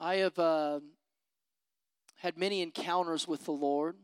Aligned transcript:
I 0.00 0.16
have 0.16 0.38
uh, 0.38 0.80
had 2.16 2.38
many 2.38 2.62
encounters 2.62 3.26
with 3.26 3.44
the 3.44 3.52
Lord, 3.52 3.96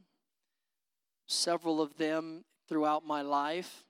several 1.26 1.80
of 1.80 1.98
them 1.98 2.44
throughout 2.68 3.06
my 3.06 3.22
life, 3.22 3.84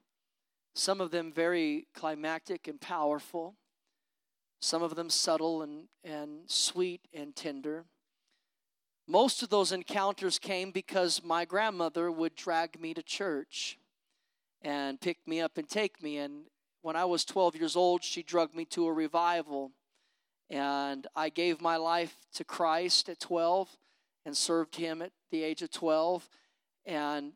some 0.75 1.01
of 1.01 1.09
them 1.09 1.31
very 1.31 1.87
climactic 1.95 2.67
and 2.67 2.79
powerful, 2.79 3.55
some 4.61 4.83
of 4.83 4.95
them 4.95 5.09
subtle 5.09 5.63
and, 5.63 5.87
and 6.03 6.41
sweet 6.45 7.01
and 7.11 7.35
tender. 7.35 7.85
Most 9.07 9.41
of 9.41 9.49
those 9.49 9.71
encounters 9.71 10.37
came 10.37 10.71
because 10.71 11.23
my 11.23 11.43
grandmother 11.45 12.11
would 12.11 12.35
drag 12.35 12.79
me 12.79 12.93
to 12.93 13.01
church 13.01 13.79
and 14.61 15.01
pick 15.01 15.17
me 15.27 15.41
up 15.41 15.57
and 15.57 15.67
take 15.67 16.03
me. 16.03 16.17
And 16.17 16.45
when 16.81 16.95
I 16.95 17.05
was 17.05 17.25
12 17.25 17.55
years 17.55 17.75
old, 17.75 18.03
she 18.03 18.21
drugged 18.21 18.55
me 18.55 18.65
to 18.65 18.85
a 18.87 18.93
revival. 18.93 19.71
And 20.49 21.07
I 21.15 21.29
gave 21.29 21.61
my 21.61 21.77
life 21.77 22.15
to 22.35 22.43
Christ 22.43 23.09
at 23.09 23.19
12 23.19 23.69
and 24.25 24.35
served 24.35 24.75
Him 24.75 25.01
at 25.01 25.11
the 25.31 25.43
age 25.43 25.61
of 25.61 25.71
12. 25.71 26.29
And 26.85 27.33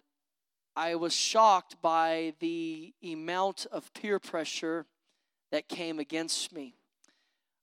I 0.75 0.95
was 0.95 1.13
shocked 1.13 1.81
by 1.81 2.33
the 2.39 2.93
amount 3.03 3.65
of 3.71 3.93
peer 3.93 4.19
pressure 4.19 4.85
that 5.51 5.67
came 5.67 5.99
against 5.99 6.53
me. 6.53 6.75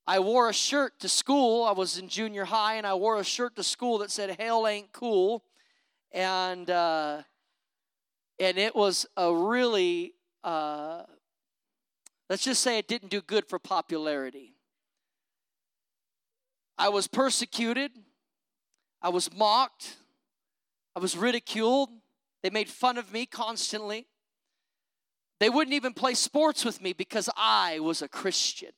I 0.06 0.20
wore 0.20 0.48
a 0.48 0.52
shirt 0.52 1.00
to 1.00 1.08
school. 1.08 1.64
I 1.64 1.72
was 1.72 1.98
in 1.98 2.08
junior 2.08 2.44
high, 2.44 2.74
and 2.74 2.86
I 2.86 2.94
wore 2.94 3.18
a 3.18 3.24
shirt 3.24 3.56
to 3.56 3.64
school 3.64 3.98
that 3.98 4.10
said 4.10 4.36
"Hell 4.38 4.66
ain't 4.66 4.92
cool," 4.92 5.42
and 6.12 6.70
uh, 6.70 7.22
and 8.38 8.58
it 8.58 8.76
was 8.76 9.06
a 9.16 9.34
really 9.34 10.14
uh, 10.44 11.02
let's 12.28 12.44
just 12.44 12.62
say 12.62 12.78
it 12.78 12.86
didn't 12.86 13.10
do 13.10 13.20
good 13.20 13.48
for 13.48 13.58
popularity. 13.58 14.55
I 16.78 16.88
was 16.88 17.06
persecuted. 17.06 17.92
I 19.02 19.08
was 19.08 19.32
mocked. 19.32 19.96
I 20.94 21.00
was 21.00 21.16
ridiculed. 21.16 21.90
They 22.42 22.50
made 22.50 22.68
fun 22.68 22.98
of 22.98 23.12
me 23.12 23.26
constantly. 23.26 24.06
They 25.38 25.50
wouldn't 25.50 25.74
even 25.74 25.92
play 25.92 26.14
sports 26.14 26.64
with 26.64 26.80
me 26.80 26.92
because 26.92 27.28
I 27.36 27.80
was 27.80 28.02
a 28.02 28.08
Christian. 28.08 28.72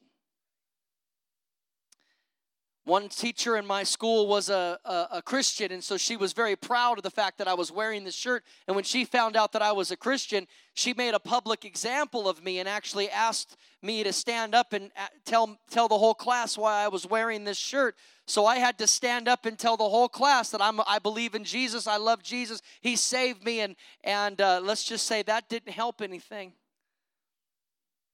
One 2.88 3.10
teacher 3.10 3.58
in 3.58 3.66
my 3.66 3.82
school 3.82 4.26
was 4.26 4.48
a, 4.48 4.78
a, 4.82 5.08
a, 5.12 5.22
Christian, 5.22 5.72
and 5.72 5.84
so 5.84 5.98
she 5.98 6.16
was 6.16 6.32
very 6.32 6.56
proud 6.56 6.96
of 6.96 7.02
the 7.02 7.10
fact 7.10 7.36
that 7.36 7.46
I 7.46 7.52
was 7.52 7.70
wearing 7.70 8.02
this 8.02 8.14
shirt. 8.14 8.44
And 8.66 8.74
when 8.74 8.82
she 8.82 9.04
found 9.04 9.36
out 9.36 9.52
that 9.52 9.60
I 9.60 9.72
was 9.72 9.90
a 9.90 9.96
Christian, 9.96 10.46
she 10.72 10.94
made 10.94 11.12
a 11.12 11.20
public 11.20 11.66
example 11.66 12.30
of 12.30 12.42
me 12.42 12.60
and 12.60 12.66
actually 12.66 13.10
asked 13.10 13.58
me 13.82 14.02
to 14.04 14.12
stand 14.14 14.54
up 14.54 14.72
and 14.72 14.90
uh, 14.96 15.08
tell, 15.26 15.58
tell 15.70 15.86
the 15.86 15.98
whole 15.98 16.14
class 16.14 16.56
why 16.56 16.82
I 16.82 16.88
was 16.88 17.06
wearing 17.06 17.44
this 17.44 17.58
shirt. 17.58 17.94
So 18.26 18.46
I 18.46 18.56
had 18.56 18.78
to 18.78 18.86
stand 18.86 19.28
up 19.28 19.44
and 19.44 19.58
tell 19.58 19.76
the 19.76 19.86
whole 19.86 20.08
class 20.08 20.48
that 20.52 20.62
I'm, 20.62 20.80
I 20.86 20.98
believe 20.98 21.34
in 21.34 21.44
Jesus, 21.44 21.86
I 21.86 21.98
love 21.98 22.22
Jesus, 22.22 22.62
He 22.80 22.96
saved 22.96 23.44
me, 23.44 23.60
and, 23.60 23.76
and 24.02 24.40
uh, 24.40 24.62
let's 24.64 24.84
just 24.84 25.06
say 25.06 25.20
that 25.24 25.50
didn't 25.50 25.72
help 25.74 26.00
anything. 26.00 26.54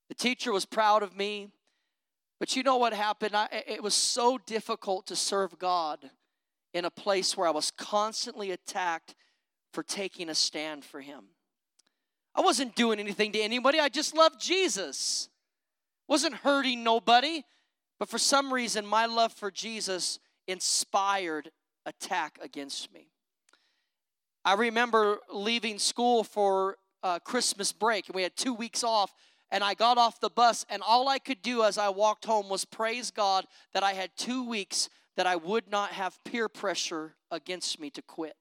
The 0.09 0.17
teacher 0.17 0.51
was 0.51 0.65
proud 0.65 1.05
of 1.05 1.17
me. 1.17 1.53
But 2.45 2.57
you 2.57 2.63
know 2.63 2.77
what 2.77 2.93
happened? 2.93 3.35
I, 3.35 3.49
it 3.67 3.83
was 3.83 3.95
so 3.95 4.37
difficult 4.37 5.07
to 5.07 5.17
serve 5.17 5.59
God 5.59 6.11
in 6.75 6.85
a 6.85 6.91
place 6.91 7.39
where 7.39 7.49
I 7.49 7.51
was 7.53 7.71
constantly 7.71 8.51
attacked 8.51 9.15
for 9.73 9.83
taking 9.83 10.29
a 10.29 10.35
stand 10.35 10.85
for 10.85 11.01
Him. 11.01 11.25
I 12.35 12.43
wasn't 12.43 12.75
doing 12.77 13.01
anything 13.01 13.33
to 13.33 13.41
anybody, 13.41 13.81
I 13.81 13.89
just 13.89 14.15
loved 14.15 14.39
Jesus. 14.39 15.31
Wasn't 16.07 16.35
hurting 16.35 16.85
nobody, 16.85 17.45
but 17.99 18.11
for 18.11 18.19
some 18.19 18.53
reason, 18.53 18.85
my 18.85 19.07
love 19.07 19.33
for 19.33 19.51
Jesus 19.51 20.19
inspired 20.47 21.51
attack 21.87 22.39
against 22.43 22.93
me. 22.93 23.09
I 24.45 24.53
remember 24.53 25.21
leaving 25.33 25.79
school 25.79 26.23
for 26.23 26.77
uh, 27.03 27.21
Christmas 27.21 27.73
break, 27.73 28.09
and 28.09 28.15
we 28.15 28.23
had 28.23 28.37
two 28.37 28.53
weeks 28.53 28.85
off 28.85 29.15
and 29.55 29.63
I 29.63 29.75
got 29.75 29.99
off 29.99 30.19
the 30.19 30.31
bus, 30.31 30.67
and 30.69 30.83
all 30.83 31.07
I 31.07 31.21
could 31.21 31.41
do 31.41 31.63
as 31.63 31.79
I 31.79 31.89
walked 31.89 32.25
home 32.25 32.49
was 32.49 32.65
praise 32.65 33.13
God 33.13 33.47
that 33.73 33.85
I 33.85 33.93
had 33.93 34.11
two 34.17 34.43
weeks 34.43 34.89
that 35.17 35.29
I 35.29 35.37
would 35.37 35.71
not 35.71 35.93
have 35.93 36.19
peer 36.25 36.49
pressure 36.49 37.15
against 37.31 37.79
me 37.79 37.89
to 37.91 38.03
quit. 38.03 38.35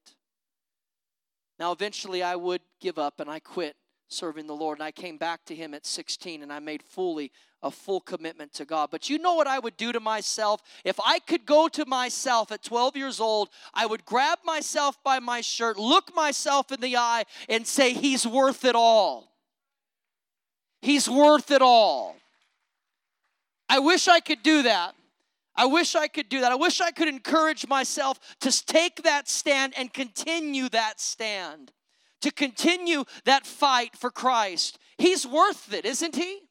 Now, 1.60 1.72
eventually, 1.72 2.24
I 2.24 2.36
would 2.36 2.62
give 2.82 2.98
up 2.98 3.20
and 3.20 3.30
I 3.30 3.38
quit 3.38 3.76
serving 4.08 4.48
the 4.48 4.56
Lord. 4.56 4.80
And 4.80 4.84
I 4.84 4.92
came 4.92 5.20
back 5.20 5.46
to 5.46 5.56
Him 5.56 5.76
at 5.76 5.86
16 5.86 6.42
and 6.42 6.52
I 6.52 6.58
made 6.58 6.82
fully 6.82 7.32
a 7.62 7.70
full 7.70 8.02
commitment 8.02 8.52
to 8.54 8.66
God. 8.66 8.90
But 8.90 9.08
you 9.08 9.20
know 9.20 9.36
what 9.36 9.46
I 9.46 9.60
would 9.60 9.78
do 9.78 9.92
to 9.92 10.00
myself? 10.00 10.62
If 10.84 11.00
I 11.00 11.20
could 11.20 11.46
go 11.46 11.68
to 11.68 11.86
myself 11.86 12.52
at 12.52 12.64
12 12.64 12.98
years 12.98 13.20
old, 13.20 13.50
I 13.72 13.86
would 13.86 14.04
grab 14.04 14.40
myself 14.44 14.98
by 15.04 15.20
my 15.20 15.42
shirt, 15.42 15.78
look 15.78 16.16
myself 16.16 16.72
in 16.72 16.82
the 16.82 16.98
eye, 16.98 17.26
and 17.48 17.68
say, 17.68 17.94
He's 17.94 18.26
worth 18.26 18.66
it 18.66 18.76
all. 18.76 19.33
He's 20.84 21.10
worth 21.10 21.50
it 21.50 21.62
all. 21.62 22.18
I 23.70 23.80
wish 23.80 24.10
I 24.10 24.20
could 24.20 24.44
do 24.44 24.64
that. 24.64 24.96
I 25.56 25.66
wish 25.66 25.96
I 25.96 26.10
could 26.10 26.28
do 26.28 26.42
that. 26.42 26.52
I 26.52 26.56
wish 26.56 26.82
I 26.82 26.92
could 26.92 27.08
encourage 27.08 27.66
myself 27.66 28.20
to 28.42 28.66
take 28.66 29.04
that 29.04 29.30
stand 29.30 29.74
and 29.78 29.94
continue 29.94 30.68
that 30.70 31.00
stand, 31.00 31.72
to 32.22 32.32
continue 32.32 33.06
that 33.24 33.46
fight 33.46 33.96
for 33.96 34.12
Christ. 34.12 34.78
He's 34.98 35.26
worth 35.26 35.74
it, 35.74 35.86
isn't 35.86 36.18
he? 36.18 36.42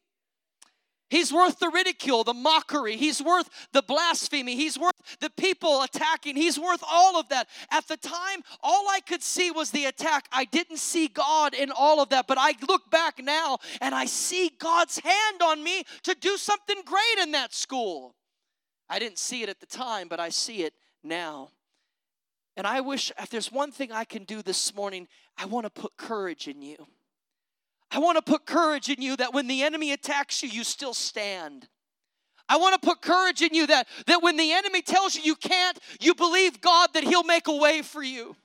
He's 1.13 1.31
worth 1.31 1.59
the 1.59 1.69
ridicule, 1.69 2.23
the 2.23 2.33
mockery. 2.33 2.97
He's 2.97 3.21
worth 3.21 3.47
the 3.71 3.83
blasphemy. 3.83 4.55
He's 4.55 4.79
worth 4.79 5.19
the 5.19 5.29
people 5.29 5.83
attacking. 5.83 6.35
He's 6.35 6.57
worth 6.57 6.83
all 6.89 7.19
of 7.19 7.29
that. 7.29 7.49
At 7.69 7.87
the 7.87 7.97
time, 7.97 8.41
all 8.63 8.89
I 8.89 8.99
could 8.99 9.21
see 9.21 9.51
was 9.51 9.69
the 9.69 9.85
attack. 9.85 10.27
I 10.31 10.45
didn't 10.45 10.79
see 10.79 11.07
God 11.07 11.53
in 11.53 11.69
all 11.69 12.01
of 12.01 12.09
that, 12.09 12.25
but 12.25 12.39
I 12.39 12.55
look 12.67 12.89
back 12.89 13.23
now 13.23 13.59
and 13.79 13.93
I 13.93 14.05
see 14.05 14.53
God's 14.57 14.97
hand 14.97 15.43
on 15.43 15.63
me 15.63 15.83
to 16.01 16.15
do 16.15 16.35
something 16.35 16.81
great 16.83 17.19
in 17.21 17.33
that 17.33 17.53
school. 17.53 18.15
I 18.89 18.97
didn't 18.97 19.19
see 19.19 19.43
it 19.43 19.49
at 19.49 19.59
the 19.59 19.67
time, 19.67 20.07
but 20.07 20.19
I 20.19 20.29
see 20.29 20.63
it 20.63 20.73
now. 21.03 21.49
And 22.57 22.65
I 22.65 22.81
wish 22.81 23.11
if 23.19 23.29
there's 23.29 23.51
one 23.51 23.71
thing 23.71 23.91
I 23.91 24.03
can 24.03 24.23
do 24.23 24.41
this 24.41 24.73
morning, 24.73 25.07
I 25.37 25.45
want 25.45 25.67
to 25.67 25.69
put 25.69 25.95
courage 25.95 26.47
in 26.47 26.63
you. 26.63 26.87
I 27.93 27.99
want 27.99 28.17
to 28.17 28.31
put 28.31 28.45
courage 28.45 28.89
in 28.89 29.01
you 29.01 29.15
that 29.17 29.33
when 29.33 29.47
the 29.47 29.61
enemy 29.61 29.91
attacks 29.91 30.41
you, 30.41 30.49
you 30.49 30.63
still 30.63 30.93
stand. 30.93 31.67
I 32.49 32.57
want 32.57 32.79
to 32.81 32.85
put 32.85 33.01
courage 33.01 33.41
in 33.41 33.53
you 33.53 33.67
that, 33.67 33.87
that 34.07 34.21
when 34.21 34.35
the 34.35 34.51
enemy 34.51 34.81
tells 34.81 35.15
you 35.15 35.21
you 35.21 35.35
can't, 35.35 35.77
you 36.01 36.15
believe 36.15 36.59
God 36.59 36.89
that 36.93 37.03
He'll 37.03 37.23
make 37.23 37.47
a 37.47 37.55
way 37.55 37.81
for 37.81 38.01
you. 38.01 38.35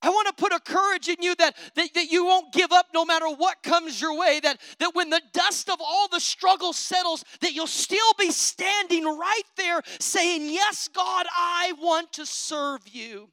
I 0.00 0.10
want 0.10 0.28
to 0.28 0.34
put 0.34 0.52
a 0.52 0.60
courage 0.60 1.08
in 1.08 1.16
you 1.20 1.34
that, 1.36 1.56
that, 1.74 1.92
that 1.94 2.12
you 2.12 2.24
won't 2.24 2.52
give 2.52 2.70
up 2.70 2.86
no 2.94 3.04
matter 3.04 3.28
what 3.28 3.62
comes 3.64 4.00
your 4.00 4.16
way, 4.16 4.38
that, 4.40 4.60
that 4.78 4.94
when 4.94 5.10
the 5.10 5.20
dust 5.32 5.68
of 5.68 5.78
all 5.80 6.06
the 6.08 6.20
struggle 6.20 6.72
settles, 6.72 7.24
that 7.40 7.52
you'll 7.52 7.66
still 7.66 8.12
be 8.16 8.30
standing 8.30 9.04
right 9.04 9.42
there 9.56 9.80
saying, 9.98 10.44
Yes, 10.44 10.88
God, 10.88 11.26
I 11.34 11.72
want 11.80 12.12
to 12.12 12.26
serve 12.26 12.86
you. 12.86 13.30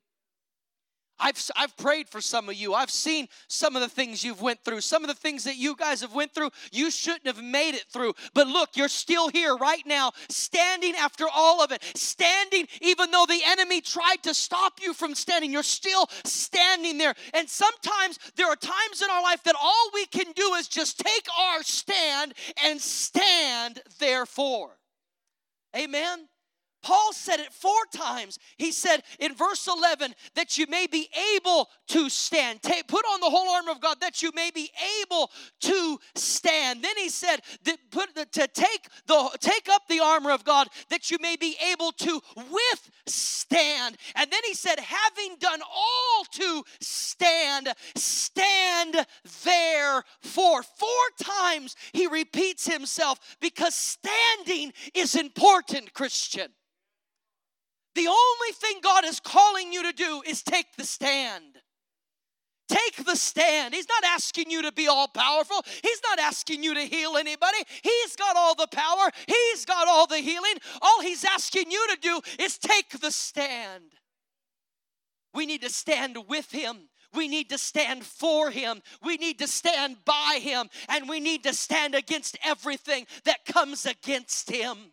I've, 1.20 1.42
I've 1.56 1.76
prayed 1.78 2.09
for 2.09 2.20
some 2.20 2.50
of 2.50 2.56
you. 2.56 2.74
I've 2.74 2.92
seen 2.92 3.28
some 3.48 3.76
of 3.76 3.81
the 3.81 3.88
things 3.88 4.24
you've 4.24 4.42
went 4.42 4.64
through. 4.64 4.81
Some 4.81 5.03
of 5.03 5.08
the 5.08 5.16
things 5.16 5.46
that 5.46 5.56
you 5.56 5.76
guys 5.76 6.02
have 6.02 6.14
went 6.14 6.34
through, 6.34 6.50
you 6.72 6.92
shouldn't 6.92 7.28
have 7.28 7.42
made 7.42 7.74
it 7.74 7.86
through. 7.92 8.14
But 8.34 8.48
look, 8.48 8.72
you're 8.76 8.88
still 8.88 9.30
here 9.30 9.56
right 9.56 9.86
now, 9.86 10.12
standing 10.30 10.96
after 10.96 11.25
all 11.34 11.62
of 11.64 11.72
it. 11.72 11.84
Standing 11.96 12.68
even 12.81 13.12
though 13.12 13.25
the 13.28 13.42
enemy 13.48 13.81
tried 13.81 14.24
to 14.24 14.34
stop 14.34 14.80
you 14.81 14.94
from 14.94 15.16
standing. 15.16 15.52
You're 15.52 15.64
still 15.64 16.08
standing 16.25 16.98
there. 16.98 17.16
And 17.34 17.50
sometimes 17.50 18.20
there 18.36 18.48
are 18.48 18.56
times 18.56 19.02
in 19.02 19.09
our 19.09 19.24
life 19.24 19.44
that 19.44 19.56
all 19.62 19.90
we 19.94 20.06
can 20.08 20.31
do 20.34 20.54
is 20.56 20.68
just 20.68 21.00
take 21.00 21.28
our 21.40 21.64
stand 21.64 22.34
and 22.64 22.80
stand 22.81 23.81
therefore. 24.00 24.78
Amen. 25.75 26.28
Paul 26.85 27.13
said 27.13 27.39
it 27.39 27.51
four 27.51 27.71
times. 27.92 28.38
He 28.57 28.71
said 28.71 29.01
in 29.19 29.33
verse 29.33 29.68
11 29.68 30.13
that 30.36 30.60
you 30.60 30.68
may 30.68 30.86
be 30.86 31.10
able 31.36 31.68
to 31.88 32.10
stand. 32.10 32.62
Put 32.62 33.06
on 33.06 33.21
the 33.21 33.30
whole 33.30 33.50
armor 33.50 33.71
of 33.71 33.81
God 33.81 33.98
that 34.01 34.21
you 34.21 34.31
may 34.36 34.51
be 34.54 34.69
able 35.01 35.31
to 35.62 35.98
stand. 36.13 36.83
Then 36.83 36.95
he 36.95 37.10
said 37.10 37.39
that 37.63 37.80
put 37.89 38.13
to 38.15 38.48
take 38.48 38.88
the 39.07 39.36
take 39.39 39.68
up 39.68 39.88
the 39.89 40.00
armor 40.00 40.30
of 40.30 40.45
God 40.45 40.68
that 40.89 41.10
you 41.10 41.18
may 41.19 41.36
be 41.36 41.57
able 41.71 41.92
to 41.92 42.21
withstand. 42.36 43.98
And 44.13 44.31
then 44.31 44.42
he 44.45 44.54
said, 44.54 44.80
having 44.80 45.38
done 45.39 45.62
all 45.63 46.24
to 46.33 46.63
stand, 46.81 47.69
stand 47.95 49.07
therefore. 49.44 50.62
Four 50.62 50.89
times 51.19 51.75
he 51.94 52.06
repeats 52.06 52.68
himself 52.68 53.38
because 53.42 53.74
standing 53.74 54.71
is 54.94 55.15
important, 55.15 55.92
Christian. 55.95 56.50
The 57.95 58.07
only 58.07 58.51
thing 58.53 58.80
God 58.83 59.06
is 59.06 59.19
calling 59.19 59.71
you 59.71 59.83
to 59.83 59.94
do 59.94 60.21
is 60.27 60.44
take 60.44 60.75
the 60.77 60.83
stand. 60.83 61.44
Take 62.68 63.06
the 63.06 63.15
stand. 63.15 63.74
He's 63.74 63.88
not 63.88 64.03
asking 64.03 64.50
you 64.50 64.63
to 64.63 64.71
be 64.71 64.88
all 64.88 65.07
powerful. 65.07 65.63
He's 65.83 66.01
not 66.09 66.19
asking 66.19 66.63
you 66.63 66.74
to 66.74 66.81
heal 66.81 67.15
anybody. 67.15 67.59
He's 67.83 68.15
got 68.15 68.36
all 68.36 68.56
the 68.56 68.68
power, 68.68 69.09
He's 69.27 69.65
got 69.65 69.88
all 69.88 70.07
the 70.07 70.18
healing. 70.18 70.56
All 70.81 71.01
He's 71.01 71.24
asking 71.24 71.71
you 71.71 71.88
to 71.92 71.97
do 72.01 72.21
is 72.39 72.57
take 72.57 73.00
the 73.00 73.12
stand. 73.12 73.94
We 75.33 75.45
need 75.45 75.62
to 75.62 75.69
stand 75.69 76.18
with 76.27 76.51
Him. 76.51 76.89
We 77.13 77.27
need 77.27 77.50
to 77.51 77.57
stand 77.57 78.03
for 78.03 78.51
him. 78.51 78.81
We 79.01 79.15
need 79.15 79.39
to 79.39 79.48
stand 79.48 80.03
by 80.03 80.39
him. 80.41 80.69
And 80.89 81.07
we 81.07 81.19
need 81.19 81.44
to 81.44 81.53
stand 81.53 81.95
against 81.95 82.38
everything 82.44 83.07
that 83.24 83.45
comes 83.45 83.86
against 83.86 84.51
him. 84.51 84.91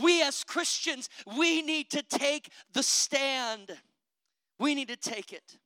We 0.00 0.22
as 0.22 0.44
Christians, 0.44 1.08
we 1.36 1.62
need 1.62 1.90
to 1.90 2.02
take 2.02 2.50
the 2.72 2.82
stand. 2.82 3.76
We 4.58 4.74
need 4.74 4.88
to 4.88 4.96
take 4.96 5.32
it. 5.32 5.58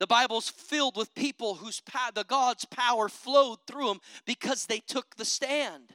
The 0.00 0.06
Bible's 0.06 0.48
filled 0.48 0.96
with 0.96 1.14
people 1.14 1.54
whose 1.54 1.82
the 2.14 2.24
God's 2.24 2.64
power 2.64 3.08
flowed 3.08 3.58
through 3.66 3.88
them 3.88 4.00
because 4.26 4.66
they 4.66 4.80
took 4.80 5.16
the 5.16 5.24
stand. 5.24 5.94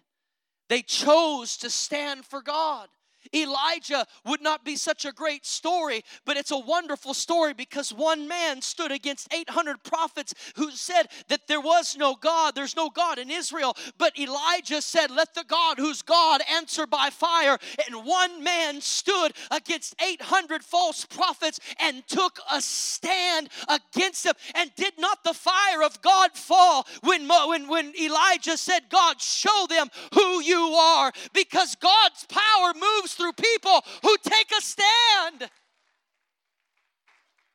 They 0.69 0.81
chose 0.81 1.57
to 1.57 1.69
stand 1.69 2.25
for 2.25 2.41
God. 2.41 2.89
Elijah 3.33 4.05
would 4.25 4.41
not 4.41 4.65
be 4.65 4.75
such 4.75 5.05
a 5.05 5.11
great 5.11 5.45
story, 5.45 6.03
but 6.25 6.37
it's 6.37 6.51
a 6.51 6.57
wonderful 6.57 7.13
story 7.13 7.53
because 7.53 7.93
one 7.93 8.27
man 8.27 8.61
stood 8.61 8.91
against 8.91 9.33
800 9.33 9.83
prophets 9.83 10.33
who 10.55 10.71
said 10.71 11.07
that 11.27 11.47
there 11.47 11.61
was 11.61 11.95
no 11.97 12.15
God, 12.15 12.55
there's 12.55 12.75
no 12.75 12.89
God 12.89 13.19
in 13.19 13.29
Israel. 13.29 13.75
But 13.97 14.17
Elijah 14.17 14.81
said, 14.81 15.11
Let 15.11 15.33
the 15.35 15.43
God 15.47 15.77
who's 15.77 16.01
God 16.01 16.41
answer 16.51 16.87
by 16.87 17.09
fire. 17.09 17.57
And 17.85 18.05
one 18.05 18.43
man 18.43 18.81
stood 18.81 19.33
against 19.51 19.95
800 20.01 20.63
false 20.63 21.05
prophets 21.05 21.59
and 21.79 22.07
took 22.07 22.39
a 22.51 22.61
stand 22.61 23.49
against 23.67 24.23
them. 24.23 24.33
And 24.55 24.71
did 24.75 24.93
not 24.97 25.23
the 25.23 25.33
fire 25.33 25.83
of 25.83 26.01
God 26.01 26.31
fall 26.33 26.87
when, 27.03 27.27
when, 27.27 27.67
when 27.67 27.93
Elijah 27.99 28.57
said, 28.57 28.89
God, 28.89 29.21
show 29.21 29.67
them 29.69 29.87
who 30.13 30.41
you 30.41 30.59
are? 30.59 31.11
Because 31.33 31.75
God's 31.75 32.25
power 32.25 32.73
moves 32.73 33.08
through 33.13 33.33
people 33.33 33.83
who 34.03 34.15
take 34.23 34.51
a 34.57 34.61
stand. 34.61 35.49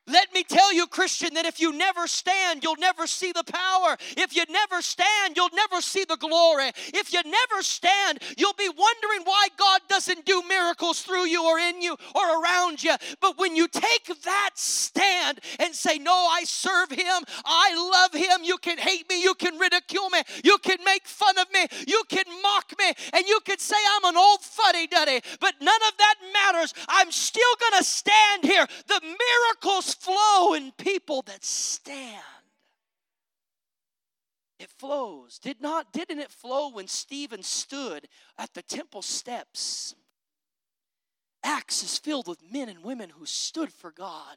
Let 0.06 0.34
me 0.34 0.44
tell 0.44 0.72
you, 0.74 0.86
Christian, 0.86 1.32
that 1.34 1.46
if 1.46 1.60
you 1.60 1.72
never 1.72 2.06
stand, 2.06 2.62
you'll 2.62 2.76
never 2.76 3.06
see 3.06 3.32
the 3.32 3.44
power. 3.44 3.96
If 4.18 4.36
you 4.36 4.44
never 4.50 4.82
stand, 4.82 5.34
you'll 5.34 5.54
never 5.54 5.80
see 5.80 6.04
the 6.04 6.16
glory. 6.16 6.72
If 6.92 7.10
you 7.12 7.22
never 7.24 7.62
stand, 7.62 8.18
you'll 8.36 8.52
be 8.58 8.68
wondering 8.68 9.24
why 9.24 9.48
God 9.56 9.80
doesn't 9.88 10.26
do 10.26 10.42
miracles 10.46 11.00
through 11.00 11.26
you 11.26 11.42
or 11.46 11.58
in 11.58 11.80
you 11.80 11.96
or 12.14 12.42
around 12.42 12.84
you. 12.84 12.94
But 13.20 13.38
when 13.38 13.56
you 13.56 13.66
take 13.66 14.10
that 14.24 14.50
stand 14.54 15.40
and 15.58 15.74
say, 15.74 15.96
No, 15.96 16.12
I 16.12 16.44
serve 16.44 16.90
Him, 16.90 17.24
I 17.46 17.90
love 17.90 18.12
Him, 18.12 18.44
you 18.44 18.58
can 18.58 18.76
hate 18.76 19.08
me, 19.08 19.22
you 19.22 19.34
can 19.34 19.56
ridicule 19.58 20.10
me, 20.10 20.20
you 20.42 20.58
can 20.58 20.84
make 20.84 21.06
fun 21.06 21.38
of 21.38 21.46
me, 21.50 21.66
you 21.86 22.02
can 22.10 22.24
mock 22.42 22.74
me, 22.78 22.92
and 23.14 23.26
you 23.26 23.40
can 23.46 23.58
say 23.58 23.76
I'm 23.96 24.04
an 24.04 24.18
old 24.18 24.42
fuddy 24.42 24.86
duddy, 24.86 25.22
but 25.40 25.54
none 25.62 25.80
of 25.88 25.96
that 25.96 26.14
matters. 26.34 26.74
I'm 26.88 27.10
still 27.10 27.42
going 27.58 27.78
to 27.78 27.84
stand 27.84 28.44
here. 28.44 28.66
The 28.86 29.00
miracles 29.00 29.93
flow 29.94 30.54
in 30.54 30.72
people 30.72 31.22
that 31.22 31.44
stand. 31.44 32.22
It 34.58 34.70
flows. 34.78 35.38
Did 35.38 35.60
not 35.60 35.92
didn't 35.92 36.20
it 36.20 36.30
flow 36.30 36.70
when 36.70 36.86
Stephen 36.86 37.42
stood 37.42 38.08
at 38.38 38.54
the 38.54 38.62
temple 38.62 39.02
steps? 39.02 39.94
Acts 41.42 41.82
is 41.82 41.98
filled 41.98 42.28
with 42.28 42.52
men 42.52 42.68
and 42.68 42.82
women 42.82 43.10
who 43.10 43.26
stood 43.26 43.72
for 43.72 43.90
God. 43.90 44.36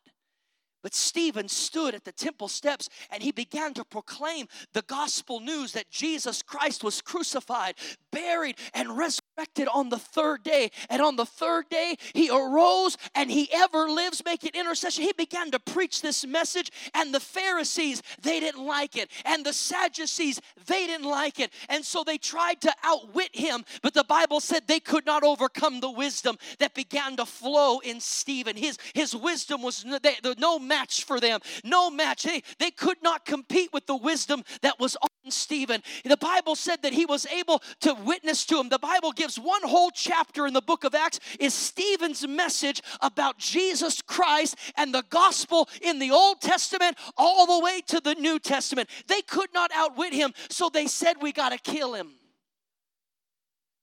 But 0.88 0.96
Stephen 0.96 1.50
stood 1.50 1.96
at 1.96 2.06
the 2.06 2.14
temple 2.14 2.48
steps 2.48 2.88
and 3.12 3.22
he 3.22 3.34
began 3.34 3.74
to 3.74 3.84
proclaim 3.84 4.48
the 4.72 4.84
gospel 4.84 5.42
news 5.42 5.74
that 5.74 5.92
Jesus 5.92 6.42
Christ 6.42 6.82
was 6.82 7.02
crucified, 7.02 7.76
buried, 8.10 8.56
and 8.74 8.98
resurrected 8.98 9.68
on 9.68 9.90
the 9.90 10.00
third 10.00 10.44
day. 10.44 10.72
And 10.90 11.02
on 11.02 11.18
the 11.18 11.26
third 11.26 11.68
day, 11.70 11.98
he 12.14 12.30
arose 12.30 12.98
and 13.16 13.30
he 13.30 13.50
ever 13.52 13.90
lives 13.90 14.24
making 14.24 14.52
intercession. 14.54 15.04
He 15.04 15.12
began 15.12 15.52
to 15.52 15.60
preach 15.60 16.02
this 16.02 16.26
message, 16.26 16.72
and 16.94 17.14
the 17.14 17.20
Pharisees, 17.20 18.02
they 18.22 18.40
didn't 18.40 18.66
like 18.66 18.96
it. 18.96 19.12
And 19.26 19.46
the 19.46 19.52
Sadducees, 19.52 20.40
they 20.68 20.88
didn't 20.88 21.06
like 21.06 21.40
it. 21.42 21.52
And 21.68 21.84
so 21.84 22.06
they 22.06 22.18
tried 22.18 22.62
to 22.62 22.74
outwit 22.82 23.36
him, 23.36 23.66
but 23.82 23.94
the 23.94 24.06
Bible 24.06 24.40
said 24.40 24.64
they 24.68 24.80
could 24.80 25.06
not 25.06 25.24
overcome 25.24 25.82
the 25.82 25.92
wisdom 25.92 26.38
that 26.60 26.74
began 26.74 27.18
to 27.18 27.26
flow 27.26 27.80
in 27.80 28.00
Stephen. 28.00 28.56
His, 28.56 28.78
his 28.94 29.14
wisdom 29.14 29.62
was 29.62 29.84
no, 29.84 30.00
no 30.38 30.60
match 30.78 31.06
for 31.06 31.20
them, 31.20 31.40
no 31.64 31.90
match. 31.90 32.24
They, 32.24 32.44
they 32.60 32.72
could 32.72 33.02
not 33.02 33.26
compete 33.26 33.74
with 33.74 33.88
the 33.88 33.96
wisdom 33.96 34.44
that 34.62 34.80
was 34.80 34.96
on 35.02 35.32
Stephen. 35.32 35.82
The 36.06 36.18
Bible 36.18 36.56
said 36.56 36.82
that 36.84 36.94
he 36.94 37.06
was 37.06 37.26
able 37.28 37.62
to 37.82 37.96
witness 38.06 38.46
to 38.48 38.60
him. 38.60 38.70
The 38.70 38.80
Bible 38.80 39.12
gives 39.12 39.38
one 39.38 39.64
whole 39.64 39.92
chapter 39.92 40.46
in 40.46 40.54
the 40.54 40.62
book 40.62 40.84
of 40.84 40.94
Acts 40.94 41.20
is 41.40 41.54
Stephen's 41.54 42.28
message 42.28 42.82
about 43.02 43.38
Jesus 43.40 44.02
Christ 44.02 44.56
and 44.76 44.94
the 44.94 45.04
gospel 45.10 45.68
in 45.82 46.00
the 46.00 46.12
Old 46.12 46.42
Testament 46.42 46.98
all 47.18 47.46
the 47.48 47.64
way 47.64 47.82
to 47.88 48.00
the 48.00 48.16
New 48.16 48.40
Testament. 48.40 48.90
They 49.08 49.22
could 49.22 49.54
not 49.54 49.72
outwit 49.74 50.14
him, 50.14 50.34
so 50.50 50.70
they 50.70 50.88
said 50.88 51.16
we 51.22 51.32
got 51.32 51.50
to 51.50 51.58
kill 51.58 51.94
him. 51.94 52.12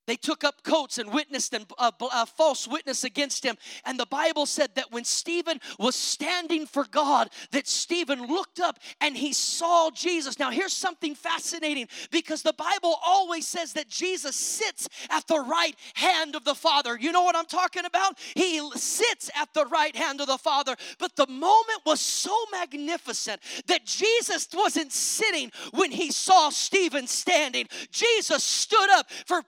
They 0.07 0.17
took 0.17 0.45
up 0.45 0.63
coats 0.63 0.99
and 0.99 1.13
witnessed 1.13 1.55
and 1.55 1.67
a, 1.79 1.85
uh, 1.85 1.91
a, 2.13 2.27
false 2.27 2.69
witness 2.69 3.05
against 3.05 3.45
him. 3.45 3.57
And 3.85 3.99
the 3.99 4.07
Bible 4.07 4.47
said 4.47 4.71
that 4.75 4.93
when 4.93 5.05
Stephen 5.05 5.61
was 5.79 5.95
standing 5.95 6.67
for 6.67 6.85
God, 6.85 7.31
that 7.53 7.67
Stephen 7.67 8.27
looked 8.27 8.61
up 8.61 8.79
and 9.01 9.17
he 9.17 9.33
saw 9.33 9.91
Jesus. 9.91 10.39
Now, 10.39 10.51
here's 10.51 10.73
something 10.73 11.15
fascinating 11.15 11.89
because 12.11 12.43
the 12.43 12.53
Bible 12.53 12.99
always 13.05 13.49
says 13.49 13.73
that 13.75 13.89
Jesus 13.89 14.37
sits 14.37 14.89
at 15.11 15.27
the 15.27 15.41
right 15.41 15.75
hand 15.95 16.37
of 16.37 16.45
the 16.45 16.55
Father. 16.55 16.99
You 16.99 17.13
know 17.13 17.23
what 17.23 17.37
I'm 17.37 17.47
talking 17.47 17.85
about? 17.85 18.19
He 18.35 18.61
sits 18.75 19.31
at 19.35 19.55
the 19.55 19.67
right 19.67 19.95
hand 19.97 20.21
of 20.21 20.27
the 20.27 20.39
Father. 20.39 20.77
But 20.99 21.17
the 21.17 21.27
moment 21.27 21.81
was 21.87 22.01
so 22.01 22.37
magnificent 22.53 23.41
that 23.67 23.87
Jesus 23.87 24.49
wasn't 24.53 24.93
sitting 24.93 25.51
when 25.73 25.91
he 25.91 26.11
saw 26.11 26.51
Stephen 26.51 27.07
standing. 27.07 27.69
Jesus 27.91 28.45
stood 28.45 28.91
up 28.91 29.11
for 29.27 29.43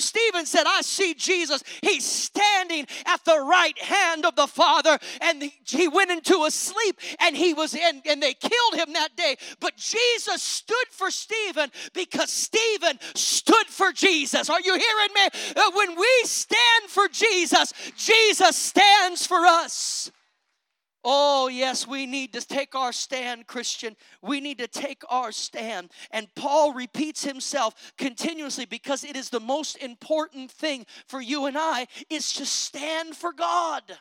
Stephen 0.00 0.46
said, 0.46 0.64
I 0.66 0.82
see 0.82 1.14
Jesus. 1.14 1.62
He's 1.82 2.04
standing 2.04 2.86
at 3.06 3.24
the 3.24 3.38
right 3.40 3.78
hand 3.78 4.24
of 4.24 4.36
the 4.36 4.46
Father. 4.46 4.98
And 5.20 5.50
he 5.64 5.88
went 5.88 6.10
into 6.10 6.44
a 6.44 6.50
sleep 6.50 7.00
and 7.20 7.36
he 7.36 7.54
was 7.54 7.74
in, 7.74 8.02
and 8.06 8.22
they 8.22 8.34
killed 8.34 8.74
him 8.74 8.92
that 8.94 9.16
day. 9.16 9.36
But 9.60 9.76
Jesus 9.76 10.42
stood 10.42 10.76
for 10.90 11.10
Stephen 11.10 11.70
because 11.94 12.30
Stephen 12.30 12.98
stood 13.14 13.66
for 13.66 13.92
Jesus. 13.92 14.50
Are 14.50 14.60
you 14.60 14.72
hearing 14.72 15.14
me? 15.14 15.54
Uh, 15.56 15.70
when 15.74 15.98
we 15.98 16.22
stand 16.24 16.84
for 16.88 17.08
Jesus, 17.08 17.72
Jesus 17.96 18.56
stands 18.56 19.26
for 19.26 19.46
us. 19.46 20.10
Oh, 21.04 21.48
yes, 21.48 21.86
we 21.86 22.06
need 22.06 22.32
to 22.32 22.46
take 22.46 22.74
our 22.74 22.92
stand, 22.92 23.46
Christian. 23.46 23.96
We 24.20 24.40
need 24.40 24.58
to 24.58 24.66
take 24.66 25.02
our 25.08 25.32
stand. 25.32 25.92
And 26.10 26.26
Paul 26.34 26.74
repeats 26.74 27.24
himself 27.24 27.92
continuously 27.96 28.64
because 28.64 29.04
it 29.04 29.16
is 29.16 29.30
the 29.30 29.40
most 29.40 29.76
important 29.76 30.50
thing 30.50 30.86
for 31.06 31.20
you 31.20 31.46
and 31.46 31.56
I 31.56 31.86
is 32.10 32.32
to 32.34 32.46
stand 32.46 33.16
for 33.16 33.32
God 33.32 33.98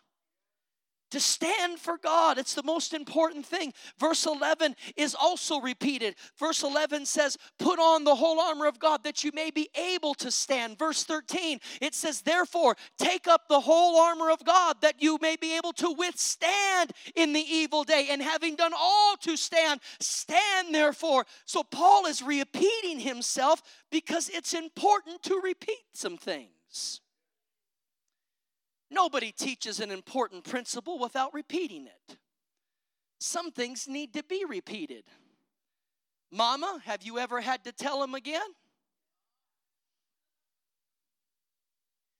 to 1.11 1.19
stand 1.19 1.79
for 1.79 1.97
God. 1.97 2.37
It's 2.37 2.53
the 2.53 2.63
most 2.63 2.93
important 2.93 3.45
thing. 3.45 3.73
Verse 3.99 4.25
11 4.25 4.75
is 4.95 5.15
also 5.15 5.59
repeated. 5.59 6.15
Verse 6.37 6.63
11 6.63 7.05
says, 7.05 7.37
Put 7.59 7.79
on 7.79 8.03
the 8.03 8.15
whole 8.15 8.39
armor 8.39 8.67
of 8.67 8.79
God 8.79 9.03
that 9.03 9.23
you 9.23 9.31
may 9.33 9.51
be 9.51 9.69
able 9.75 10.13
to 10.15 10.31
stand. 10.31 10.77
Verse 10.77 11.03
13, 11.03 11.59
it 11.81 11.93
says, 11.93 12.21
Therefore, 12.21 12.75
take 12.97 13.27
up 13.27 13.47
the 13.47 13.59
whole 13.59 13.99
armor 13.99 14.31
of 14.31 14.43
God 14.43 14.77
that 14.81 15.01
you 15.01 15.17
may 15.21 15.35
be 15.35 15.55
able 15.55 15.73
to 15.73 15.91
withstand 15.91 16.91
in 17.15 17.33
the 17.33 17.39
evil 17.39 17.83
day. 17.83 18.07
And 18.09 18.21
having 18.21 18.55
done 18.55 18.73
all 18.77 19.15
to 19.21 19.37
stand, 19.37 19.81
stand 19.99 20.73
therefore. 20.73 21.25
So 21.45 21.63
Paul 21.63 22.05
is 22.05 22.21
repeating 22.21 22.99
himself 22.99 23.61
because 23.91 24.29
it's 24.29 24.53
important 24.53 25.23
to 25.23 25.41
repeat 25.43 25.83
some 25.93 26.17
things. 26.17 27.01
Nobody 28.89 29.31
teaches 29.31 29.79
an 29.79 29.91
important 29.91 30.43
principle 30.43 30.97
without 30.97 31.33
repeating 31.33 31.87
it. 31.87 32.17
Some 33.19 33.51
things 33.51 33.87
need 33.87 34.13
to 34.13 34.23
be 34.23 34.45
repeated. 34.47 35.03
Mama, 36.31 36.81
have 36.85 37.03
you 37.03 37.19
ever 37.19 37.41
had 37.41 37.63
to 37.65 37.71
tell 37.71 37.99
them 37.99 38.15
again? 38.15 38.49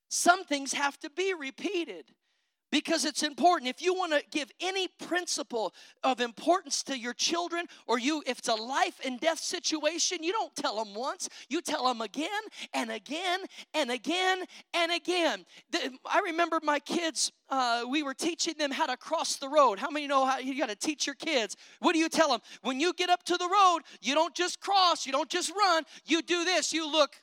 Some 0.09 0.43
things 0.45 0.73
have 0.73 0.97
to 0.99 1.09
be 1.09 1.33
repeated. 1.33 2.13
Because 2.71 3.05
it's 3.05 3.23
important. 3.23 3.69
If 3.69 3.81
you 3.81 3.93
want 3.93 4.13
to 4.13 4.23
give 4.31 4.51
any 4.59 4.87
principle 4.87 5.73
of 6.03 6.19
importance 6.19 6.83
to 6.83 6.97
your 6.97 7.13
children 7.13 7.65
or 7.87 7.99
you 7.99 8.23
if 8.25 8.39
it's 8.39 8.47
a 8.47 8.55
life 8.55 8.99
and 9.05 9.19
death 9.19 9.39
situation 9.39 10.23
you 10.23 10.31
don't 10.31 10.55
tell 10.55 10.83
them 10.83 10.93
once. 10.93 11.29
You 11.49 11.61
tell 11.61 11.85
them 11.85 12.01
again 12.01 12.27
and 12.73 12.91
again 12.91 13.39
and 13.73 13.91
again 13.91 14.43
and 14.73 14.91
again. 14.91 15.45
I 16.05 16.19
remember 16.19 16.59
my 16.63 16.79
kids 16.79 17.31
uh, 17.49 17.85
we 17.87 18.03
were 18.03 18.13
teaching 18.13 18.55
them 18.57 18.71
how 18.71 18.85
to 18.85 18.97
cross 18.97 19.37
the 19.37 19.47
road. 19.47 19.79
How 19.79 19.89
many 19.89 20.05
know 20.05 20.25
how 20.25 20.37
you 20.39 20.57
got 20.59 20.67
to 20.67 20.75
teach 20.75 21.05
your 21.05 21.15
kids? 21.15 21.55
What 21.79 21.93
do 21.93 21.99
you 21.99 22.09
tell 22.09 22.29
them 22.29 22.41
when 22.61 22.79
you 22.81 22.91
get 22.93 23.09
up 23.09 23.23
to 23.23 23.37
the 23.37 23.47
road 23.47 23.79
you 24.01 24.13
don't 24.13 24.35
just 24.35 24.59
cross 24.59 25.05
you 25.05 25.11
don't 25.11 25.29
just 25.29 25.51
run 25.51 25.83
you 26.05 26.21
do 26.21 26.43
this. 26.43 26.73
You 26.73 26.91
look 26.91 27.15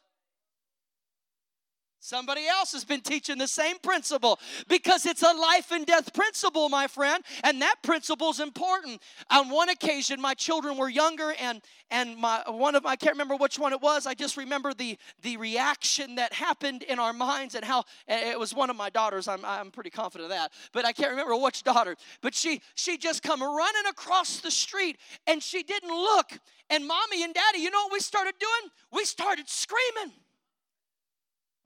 Somebody 2.05 2.47
else 2.47 2.73
has 2.73 2.85
been 2.85 3.01
teaching 3.01 3.39
the 3.39 3.49
same 3.49 3.79
principle 3.79 4.39
because 4.69 5.07
it's 5.07 5.23
a 5.23 5.33
life 5.33 5.73
and 5.73 5.87
death 5.87 6.13
principle, 6.13 6.69
my 6.69 6.87
friend, 6.87 7.25
and 7.43 7.63
that 7.63 7.77
principle 7.83 8.29
is 8.29 8.41
important. 8.41 9.01
On 9.31 9.49
one 9.49 9.71
occasion, 9.71 10.21
my 10.21 10.35
children 10.35 10.77
were 10.77 10.91
younger, 10.91 11.33
and 11.41 11.63
and 11.91 12.19
my 12.19 12.43
one 12.47 12.75
of 12.75 12.85
I 12.85 12.97
can't 12.97 13.15
remember 13.15 13.37
which 13.37 13.59
one 13.59 13.73
it 13.73 13.81
was. 13.81 14.07
I 14.07 14.13
just 14.13 14.37
remember 14.37 14.75
the 14.75 14.99
the 15.23 15.39
reaction 15.39 16.17
that 16.17 16.35
happened 16.35 16.83
in 16.83 16.99
our 16.99 17.15
minds 17.15 17.55
and 17.55 17.65
how 17.65 17.85
it 18.07 18.39
was 18.39 18.55
one 18.55 18.69
of 18.69 18.77
my 18.77 18.91
daughters. 18.91 19.27
I'm 19.27 19.43
I'm 19.43 19.71
pretty 19.71 19.89
confident 19.89 20.31
of 20.31 20.37
that, 20.37 20.53
but 20.75 20.85
I 20.85 20.93
can't 20.93 21.11
remember 21.11 21.35
which 21.37 21.63
daughter. 21.63 21.97
But 22.21 22.35
she 22.35 22.61
she 22.75 22.99
just 22.99 23.23
come 23.23 23.43
running 23.43 23.87
across 23.89 24.41
the 24.41 24.51
street, 24.51 24.99
and 25.27 25.43
she 25.43 25.63
didn't 25.63 25.89
look. 25.89 26.39
And 26.69 26.87
mommy 26.87 27.25
and 27.25 27.33
daddy, 27.33 27.61
you 27.61 27.71
know 27.71 27.85
what 27.85 27.93
we 27.95 28.01
started 28.01 28.35
doing? 28.39 28.71
We 28.93 29.07
started 29.07 29.49
screaming. 29.49 30.13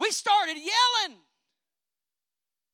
We 0.01 0.11
started 0.11 0.57
yelling. 0.57 1.19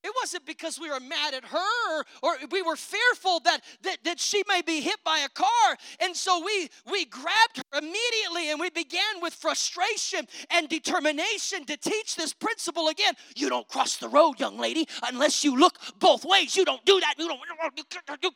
It 0.04 0.12
wasn't 0.20 0.44
because 0.44 0.78
we 0.78 0.90
were 0.90 1.00
mad 1.00 1.32
at 1.32 1.46
her 1.46 2.04
or, 2.22 2.36
we 2.50 2.60
were 2.60 2.76
fearful 2.76 3.40
that, 3.40 3.60
that, 3.82 3.96
that 4.04 4.20
she 4.20 4.42
may 4.46 4.60
be 4.60 4.82
hit 4.82 4.98
by 5.02 5.20
a 5.20 5.30
car. 5.30 5.78
And 5.98 6.14
so 6.14 6.44
we, 6.44 6.68
we 6.90 7.06
grabbed 7.06 7.56
her 7.56 7.78
immediately 7.78 8.50
and 8.50 8.60
we 8.60 8.68
began 8.68 9.22
with 9.22 9.32
frustration 9.32 10.28
and 10.50 10.68
determination 10.68 11.64
to 11.64 11.78
teach 11.78 12.16
this 12.16 12.34
principle 12.34 12.88
again. 12.88 13.14
You 13.34 13.48
don't 13.48 13.66
cross 13.66 13.96
the 13.96 14.10
road, 14.10 14.38
young 14.38 14.58
lady, 14.58 14.86
unless 15.08 15.42
you 15.42 15.58
look 15.58 15.78
both 15.98 16.26
ways. 16.26 16.54
You 16.54 16.66
don't 16.66 16.84
do 16.84 17.00
that. 17.00 17.14
You 17.16 17.28
don't. 18.20 18.34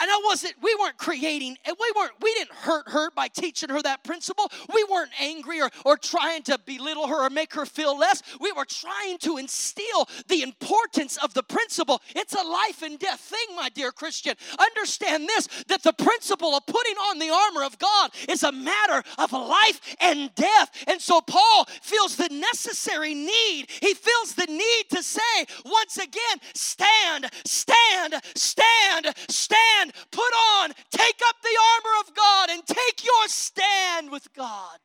And 0.00 0.08
I 0.08 0.20
wasn't, 0.24 0.54
we 0.62 0.74
weren't 0.80 0.96
creating, 0.96 1.56
we 1.66 1.92
weren't, 1.96 2.12
we 2.22 2.32
didn't 2.34 2.52
hurt 2.52 2.88
her 2.88 3.10
by 3.10 3.28
teaching 3.28 3.68
her 3.70 3.82
that 3.82 4.04
principle. 4.04 4.50
We 4.72 4.84
weren't 4.84 5.10
angry 5.20 5.60
or, 5.60 5.70
or 5.84 5.96
trying 5.96 6.42
to 6.44 6.58
belittle 6.64 7.08
her 7.08 7.26
or 7.26 7.30
make 7.30 7.52
her 7.54 7.66
feel 7.66 7.98
less. 7.98 8.22
We 8.40 8.52
were 8.52 8.64
trying 8.64 9.18
to 9.18 9.38
instill 9.38 10.08
the 10.28 10.42
importance 10.42 11.16
of 11.16 11.34
the 11.34 11.42
principle. 11.42 12.00
It's 12.14 12.34
a 12.34 12.46
life 12.46 12.82
and 12.82 12.98
death 12.98 13.20
thing, 13.20 13.56
my 13.56 13.70
dear 13.70 13.90
Christian. 13.90 14.34
Understand 14.58 15.26
this 15.26 15.48
that 15.66 15.82
the 15.82 15.92
principle 15.92 16.54
of 16.54 16.64
putting 16.66 16.96
on 16.96 17.18
the 17.18 17.30
armor 17.30 17.64
of 17.64 17.78
God 17.78 18.10
is 18.28 18.44
a 18.44 18.52
matter 18.52 19.02
of 19.18 19.32
life 19.32 19.96
and 20.00 20.32
death. 20.36 20.70
And 20.86 21.00
so 21.00 21.20
Paul 21.20 21.66
feels 21.82 22.16
the 22.16 22.28
necessary 22.28 23.14
need. 23.14 23.66
He 23.80 23.94
feels 23.94 24.34
the 24.34 24.46
need 24.46 24.84
to 24.90 25.02
say, 25.02 25.20
once 25.64 25.96
again, 25.96 26.38
stand, 26.54 27.30
stand, 27.44 28.14
stand, 28.36 29.14
stand 29.28 29.87
put 30.10 30.32
on, 30.60 30.70
take 30.90 31.20
up 31.28 31.36
the 31.42 31.58
armor 31.74 32.00
of 32.00 32.14
God, 32.14 32.50
and 32.50 32.66
take 32.66 33.04
your 33.04 33.28
stand 33.28 34.10
with 34.10 34.32
God. 34.34 34.80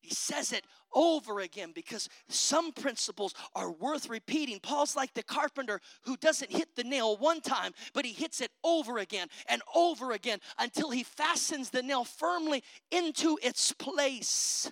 He 0.00 0.14
says 0.14 0.52
it 0.52 0.64
over 0.94 1.40
again 1.40 1.72
because 1.74 2.08
some 2.28 2.72
principles 2.72 3.34
are 3.54 3.70
worth 3.70 4.08
repeating. 4.08 4.58
Paul's 4.60 4.96
like 4.96 5.12
the 5.12 5.22
carpenter 5.22 5.80
who 6.02 6.16
doesn't 6.16 6.50
hit 6.50 6.74
the 6.76 6.84
nail 6.84 7.16
one 7.16 7.40
time, 7.40 7.72
but 7.92 8.06
he 8.06 8.12
hits 8.12 8.40
it 8.40 8.50
over 8.64 8.98
again 8.98 9.28
and 9.48 9.60
over 9.74 10.12
again 10.12 10.38
until 10.58 10.90
he 10.90 11.02
fastens 11.02 11.70
the 11.70 11.82
nail 11.82 12.04
firmly 12.04 12.62
into 12.90 13.38
its 13.42 13.72
place. 13.72 14.70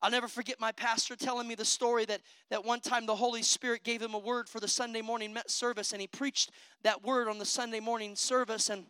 I'll 0.00 0.10
never 0.10 0.28
forget 0.28 0.60
my 0.60 0.70
pastor 0.70 1.16
telling 1.16 1.48
me 1.48 1.56
the 1.56 1.64
story 1.64 2.04
that, 2.04 2.20
that 2.50 2.64
one 2.64 2.80
time 2.80 3.04
the 3.04 3.16
Holy 3.16 3.42
Spirit 3.42 3.82
gave 3.82 4.00
him 4.00 4.14
a 4.14 4.18
word 4.18 4.48
for 4.48 4.60
the 4.60 4.68
Sunday 4.68 5.02
morning 5.02 5.36
service, 5.48 5.92
and 5.92 6.00
he 6.00 6.06
preached 6.06 6.52
that 6.84 7.02
word 7.02 7.26
on 7.28 7.38
the 7.38 7.44
Sunday 7.44 7.80
morning 7.80 8.14
service. 8.14 8.70
And 8.70 8.86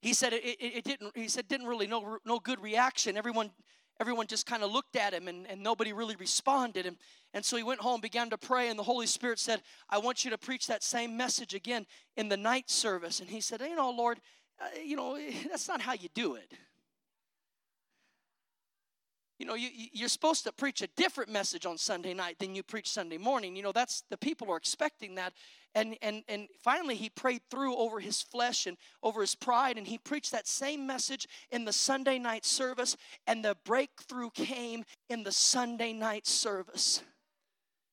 he 0.00 0.12
said 0.12 0.32
it, 0.32 0.44
it, 0.44 0.58
it 0.60 0.84
didn't. 0.84 1.16
He 1.16 1.28
said 1.28 1.48
didn't 1.48 1.66
really 1.66 1.88
no 1.88 2.18
no 2.24 2.38
good 2.38 2.60
reaction. 2.60 3.16
Everyone 3.16 3.50
everyone 4.00 4.28
just 4.28 4.46
kind 4.46 4.62
of 4.62 4.70
looked 4.70 4.94
at 4.94 5.12
him, 5.12 5.26
and, 5.26 5.46
and 5.48 5.60
nobody 5.60 5.92
really 5.92 6.16
responded. 6.16 6.86
And 6.86 6.96
and 7.34 7.44
so 7.44 7.56
he 7.56 7.64
went 7.64 7.80
home, 7.80 8.00
began 8.00 8.30
to 8.30 8.38
pray, 8.38 8.68
and 8.68 8.78
the 8.78 8.84
Holy 8.84 9.06
Spirit 9.06 9.40
said, 9.40 9.60
"I 9.88 9.98
want 9.98 10.24
you 10.24 10.30
to 10.30 10.38
preach 10.38 10.68
that 10.68 10.84
same 10.84 11.16
message 11.16 11.52
again 11.52 11.84
in 12.16 12.28
the 12.28 12.36
night 12.36 12.70
service." 12.70 13.18
And 13.18 13.28
he 13.28 13.40
said, 13.40 13.60
"You 13.60 13.74
know, 13.74 13.90
Lord, 13.90 14.20
uh, 14.60 14.66
you 14.84 14.94
know 14.94 15.18
that's 15.50 15.66
not 15.66 15.80
how 15.80 15.94
you 15.94 16.08
do 16.14 16.36
it." 16.36 16.52
You 19.42 19.48
know, 19.48 19.54
you, 19.54 19.70
you're 19.92 20.08
supposed 20.08 20.44
to 20.44 20.52
preach 20.52 20.82
a 20.82 20.86
different 20.96 21.28
message 21.28 21.66
on 21.66 21.76
Sunday 21.76 22.14
night 22.14 22.38
than 22.38 22.54
you 22.54 22.62
preach 22.62 22.88
Sunday 22.88 23.18
morning. 23.18 23.56
You 23.56 23.64
know, 23.64 23.72
that's 23.72 24.04
the 24.08 24.16
people 24.16 24.48
are 24.52 24.56
expecting 24.56 25.16
that. 25.16 25.32
And, 25.74 25.96
and, 26.00 26.22
and 26.28 26.46
finally, 26.62 26.94
he 26.94 27.08
prayed 27.08 27.40
through 27.50 27.74
over 27.76 27.98
his 27.98 28.22
flesh 28.22 28.68
and 28.68 28.76
over 29.02 29.20
his 29.20 29.34
pride, 29.34 29.78
and 29.78 29.86
he 29.88 29.98
preached 29.98 30.30
that 30.30 30.46
same 30.46 30.86
message 30.86 31.26
in 31.50 31.64
the 31.64 31.72
Sunday 31.72 32.20
night 32.20 32.44
service, 32.44 32.96
and 33.26 33.44
the 33.44 33.56
breakthrough 33.64 34.30
came 34.30 34.84
in 35.08 35.24
the 35.24 35.32
Sunday 35.32 35.92
night 35.92 36.24
service 36.24 37.02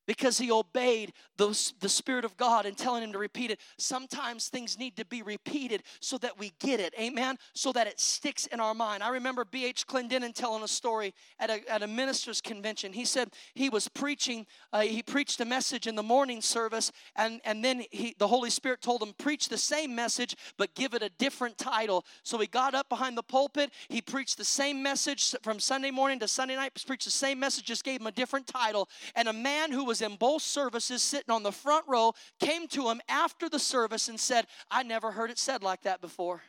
because 0.09 0.39
he 0.39 0.51
obeyed 0.51 1.13
the, 1.37 1.71
the 1.81 1.87
Spirit 1.87 2.25
of 2.25 2.35
God 2.35 2.65
and 2.65 2.75
telling 2.75 3.03
him 3.03 3.11
to 3.11 3.19
repeat 3.19 3.51
it. 3.51 3.59
Sometimes 3.77 4.47
things 4.47 4.79
need 4.79 4.97
to 4.97 5.05
be 5.05 5.21
repeated 5.21 5.83
so 5.99 6.17
that 6.17 6.39
we 6.39 6.51
get 6.59 6.79
it, 6.79 6.95
amen? 6.99 7.37
So 7.53 7.71
that 7.73 7.85
it 7.85 7.99
sticks 7.99 8.47
in 8.47 8.59
our 8.59 8.73
mind. 8.73 9.03
I 9.03 9.09
remember 9.09 9.45
B.H. 9.45 9.85
Clendennen 9.85 10.33
telling 10.33 10.63
a 10.63 10.67
story 10.67 11.13
at 11.39 11.51
a, 11.51 11.61
at 11.71 11.83
a 11.83 11.87
minister's 11.87 12.41
convention. 12.41 12.91
He 12.91 13.05
said 13.05 13.29
he 13.53 13.69
was 13.69 13.87
preaching, 13.87 14.47
uh, 14.73 14.81
he 14.81 15.03
preached 15.03 15.39
a 15.41 15.45
message 15.45 15.85
in 15.85 15.93
the 15.93 16.01
morning 16.01 16.41
service, 16.41 16.91
and, 17.15 17.39
and 17.45 17.63
then 17.63 17.83
he, 17.91 18.15
the 18.17 18.27
Holy 18.27 18.49
Spirit 18.49 18.81
told 18.81 19.03
him, 19.03 19.13
preach 19.19 19.47
the 19.47 19.59
same 19.59 19.93
message, 19.93 20.35
but 20.57 20.73
give 20.73 20.95
it 20.95 21.03
a 21.03 21.09
different 21.19 21.59
title. 21.59 22.03
So 22.23 22.39
he 22.39 22.47
got 22.47 22.73
up 22.73 22.89
behind 22.89 23.15
the 23.15 23.21
pulpit, 23.21 23.69
he 23.89 24.01
preached 24.01 24.39
the 24.39 24.43
same 24.43 24.81
message 24.81 25.35
from 25.43 25.59
Sunday 25.59 25.91
morning 25.91 26.17
to 26.17 26.27
Sunday 26.27 26.55
night, 26.55 26.83
preached 26.87 27.05
the 27.05 27.11
same 27.11 27.39
message, 27.39 27.65
just 27.65 27.83
gave 27.83 28.01
him 28.01 28.07
a 28.07 28.11
different 28.11 28.47
title. 28.47 28.89
And 29.13 29.27
a 29.27 29.33
man 29.33 29.71
who 29.71 29.85
was 29.85 29.98
was 29.99 30.11
in 30.11 30.17
both 30.17 30.41
services, 30.41 31.01
sitting 31.01 31.31
on 31.31 31.43
the 31.43 31.51
front 31.51 31.85
row, 31.87 32.13
came 32.39 32.67
to 32.69 32.89
him 32.89 33.01
after 33.07 33.49
the 33.49 33.59
service 33.59 34.07
and 34.07 34.19
said, 34.19 34.45
I 34.69 34.83
never 34.83 35.11
heard 35.11 35.29
it 35.29 35.37
said 35.37 35.63
like 35.63 35.83
that 35.83 36.01
before. 36.01 36.41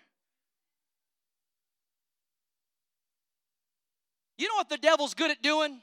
You 4.39 4.49
know 4.49 4.55
what 4.55 4.69
the 4.69 4.79
devil's 4.79 5.15
good 5.15 5.31
at 5.31 5.43
doing? 5.43 5.81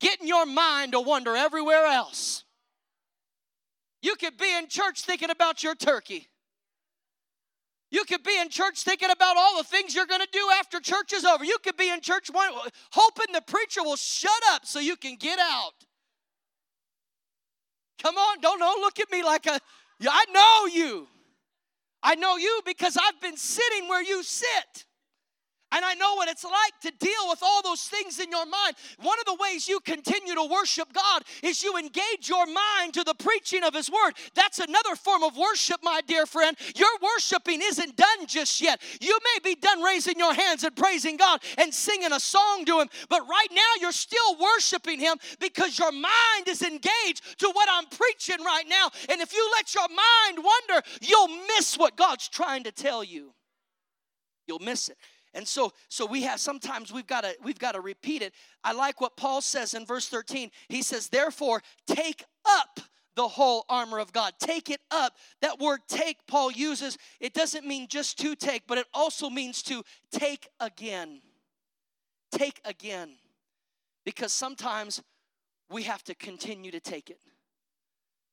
Getting 0.00 0.28
your 0.28 0.44
mind 0.44 0.92
to 0.92 1.00
wander 1.00 1.34
everywhere 1.34 1.86
else. 1.86 2.44
You 4.02 4.16
could 4.16 4.36
be 4.36 4.54
in 4.58 4.68
church 4.68 5.02
thinking 5.02 5.30
about 5.30 5.62
your 5.62 5.74
turkey. 5.74 6.28
You 7.90 8.04
could 8.04 8.22
be 8.22 8.36
in 8.38 8.50
church 8.50 8.82
thinking 8.82 9.08
about 9.10 9.36
all 9.36 9.56
the 9.56 9.64
things 9.64 9.94
you're 9.94 10.04
going 10.04 10.20
to 10.20 10.28
do 10.30 10.46
after 10.58 10.80
church 10.80 11.12
is 11.12 11.24
over. 11.24 11.44
You 11.44 11.56
could 11.62 11.76
be 11.76 11.90
in 11.90 12.00
church 12.00 12.28
hoping 12.92 13.32
the 13.32 13.40
preacher 13.40 13.82
will 13.82 13.96
shut 13.96 14.30
up 14.50 14.66
so 14.66 14.80
you 14.80 14.96
can 14.96 15.16
get 15.16 15.38
out. 15.38 15.72
Come 18.04 18.18
on, 18.18 18.38
don't, 18.42 18.58
don't 18.58 18.82
look 18.82 19.00
at 19.00 19.10
me 19.10 19.22
like 19.22 19.46
a, 19.46 19.58
I 20.06 20.24
know 20.30 20.66
you. 20.66 21.08
I 22.02 22.16
know 22.16 22.36
you 22.36 22.60
because 22.66 22.98
I've 22.98 23.18
been 23.18 23.38
sitting 23.38 23.88
where 23.88 24.02
you 24.02 24.22
sit. 24.22 24.84
And 25.74 25.84
I 25.84 25.94
know 25.94 26.14
what 26.14 26.28
it's 26.28 26.44
like 26.44 26.80
to 26.82 26.92
deal 27.04 27.28
with 27.28 27.42
all 27.42 27.60
those 27.62 27.82
things 27.82 28.20
in 28.20 28.30
your 28.30 28.46
mind. 28.46 28.76
One 29.02 29.18
of 29.18 29.26
the 29.26 29.36
ways 29.40 29.66
you 29.66 29.80
continue 29.80 30.34
to 30.34 30.48
worship 30.48 30.92
God 30.92 31.22
is 31.42 31.64
you 31.64 31.76
engage 31.76 32.28
your 32.28 32.46
mind 32.46 32.94
to 32.94 33.02
the 33.02 33.14
preaching 33.14 33.64
of 33.64 33.74
His 33.74 33.90
Word. 33.90 34.12
That's 34.36 34.60
another 34.60 34.94
form 34.94 35.24
of 35.24 35.36
worship, 35.36 35.80
my 35.82 36.00
dear 36.06 36.26
friend. 36.26 36.56
Your 36.76 36.88
worshiping 37.02 37.60
isn't 37.60 37.96
done 37.96 38.26
just 38.28 38.60
yet. 38.60 38.80
You 39.00 39.18
may 39.24 39.50
be 39.50 39.60
done 39.60 39.82
raising 39.82 40.16
your 40.16 40.32
hands 40.32 40.62
and 40.62 40.76
praising 40.76 41.16
God 41.16 41.42
and 41.58 41.74
singing 41.74 42.12
a 42.12 42.20
song 42.20 42.64
to 42.66 42.78
Him, 42.78 42.88
but 43.08 43.22
right 43.28 43.48
now 43.50 43.72
you're 43.80 43.90
still 43.90 44.38
worshiping 44.38 45.00
Him 45.00 45.18
because 45.40 45.76
your 45.76 45.90
mind 45.90 46.46
is 46.46 46.62
engaged 46.62 47.38
to 47.38 47.50
what 47.52 47.68
I'm 47.72 47.86
preaching 47.86 48.44
right 48.44 48.68
now. 48.68 48.90
And 49.08 49.20
if 49.20 49.34
you 49.34 49.50
let 49.56 49.74
your 49.74 49.88
mind 49.88 50.38
wander, 50.38 50.86
you'll 51.00 51.36
miss 51.56 51.76
what 51.76 51.96
God's 51.96 52.28
trying 52.28 52.62
to 52.62 52.72
tell 52.72 53.02
you. 53.02 53.32
You'll 54.46 54.60
miss 54.60 54.88
it. 54.88 54.98
And 55.34 55.46
so 55.46 55.72
so 55.88 56.06
we 56.06 56.22
have 56.22 56.40
sometimes 56.40 56.92
we've 56.92 57.06
got 57.06 57.22
to 57.22 57.34
we've 57.42 57.58
got 57.58 57.72
to 57.72 57.80
repeat 57.80 58.22
it. 58.22 58.32
I 58.62 58.72
like 58.72 59.00
what 59.00 59.16
Paul 59.16 59.40
says 59.40 59.74
in 59.74 59.84
verse 59.84 60.08
13. 60.08 60.50
He 60.68 60.80
says, 60.80 61.08
"Therefore, 61.08 61.62
take 61.86 62.24
up 62.46 62.80
the 63.16 63.28
whole 63.28 63.64
armor 63.68 63.98
of 63.98 64.12
God. 64.12 64.34
Take 64.38 64.70
it 64.70 64.80
up. 64.90 65.16
That 65.40 65.58
word 65.58 65.80
take 65.88 66.26
Paul 66.26 66.50
uses, 66.50 66.98
it 67.20 67.34
doesn't 67.34 67.66
mean 67.66 67.86
just 67.88 68.18
to 68.18 68.34
take, 68.34 68.66
but 68.66 68.78
it 68.78 68.86
also 68.92 69.30
means 69.30 69.62
to 69.64 69.82
take 70.10 70.48
again. 70.60 71.20
Take 72.32 72.60
again. 72.64 73.10
Because 74.04 74.32
sometimes 74.32 75.02
we 75.70 75.84
have 75.84 76.02
to 76.04 76.14
continue 76.14 76.70
to 76.70 76.80
take 76.80 77.08
it. 77.08 77.18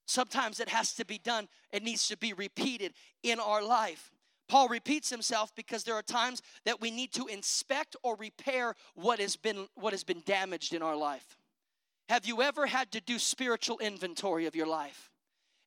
Sometimes 0.05 0.60
it 0.60 0.67
has 0.70 0.93
to 0.96 1.05
be 1.05 1.17
done, 1.17 1.48
it 1.72 1.84
needs 1.84 2.08
to 2.10 2.17
be 2.17 2.34
repeated 2.34 2.93
in 3.24 3.39
our 3.39 3.63
life. 3.63 4.11
Paul 4.51 4.67
repeats 4.67 5.10
himself 5.10 5.55
because 5.55 5.86
there 5.86 5.96
are 5.96 6.01
times 6.01 6.41
that 6.65 6.81
we 6.81 6.91
need 6.91 7.13
to 7.13 7.27
inspect 7.27 7.96
or 8.03 8.17
repair 8.17 8.75
what 8.96 9.22
has 9.22 9.38
been 9.38 9.70
what 9.75 9.93
has 9.93 10.03
been 10.03 10.22
damaged 10.25 10.74
in 10.74 10.81
our 10.81 10.98
life. 10.98 11.38
Have 12.10 12.25
you 12.25 12.41
ever 12.41 12.65
had 12.65 12.91
to 12.91 13.00
do 13.00 13.17
spiritual 13.17 13.77
inventory 13.77 14.48
of 14.48 14.53
your 14.53 14.67
life? 14.67 15.10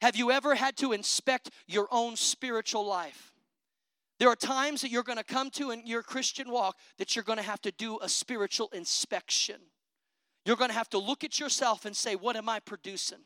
Have 0.03 0.17
you 0.17 0.31
ever 0.31 0.55
had 0.55 0.77
to 0.77 0.93
inspect 0.93 1.49
your 1.67 1.89
own 1.91 2.15
spiritual 2.17 2.85
life? 2.85 3.33
There 4.19 4.29
are 4.29 4.37
times 4.37 4.83
that 4.83 4.91
you're 4.91 5.03
going 5.03 5.17
to 5.17 5.25
come 5.25 5.49
to 5.53 5.71
in 5.71 5.87
your 5.87 6.03
Christian 6.03 6.51
walk 6.51 6.77
that 6.99 7.17
you're 7.17 7.25
going 7.25 7.39
to 7.39 7.43
have 7.43 7.63
to 7.63 7.73
do 7.73 7.99
a 8.03 8.09
spiritual 8.11 8.69
inspection. 8.75 9.57
You're 10.45 10.57
going 10.57 10.69
to 10.69 10.77
have 10.77 10.91
to 10.91 10.99
look 10.99 11.25
at 11.25 11.41
yourself 11.41 11.87
and 11.87 11.97
say, 11.97 12.17
What 12.17 12.37
am 12.37 12.51
I 12.51 12.61
producing? 12.61 13.25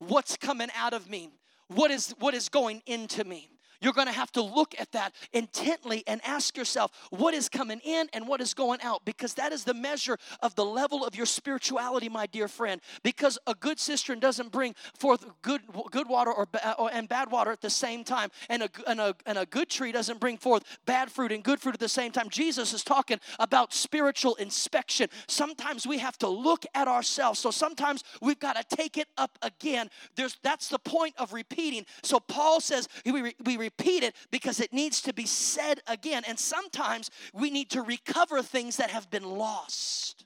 What's 0.00 0.36
coming 0.36 0.68
out 0.76 0.92
of 0.92 1.08
me? 1.08 1.30
What 1.68 1.90
is, 1.90 2.14
what 2.18 2.34
is 2.34 2.50
going 2.50 2.82
into 2.84 3.24
me? 3.24 3.55
You're 3.80 3.92
going 3.92 4.06
to 4.06 4.12
have 4.12 4.32
to 4.32 4.42
look 4.42 4.74
at 4.78 4.92
that 4.92 5.14
intently 5.32 6.02
and 6.06 6.20
ask 6.24 6.56
yourself 6.56 6.90
what 7.10 7.34
is 7.34 7.48
coming 7.48 7.80
in 7.84 8.08
and 8.12 8.26
what 8.26 8.40
is 8.40 8.54
going 8.54 8.80
out 8.82 9.04
because 9.04 9.34
that 9.34 9.52
is 9.52 9.64
the 9.64 9.74
measure 9.74 10.18
of 10.40 10.54
the 10.54 10.64
level 10.64 11.04
of 11.04 11.14
your 11.14 11.26
spirituality, 11.26 12.08
my 12.08 12.26
dear 12.26 12.48
friend. 12.48 12.80
Because 13.02 13.38
a 13.46 13.54
good 13.54 13.78
cistern 13.78 14.18
doesn't 14.18 14.52
bring 14.52 14.74
forth 14.98 15.24
good, 15.42 15.62
good 15.90 16.08
water 16.08 16.32
or, 16.32 16.48
or 16.78 16.90
and 16.92 17.08
bad 17.08 17.30
water 17.30 17.50
at 17.50 17.60
the 17.60 17.70
same 17.70 18.04
time, 18.04 18.30
and 18.48 18.62
a, 18.62 18.68
and, 18.86 19.00
a, 19.00 19.14
and 19.26 19.38
a 19.38 19.46
good 19.46 19.68
tree 19.68 19.92
doesn't 19.92 20.20
bring 20.20 20.36
forth 20.36 20.64
bad 20.86 21.10
fruit 21.10 21.32
and 21.32 21.42
good 21.42 21.60
fruit 21.60 21.74
at 21.74 21.80
the 21.80 21.88
same 21.88 22.12
time. 22.12 22.28
Jesus 22.30 22.72
is 22.72 22.82
talking 22.82 23.18
about 23.38 23.72
spiritual 23.72 24.34
inspection. 24.36 25.08
Sometimes 25.28 25.86
we 25.86 25.98
have 25.98 26.18
to 26.18 26.28
look 26.28 26.64
at 26.74 26.88
ourselves, 26.88 27.38
so 27.38 27.50
sometimes 27.50 28.04
we've 28.20 28.38
got 28.38 28.56
to 28.56 28.76
take 28.76 28.96
it 28.96 29.08
up 29.16 29.38
again. 29.42 29.90
There's, 30.14 30.36
that's 30.42 30.68
the 30.68 30.78
point 30.78 31.14
of 31.18 31.32
repeating. 31.32 31.84
So 32.02 32.20
Paul 32.20 32.60
says 32.60 32.88
we, 33.04 33.34
we 33.44 33.65
repeat 33.66 34.02
it 34.02 34.14
because 34.30 34.60
it 34.60 34.72
needs 34.72 35.02
to 35.02 35.12
be 35.12 35.26
said 35.26 35.80
again. 35.86 36.22
And 36.26 36.38
sometimes 36.38 37.10
we 37.32 37.50
need 37.50 37.70
to 37.70 37.82
recover 37.82 38.42
things 38.42 38.76
that 38.76 38.90
have 38.90 39.10
been 39.10 39.24
lost. 39.24 40.24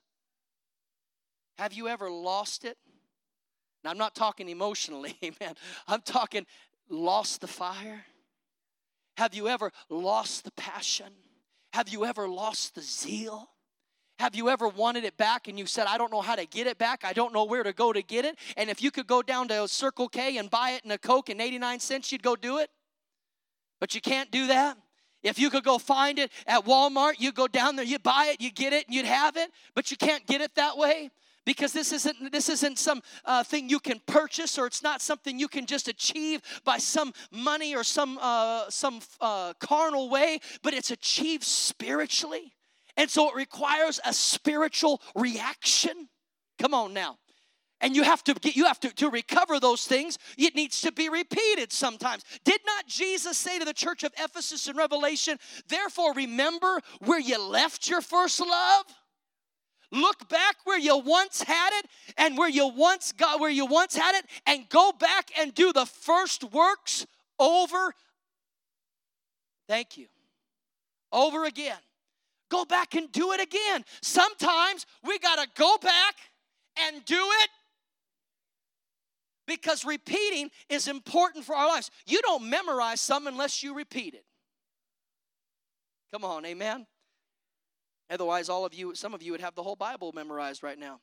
Have 1.58 1.72
you 1.72 1.88
ever 1.88 2.10
lost 2.10 2.64
it? 2.64 2.78
Now, 3.82 3.90
I'm 3.90 3.98
not 3.98 4.14
talking 4.14 4.48
emotionally, 4.48 5.16
man. 5.40 5.54
I'm 5.88 6.02
talking 6.02 6.46
lost 6.88 7.40
the 7.40 7.46
fire. 7.46 8.04
Have 9.16 9.34
you 9.34 9.48
ever 9.48 9.70
lost 9.88 10.44
the 10.44 10.52
passion? 10.52 11.12
Have 11.72 11.88
you 11.88 12.04
ever 12.04 12.28
lost 12.28 12.74
the 12.74 12.82
zeal? 12.82 13.48
Have 14.18 14.34
you 14.34 14.50
ever 14.50 14.68
wanted 14.68 15.04
it 15.04 15.16
back 15.16 15.48
and 15.48 15.58
you 15.58 15.64
said, 15.64 15.86
I 15.86 15.96
don't 15.96 16.12
know 16.12 16.20
how 16.20 16.36
to 16.36 16.44
get 16.44 16.66
it 16.66 16.76
back? 16.76 17.04
I 17.04 17.14
don't 17.14 17.32
know 17.32 17.44
where 17.44 17.62
to 17.62 17.72
go 17.72 17.92
to 17.92 18.02
get 18.02 18.26
it. 18.26 18.38
And 18.56 18.68
if 18.68 18.82
you 18.82 18.90
could 18.90 19.06
go 19.06 19.22
down 19.22 19.48
to 19.48 19.66
Circle 19.66 20.08
K 20.10 20.36
and 20.36 20.50
buy 20.50 20.72
it 20.72 20.84
in 20.84 20.90
a 20.90 20.98
Coke 20.98 21.30
and 21.30 21.40
89 21.40 21.80
cents, 21.80 22.12
you'd 22.12 22.22
go 22.22 22.36
do 22.36 22.58
it? 22.58 22.70
But 23.80 23.94
you 23.94 24.00
can't 24.00 24.30
do 24.30 24.46
that. 24.48 24.76
If 25.22 25.38
you 25.38 25.50
could 25.50 25.64
go 25.64 25.78
find 25.78 26.18
it 26.18 26.30
at 26.46 26.64
Walmart, 26.64 27.14
you 27.18 27.32
go 27.32 27.46
down 27.46 27.76
there, 27.76 27.84
you 27.84 27.98
buy 27.98 28.30
it, 28.32 28.40
you 28.40 28.50
get 28.50 28.72
it, 28.72 28.86
and 28.86 28.94
you'd 28.94 29.06
have 29.06 29.36
it, 29.36 29.50
but 29.74 29.90
you 29.90 29.96
can't 29.96 30.26
get 30.26 30.40
it 30.40 30.54
that 30.54 30.78
way 30.78 31.10
because 31.44 31.72
this 31.72 31.92
isn't 31.92 32.32
this 32.32 32.48
isn't 32.48 32.78
some 32.78 33.02
uh, 33.24 33.42
thing 33.42 33.68
you 33.68 33.80
can 33.80 34.00
purchase 34.06 34.58
or 34.58 34.66
it's 34.66 34.82
not 34.82 35.02
something 35.02 35.38
you 35.38 35.48
can 35.48 35.66
just 35.66 35.88
achieve 35.88 36.40
by 36.64 36.78
some 36.78 37.12
money 37.30 37.74
or 37.74 37.82
some 37.84 38.18
uh, 38.20 38.68
some 38.70 39.00
uh, 39.20 39.52
carnal 39.60 40.08
way, 40.08 40.38
but 40.62 40.72
it's 40.72 40.90
achieved 40.90 41.44
spiritually, 41.44 42.52
and 42.96 43.10
so 43.10 43.28
it 43.28 43.34
requires 43.34 44.00
a 44.06 44.12
spiritual 44.12 45.02
reaction. 45.14 46.08
Come 46.58 46.72
on 46.72 46.94
now 46.94 47.18
and 47.80 47.96
you 47.96 48.02
have 48.02 48.22
to 48.24 48.34
get 48.34 48.56
you 48.56 48.66
have 48.66 48.80
to, 48.80 48.90
to 48.94 49.10
recover 49.10 49.58
those 49.58 49.86
things 49.86 50.18
it 50.36 50.54
needs 50.54 50.80
to 50.82 50.92
be 50.92 51.08
repeated 51.08 51.72
sometimes. 51.72 52.24
Did 52.44 52.60
not 52.66 52.86
jesus 52.86 53.36
say 53.36 53.58
to 53.58 53.64
the 53.64 53.74
church 53.74 54.04
of 54.04 54.12
ephesus 54.18 54.68
in 54.68 54.76
revelation 54.76 55.38
therefore 55.68 56.14
remember 56.14 56.80
where 57.00 57.20
you 57.20 57.40
left 57.42 57.88
your 57.88 58.00
first 58.00 58.40
love? 58.40 58.84
Look 59.92 60.28
back 60.28 60.56
where 60.64 60.78
you 60.78 60.98
once 60.98 61.42
had 61.42 61.70
it 61.72 61.86
and 62.16 62.38
where 62.38 62.48
you 62.48 62.68
once 62.68 63.12
got 63.12 63.40
where 63.40 63.50
you 63.50 63.66
once 63.66 63.96
had 63.96 64.14
it 64.14 64.24
and 64.46 64.68
go 64.68 64.92
back 64.92 65.30
and 65.38 65.54
do 65.54 65.72
the 65.72 65.86
first 65.86 66.44
works 66.52 67.06
over 67.38 67.94
thank 69.66 69.96
you. 69.96 70.06
Over 71.12 71.44
again. 71.44 71.78
Go 72.50 72.64
back 72.64 72.94
and 72.94 73.10
do 73.12 73.30
it 73.32 73.40
again. 73.40 73.84
Sometimes 74.02 74.84
we 75.04 75.18
got 75.20 75.36
to 75.36 75.48
go 75.54 75.78
back 75.78 76.16
and 76.76 77.04
do 77.04 77.14
it 77.42 77.50
because 79.50 79.84
repeating 79.84 80.48
is 80.68 80.86
important 80.86 81.44
for 81.44 81.56
our 81.56 81.66
lives. 81.66 81.90
You 82.06 82.22
don't 82.22 82.48
memorize 82.48 83.00
some 83.00 83.26
unless 83.26 83.64
you 83.64 83.74
repeat 83.74 84.14
it. 84.14 84.24
Come 86.12 86.24
on, 86.24 86.46
amen. 86.46 86.86
Otherwise, 88.08 88.48
all 88.48 88.64
of 88.64 88.72
you, 88.72 88.94
some 88.94 89.12
of 89.12 89.24
you 89.24 89.32
would 89.32 89.40
have 89.40 89.56
the 89.56 89.62
whole 89.64 89.74
Bible 89.74 90.12
memorized 90.12 90.62
right 90.62 90.78
now. 90.78 91.00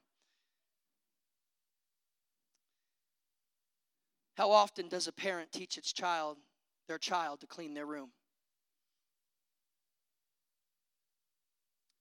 How 4.38 4.52
often 4.52 4.88
does 4.88 5.08
a 5.08 5.12
parent 5.12 5.52
teach 5.52 5.78
its 5.78 5.92
child, 5.92 6.38
their 6.88 6.98
child, 6.98 7.42
to 7.42 7.48
clean 7.48 7.74
their 7.74 7.86
room? 7.86 8.12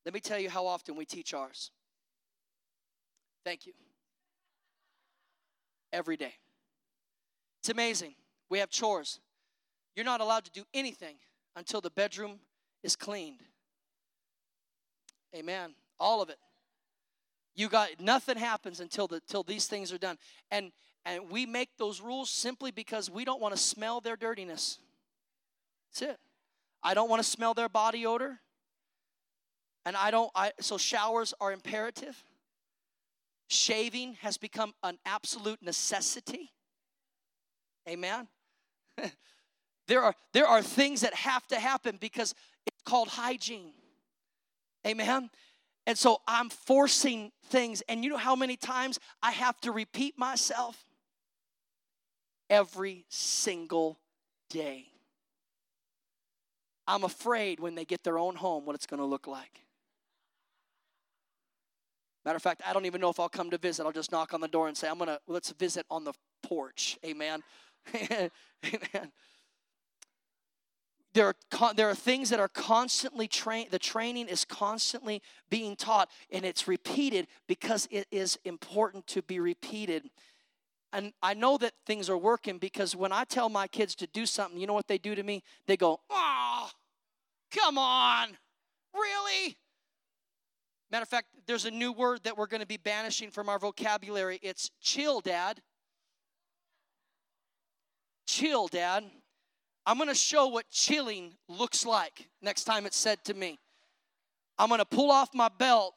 Let 0.05 0.15
me 0.15 0.21
tell 0.21 0.39
you 0.39 0.49
how 0.49 0.67
often 0.67 0.95
we 0.95 1.07
teach 1.07 1.35
ours. 1.35 1.73
Thank 3.45 3.67
you 3.67 3.73
every 5.93 6.17
day. 6.17 6.35
It's 7.61 7.69
amazing. 7.69 8.15
We 8.49 8.59
have 8.59 8.71
chores. 8.71 9.21
You're 9.95 10.05
not 10.05 10.21
allowed 10.21 10.45
to 10.45 10.51
do 10.51 10.65
anything 10.75 11.17
until 11.57 11.81
the 11.81 11.91
bedroom 11.91 12.39
is 12.83 12.95
cleaned. 12.95 13.43
Amen. 15.35 15.75
All 15.99 16.23
of 16.23 16.31
it. 16.31 16.39
You 17.55 17.69
got 17.69 17.89
nothing 17.99 18.37
happens 18.37 18.81
until 18.81 19.07
the 19.07 19.21
till 19.21 19.43
these 19.43 19.67
things 19.67 19.93
are 19.93 19.99
done. 19.99 20.19
And 20.51 20.73
and 21.05 21.31
we 21.31 21.47
make 21.47 21.71
those 21.79 22.01
rules 22.01 22.31
simply 22.31 22.71
because 22.71 23.11
we 23.11 23.25
don't 23.25 23.41
want 23.41 23.55
to 23.55 23.61
smell 23.61 24.01
their 24.01 24.17
dirtiness. 24.17 24.79
That's 25.89 26.13
it. 26.13 26.19
I 26.83 26.95
don't 26.95 27.09
want 27.09 27.23
to 27.23 27.29
smell 27.29 27.55
their 27.55 27.69
body 27.69 28.05
odor. 28.05 28.41
And 29.87 29.97
I 29.97 30.11
don't 30.11 30.31
I 30.35 30.53
so 30.61 30.77
showers 30.77 31.33
are 31.41 31.53
imperative. 31.53 32.23
Shaving 33.49 34.15
has 34.21 34.39
become 34.39 34.73
an 34.83 34.99
absolute 35.05 35.63
necessity. 35.63 36.53
Amen. 37.89 38.27
there 39.87 40.03
are 40.03 40.15
there 40.33 40.47
are 40.47 40.63
things 40.63 41.03
that 41.03 41.15
have 41.15 41.47
to 41.49 41.61
happen 41.61 41.97
because 42.01 42.35
it's 42.67 42.83
called 42.85 43.09
hygiene. 43.09 43.73
Amen. 44.87 45.31
And 45.87 45.97
so 45.97 46.21
I'm 46.27 46.51
forcing 46.51 47.31
things 47.47 47.83
and 47.89 48.03
you 48.03 48.11
know 48.11 48.17
how 48.17 48.35
many 48.35 48.57
times 48.57 48.99
I 49.23 49.31
have 49.31 49.61
to 49.61 49.71
repeat 49.71 50.19
myself 50.19 50.85
every 52.51 53.05
single 53.09 54.01
day. 54.51 54.87
I'm 56.89 57.05
afraid 57.05 57.61
when 57.61 57.75
they 57.75 57.85
get 57.85 58.05
their 58.05 58.19
own 58.19 58.37
home 58.37 58.65
what 58.65 58.75
it's 58.75 58.87
going 58.87 59.01
to 59.01 59.07
look 59.07 59.27
like. 59.27 59.66
Matter 62.27 62.37
of 62.37 62.43
fact, 62.43 62.61
I 62.67 62.73
don't 62.73 62.87
even 62.87 63.01
know 63.01 63.09
if 63.09 63.21
I'll 63.21 63.29
come 63.29 63.51
to 63.51 63.59
visit. 63.59 63.87
I'll 63.87 63.93
just 63.93 64.11
knock 64.11 64.35
on 64.35 64.41
the 64.41 64.49
door 64.49 64.67
and 64.67 64.77
say, 64.77 64.89
I'm 64.89 64.99
going 64.99 65.07
to, 65.07 65.21
let's 65.29 65.53
visit 65.53 65.87
on 65.89 66.03
the 66.03 66.13
porch. 66.43 66.99
Amen. 67.07 67.45
Amen. 67.95 69.13
There 71.15 71.29
are, 71.29 71.75
there 71.75 71.89
are 71.89 71.95
things 71.95 72.31
that 72.31 72.41
are 72.41 72.49
constantly 72.49 73.29
trained, 73.29 73.71
the 73.71 73.79
training 73.79 74.27
is 74.27 74.45
constantly 74.45 75.23
being 75.51 75.77
taught, 75.77 76.11
and 76.33 76.45
it's 76.45 76.67
repeated 76.67 77.29
because 77.47 77.87
it 77.93 78.09
is 78.11 78.41
important 78.45 79.07
to 79.07 79.23
be 79.23 79.39
repeated. 79.39 80.11
And 80.93 81.13
I 81.23 81.33
know 81.33 81.57
that 81.59 81.75
things 81.87 82.11
are 82.11 82.19
working 82.19 82.59
because 82.59 82.97
when 82.97 83.13
I 83.13 83.23
tell 83.23 83.49
my 83.49 83.69
kids 83.69 83.95
to 83.95 84.07
do 84.09 84.27
something, 84.27 84.59
you 84.59 84.67
know 84.67 84.75
what 84.75 84.89
they 84.89 84.99
do 84.99 85.15
to 85.15 85.23
me? 85.23 85.45
They 85.69 85.77
go, 85.77 86.01
Oh, 86.11 86.71
come 87.53 87.79
on, 87.79 88.37
really? 88.93 89.57
Matter 90.91 91.03
of 91.03 91.09
fact, 91.09 91.27
there's 91.47 91.65
a 91.65 91.71
new 91.71 91.93
word 91.93 92.21
that 92.25 92.39
we're 92.39 92.47
going 92.47 92.61
to 92.61 92.67
be 92.67 92.77
banishing 92.77 93.31
from 93.31 93.49
our 93.49 93.59
vocabulary. 93.59 94.39
It's 94.43 94.71
chill, 94.81 95.21
Dad. 95.21 95.61
Chill, 98.27 98.69
Dad. 98.69 99.05
I'm 99.85 99.97
going 99.97 100.09
to 100.09 100.15
show 100.15 100.49
what 100.49 100.69
chilling 100.71 101.35
looks 101.49 101.85
like 101.85 102.29
next 102.43 102.65
time 102.65 102.87
it's 102.87 102.97
said 102.97 103.25
to 103.25 103.35
me. 103.35 103.59
I'm 104.59 104.69
going 104.69 104.79
to 104.79 104.85
pull 104.85 105.11
off 105.11 105.31
my 105.35 105.49
belt 105.49 105.95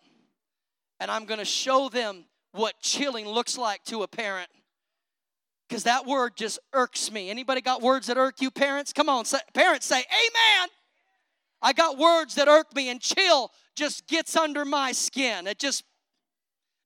and 0.99 1.09
I'm 1.09 1.25
going 1.25 1.39
to 1.39 1.45
show 1.45 1.89
them 1.89 2.25
what 2.51 2.79
chilling 2.81 3.27
looks 3.27 3.57
like 3.57 3.83
to 3.85 4.03
a 4.03 4.07
parent. 4.07 4.49
Because 5.67 5.83
that 5.83 6.05
word 6.05 6.35
just 6.35 6.59
irks 6.73 7.11
me. 7.11 7.29
Anybody 7.29 7.61
got 7.61 7.81
words 7.81 8.07
that 8.07 8.17
irk 8.17 8.41
you, 8.41 8.49
parents? 8.49 8.91
Come 8.91 9.07
on, 9.07 9.25
say, 9.25 9.37
parents 9.53 9.85
say, 9.85 9.99
Amen. 9.99 10.69
I 11.61 11.73
got 11.73 11.97
words 11.97 12.35
that 12.35 12.47
irk 12.47 12.73
me, 12.75 12.89
and 12.89 12.99
chill 13.01 13.51
just 13.79 14.07
gets 14.07 14.35
under 14.35 14.65
my 14.65 14.91
skin. 14.91 15.47
It 15.47 15.57
just, 15.57 15.83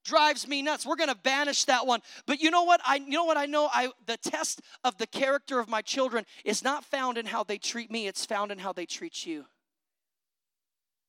drives 0.03 0.47
me 0.47 0.62
nuts. 0.62 0.86
We're 0.86 0.95
going 0.95 1.10
to 1.10 1.15
banish 1.15 1.65
that 1.65 1.88
one. 1.88 2.01
But 2.25 2.41
you 2.41 2.51
know 2.51 2.63
what? 2.63 2.82
I 2.86 2.95
you 2.95 3.12
know 3.12 3.23
what 3.23 3.38
I 3.38 3.45
know 3.45 3.69
I 3.71 3.89
the 4.06 4.17
test 4.17 4.62
of 4.84 4.97
the 4.97 5.08
character 5.08 5.60
of 5.60 5.69
my 5.69 5.82
children 5.82 6.25
is 6.43 6.63
not 6.63 6.84
found 6.84 7.17
in 7.17 7.25
how 7.25 7.43
they 7.43 7.58
treat 7.58 7.89
me, 7.89 8.08
it's 8.08 8.25
found 8.25 8.51
in 8.51 8.60
how 8.60 8.73
they 8.73 8.86
treat 8.86 9.25
you. 9.25 9.45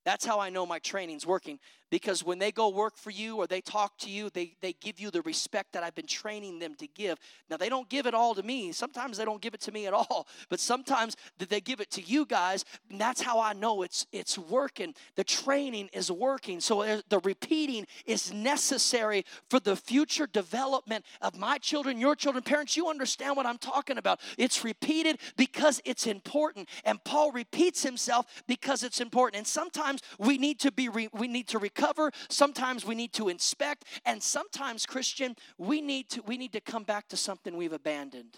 That's 0.04 0.24
how 0.24 0.38
I 0.38 0.50
know 0.50 0.66
my 0.66 0.78
training's 0.78 1.26
working 1.26 1.58
because 1.94 2.24
when 2.24 2.40
they 2.40 2.50
go 2.50 2.70
work 2.70 2.96
for 2.96 3.10
you 3.10 3.36
or 3.36 3.46
they 3.46 3.60
talk 3.60 3.96
to 3.98 4.10
you, 4.10 4.28
they, 4.28 4.56
they 4.60 4.72
give 4.72 4.98
you 4.98 5.12
the 5.12 5.22
respect 5.22 5.74
that 5.74 5.84
I've 5.84 5.94
been 5.94 6.08
training 6.08 6.58
them 6.58 6.74
to 6.80 6.88
give. 6.88 7.20
Now, 7.48 7.56
they 7.56 7.68
don't 7.68 7.88
give 7.88 8.06
it 8.06 8.14
all 8.14 8.34
to 8.34 8.42
me. 8.42 8.72
Sometimes 8.72 9.16
they 9.16 9.24
don't 9.24 9.40
give 9.40 9.54
it 9.54 9.60
to 9.60 9.70
me 9.70 9.86
at 9.86 9.92
all, 9.92 10.26
but 10.48 10.58
sometimes 10.58 11.16
they 11.38 11.60
give 11.60 11.78
it 11.78 11.92
to 11.92 12.02
you 12.02 12.26
guys. 12.26 12.64
And 12.90 13.00
that's 13.00 13.20
how 13.20 13.40
I 13.40 13.52
know 13.52 13.82
it's, 13.82 14.08
it's 14.10 14.36
working. 14.36 14.92
The 15.14 15.22
training 15.22 15.88
is 15.92 16.10
working. 16.10 16.58
So 16.58 16.82
uh, 16.82 17.00
the 17.10 17.20
repeating 17.20 17.86
is 18.06 18.32
necessary 18.32 19.24
for 19.48 19.60
the 19.60 19.76
future 19.76 20.26
development 20.26 21.04
of 21.22 21.38
my 21.38 21.58
children, 21.58 22.00
your 22.00 22.16
children. 22.16 22.42
Parents, 22.42 22.76
you 22.76 22.88
understand 22.88 23.36
what 23.36 23.46
I'm 23.46 23.58
talking 23.58 23.98
about. 23.98 24.18
It's 24.36 24.64
repeated 24.64 25.20
because 25.36 25.80
it's 25.84 26.08
important. 26.08 26.68
And 26.84 26.98
Paul 27.04 27.30
repeats 27.30 27.84
himself 27.84 28.26
because 28.48 28.82
it's 28.82 29.00
important. 29.00 29.36
And 29.36 29.46
sometimes 29.46 30.02
we 30.18 30.38
need 30.38 30.58
to 30.58 30.72
be, 30.72 30.88
re- 30.88 31.08
we 31.12 31.28
need 31.28 31.46
to 31.46 31.60
recover 31.60 31.83
sometimes 32.28 32.84
we 32.84 32.94
need 32.94 33.12
to 33.14 33.28
inspect, 33.28 33.84
and 34.04 34.22
sometimes, 34.22 34.86
Christian, 34.86 35.36
we 35.58 35.80
need 35.80 36.08
to, 36.10 36.22
we 36.22 36.36
need 36.36 36.52
to 36.52 36.60
come 36.60 36.84
back 36.84 37.08
to 37.08 37.16
something 37.16 37.56
we've 37.56 37.72
abandoned. 37.72 38.36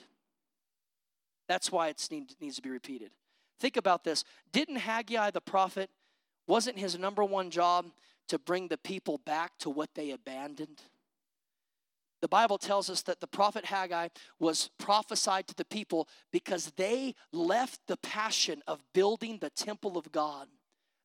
That's 1.48 1.70
why 1.70 1.88
it 1.88 2.06
need, 2.10 2.34
needs 2.40 2.56
to 2.56 2.62
be 2.62 2.70
repeated. 2.70 3.10
Think 3.58 3.76
about 3.76 4.04
this. 4.04 4.24
Didn't 4.52 4.76
Haggai 4.76 5.30
the 5.30 5.40
prophet, 5.40 5.90
wasn't 6.46 6.78
his 6.78 6.98
number 6.98 7.24
one 7.24 7.50
job 7.50 7.86
to 8.28 8.38
bring 8.38 8.68
the 8.68 8.78
people 8.78 9.18
back 9.18 9.52
to 9.58 9.70
what 9.70 9.90
they 9.94 10.10
abandoned? 10.10 10.82
The 12.22 12.28
Bible 12.28 12.58
tells 12.58 12.90
us 12.90 13.02
that 13.02 13.20
the 13.20 13.26
prophet 13.26 13.66
Haggai 13.66 14.08
was 14.40 14.70
prophesied 14.78 15.46
to 15.48 15.54
the 15.54 15.64
people 15.64 16.08
because 16.32 16.72
they 16.76 17.14
left 17.32 17.80
the 17.86 17.98
passion 17.98 18.62
of 18.66 18.82
building 18.94 19.38
the 19.38 19.50
temple 19.50 19.96
of 19.96 20.10
God 20.12 20.48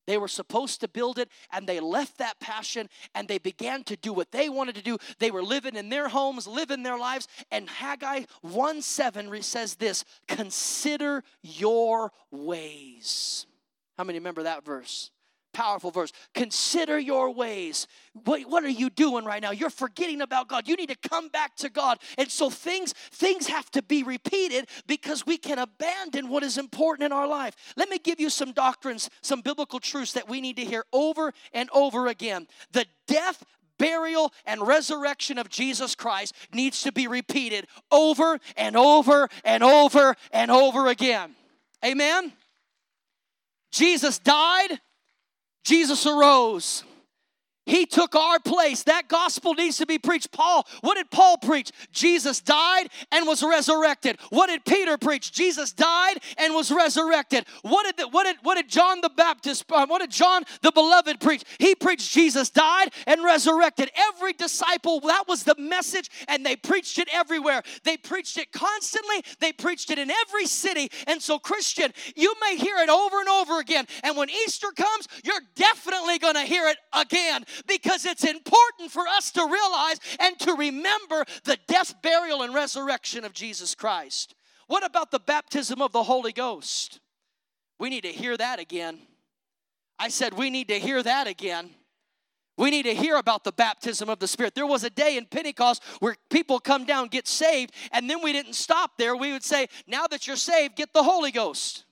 they 0.06 0.18
were 0.18 0.28
supposed 0.28 0.80
to 0.80 0.88
build 0.88 1.18
it 1.18 1.28
and 1.52 1.66
they 1.66 1.80
left 1.80 2.18
that 2.18 2.40
passion 2.40 2.88
and 3.14 3.28
they 3.28 3.38
began 3.38 3.84
to 3.84 3.96
do 3.96 4.12
what 4.12 4.32
they 4.32 4.48
wanted 4.48 4.74
to 4.76 4.82
do. 4.82 4.98
They 5.18 5.30
were 5.30 5.42
living 5.42 5.76
in 5.76 5.88
their 5.88 6.08
homes, 6.08 6.46
living 6.46 6.82
their 6.82 6.98
lives. 6.98 7.28
And 7.50 7.68
Haggai 7.68 8.24
1 8.42 8.82
7 8.82 9.42
says 9.42 9.76
this 9.76 10.04
Consider 10.28 11.22
your 11.42 12.12
ways. 12.30 13.46
How 13.96 14.04
many 14.04 14.18
remember 14.18 14.44
that 14.44 14.64
verse? 14.64 15.10
Powerful 15.52 15.90
verse. 15.90 16.12
Consider 16.34 16.98
your 16.98 17.30
ways. 17.30 17.86
What, 18.24 18.42
what 18.42 18.64
are 18.64 18.68
you 18.68 18.90
doing 18.90 19.24
right 19.24 19.40
now? 19.40 19.50
You're 19.50 19.70
forgetting 19.70 20.20
about 20.20 20.48
God. 20.48 20.68
You 20.68 20.76
need 20.76 20.90
to 20.90 21.08
come 21.08 21.28
back 21.28 21.56
to 21.56 21.70
God. 21.70 21.98
And 22.18 22.30
so 22.30 22.50
things 22.50 22.92
things 22.92 23.46
have 23.46 23.70
to 23.72 23.82
be 23.82 24.02
repeated 24.02 24.68
because 24.86 25.26
we 25.26 25.38
can 25.38 25.58
abandon 25.58 26.28
what 26.28 26.42
is 26.42 26.58
important 26.58 27.06
in 27.06 27.12
our 27.12 27.26
life. 27.26 27.54
Let 27.76 27.88
me 27.88 27.98
give 27.98 28.20
you 28.20 28.30
some 28.30 28.52
doctrines, 28.52 29.08
some 29.22 29.40
biblical 29.40 29.80
truths 29.80 30.12
that 30.12 30.28
we 30.28 30.40
need 30.40 30.56
to 30.56 30.64
hear 30.64 30.84
over 30.92 31.32
and 31.52 31.70
over 31.72 32.06
again. 32.06 32.48
The 32.72 32.86
death, 33.06 33.44
burial 33.78 34.32
and 34.46 34.66
resurrection 34.66 35.38
of 35.38 35.48
Jesus 35.48 35.94
Christ 35.94 36.34
needs 36.52 36.82
to 36.82 36.92
be 36.92 37.08
repeated 37.08 37.66
over 37.90 38.38
and 38.56 38.76
over 38.76 39.28
and 39.44 39.62
over 39.62 40.14
and 40.32 40.50
over 40.50 40.86
again. 40.86 41.34
Amen. 41.84 42.32
Jesus 43.72 44.18
died, 44.18 44.80
Jesus 45.64 46.06
arose. 46.06 46.84
He 47.64 47.86
took 47.86 48.16
our 48.16 48.40
place. 48.40 48.82
That 48.84 49.06
gospel 49.06 49.54
needs 49.54 49.76
to 49.76 49.86
be 49.86 49.98
preached. 49.98 50.32
Paul, 50.32 50.66
what 50.80 50.96
did 50.96 51.10
Paul 51.10 51.38
preach? 51.38 51.70
Jesus 51.92 52.40
died 52.40 52.88
and 53.12 53.26
was 53.26 53.42
resurrected. 53.42 54.18
What 54.30 54.48
did 54.48 54.64
Peter 54.64 54.98
preach? 54.98 55.32
Jesus 55.32 55.72
died 55.72 56.18
and 56.38 56.54
was 56.54 56.72
resurrected. 56.72 57.46
What 57.62 57.86
did 57.86 57.96
the, 57.98 58.08
what 58.08 58.24
did 58.24 58.36
what 58.42 58.56
did 58.56 58.68
John 58.68 59.00
the 59.00 59.10
Baptist 59.10 59.64
uh, 59.70 59.86
what 59.86 60.00
did 60.00 60.10
John 60.10 60.42
the 60.62 60.72
beloved 60.72 61.20
preach? 61.20 61.44
He 61.58 61.76
preached 61.76 62.10
Jesus 62.10 62.50
died 62.50 62.90
and 63.06 63.22
resurrected. 63.22 63.90
Every 64.08 64.32
disciple 64.32 64.98
that 65.00 65.24
was 65.28 65.44
the 65.44 65.54
message 65.56 66.10
and 66.26 66.44
they 66.44 66.56
preached 66.56 66.98
it 66.98 67.08
everywhere. 67.12 67.62
They 67.84 67.96
preached 67.96 68.38
it 68.38 68.50
constantly. 68.50 69.22
They 69.38 69.52
preached 69.52 69.90
it 69.92 70.00
in 70.00 70.10
every 70.10 70.46
city. 70.46 70.90
And 71.06 71.22
so 71.22 71.38
Christian, 71.38 71.92
you 72.16 72.34
may 72.40 72.56
hear 72.56 72.78
it 72.78 72.88
over 72.88 73.20
and 73.20 73.28
over 73.28 73.60
again. 73.60 73.86
And 74.02 74.16
when 74.16 74.30
Easter 74.30 74.68
comes, 74.74 75.06
you're 75.22 75.34
definitely 75.54 76.18
going 76.18 76.34
to 76.34 76.42
hear 76.42 76.66
it 76.66 76.76
again 76.92 77.44
because 77.66 78.04
it's 78.04 78.24
important 78.24 78.90
for 78.90 79.06
us 79.08 79.30
to 79.32 79.42
realize 79.44 79.98
and 80.20 80.38
to 80.40 80.54
remember 80.54 81.24
the 81.44 81.58
death, 81.68 81.94
burial, 82.02 82.42
and 82.42 82.54
resurrection 82.54 83.24
of 83.24 83.32
Jesus 83.32 83.74
Christ. 83.74 84.34
What 84.66 84.84
about 84.84 85.10
the 85.10 85.20
baptism 85.20 85.82
of 85.82 85.92
the 85.92 86.02
Holy 86.02 86.32
Ghost? 86.32 87.00
We 87.78 87.90
need 87.90 88.02
to 88.02 88.12
hear 88.12 88.36
that 88.36 88.58
again. 88.58 89.00
I 89.98 90.08
said, 90.08 90.34
we 90.34 90.50
need 90.50 90.68
to 90.68 90.78
hear 90.78 91.02
that 91.02 91.26
again. 91.26 91.70
We 92.58 92.70
need 92.70 92.84
to 92.84 92.94
hear 92.94 93.16
about 93.16 93.44
the 93.44 93.52
baptism 93.52 94.08
of 94.08 94.18
the 94.18 94.28
Spirit. 94.28 94.54
There 94.54 94.66
was 94.66 94.84
a 94.84 94.90
day 94.90 95.16
in 95.16 95.26
Pentecost 95.26 95.82
where 96.00 96.16
people 96.30 96.60
come 96.60 96.84
down, 96.84 97.08
get 97.08 97.26
saved, 97.26 97.72
and 97.92 98.08
then 98.08 98.22
we 98.22 98.32
didn't 98.32 98.54
stop 98.54 98.92
there. 98.98 99.16
We 99.16 99.32
would 99.32 99.42
say, 99.42 99.68
now 99.86 100.06
that 100.08 100.26
you're 100.26 100.36
saved, 100.36 100.76
get 100.76 100.92
the 100.92 101.02
Holy 101.02 101.30
Ghost. 101.30 101.84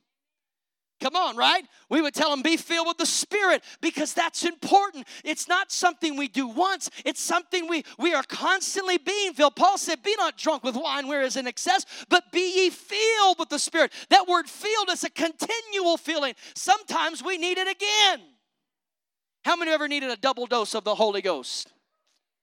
Come 1.00 1.16
on, 1.16 1.36
right? 1.36 1.64
We 1.88 2.02
would 2.02 2.12
tell 2.12 2.30
them, 2.30 2.42
be 2.42 2.58
filled 2.58 2.86
with 2.86 2.98
the 2.98 3.06
Spirit 3.06 3.64
because 3.80 4.12
that's 4.12 4.44
important. 4.44 5.06
It's 5.24 5.48
not 5.48 5.72
something 5.72 6.16
we 6.16 6.28
do 6.28 6.46
once, 6.46 6.90
it's 7.04 7.22
something 7.22 7.68
we, 7.68 7.84
we 7.98 8.12
are 8.12 8.22
constantly 8.22 8.98
being 8.98 9.32
filled. 9.32 9.56
Paul 9.56 9.78
said, 9.78 10.02
Be 10.02 10.14
not 10.18 10.36
drunk 10.36 10.62
with 10.62 10.76
wine 10.76 11.08
where 11.08 11.22
is 11.22 11.36
in 11.36 11.46
excess, 11.46 11.86
but 12.08 12.30
be 12.32 12.64
ye 12.64 12.70
filled 12.70 13.38
with 13.38 13.48
the 13.48 13.58
Spirit. 13.58 13.92
That 14.10 14.28
word 14.28 14.48
filled 14.48 14.90
is 14.90 15.04
a 15.04 15.10
continual 15.10 15.96
feeling. 15.96 16.34
Sometimes 16.54 17.24
we 17.24 17.38
need 17.38 17.56
it 17.56 17.68
again. 17.68 18.20
How 19.42 19.56
many 19.56 19.70
ever 19.70 19.88
needed 19.88 20.10
a 20.10 20.16
double 20.16 20.46
dose 20.46 20.74
of 20.74 20.84
the 20.84 20.94
Holy 20.94 21.22
Ghost? 21.22 21.72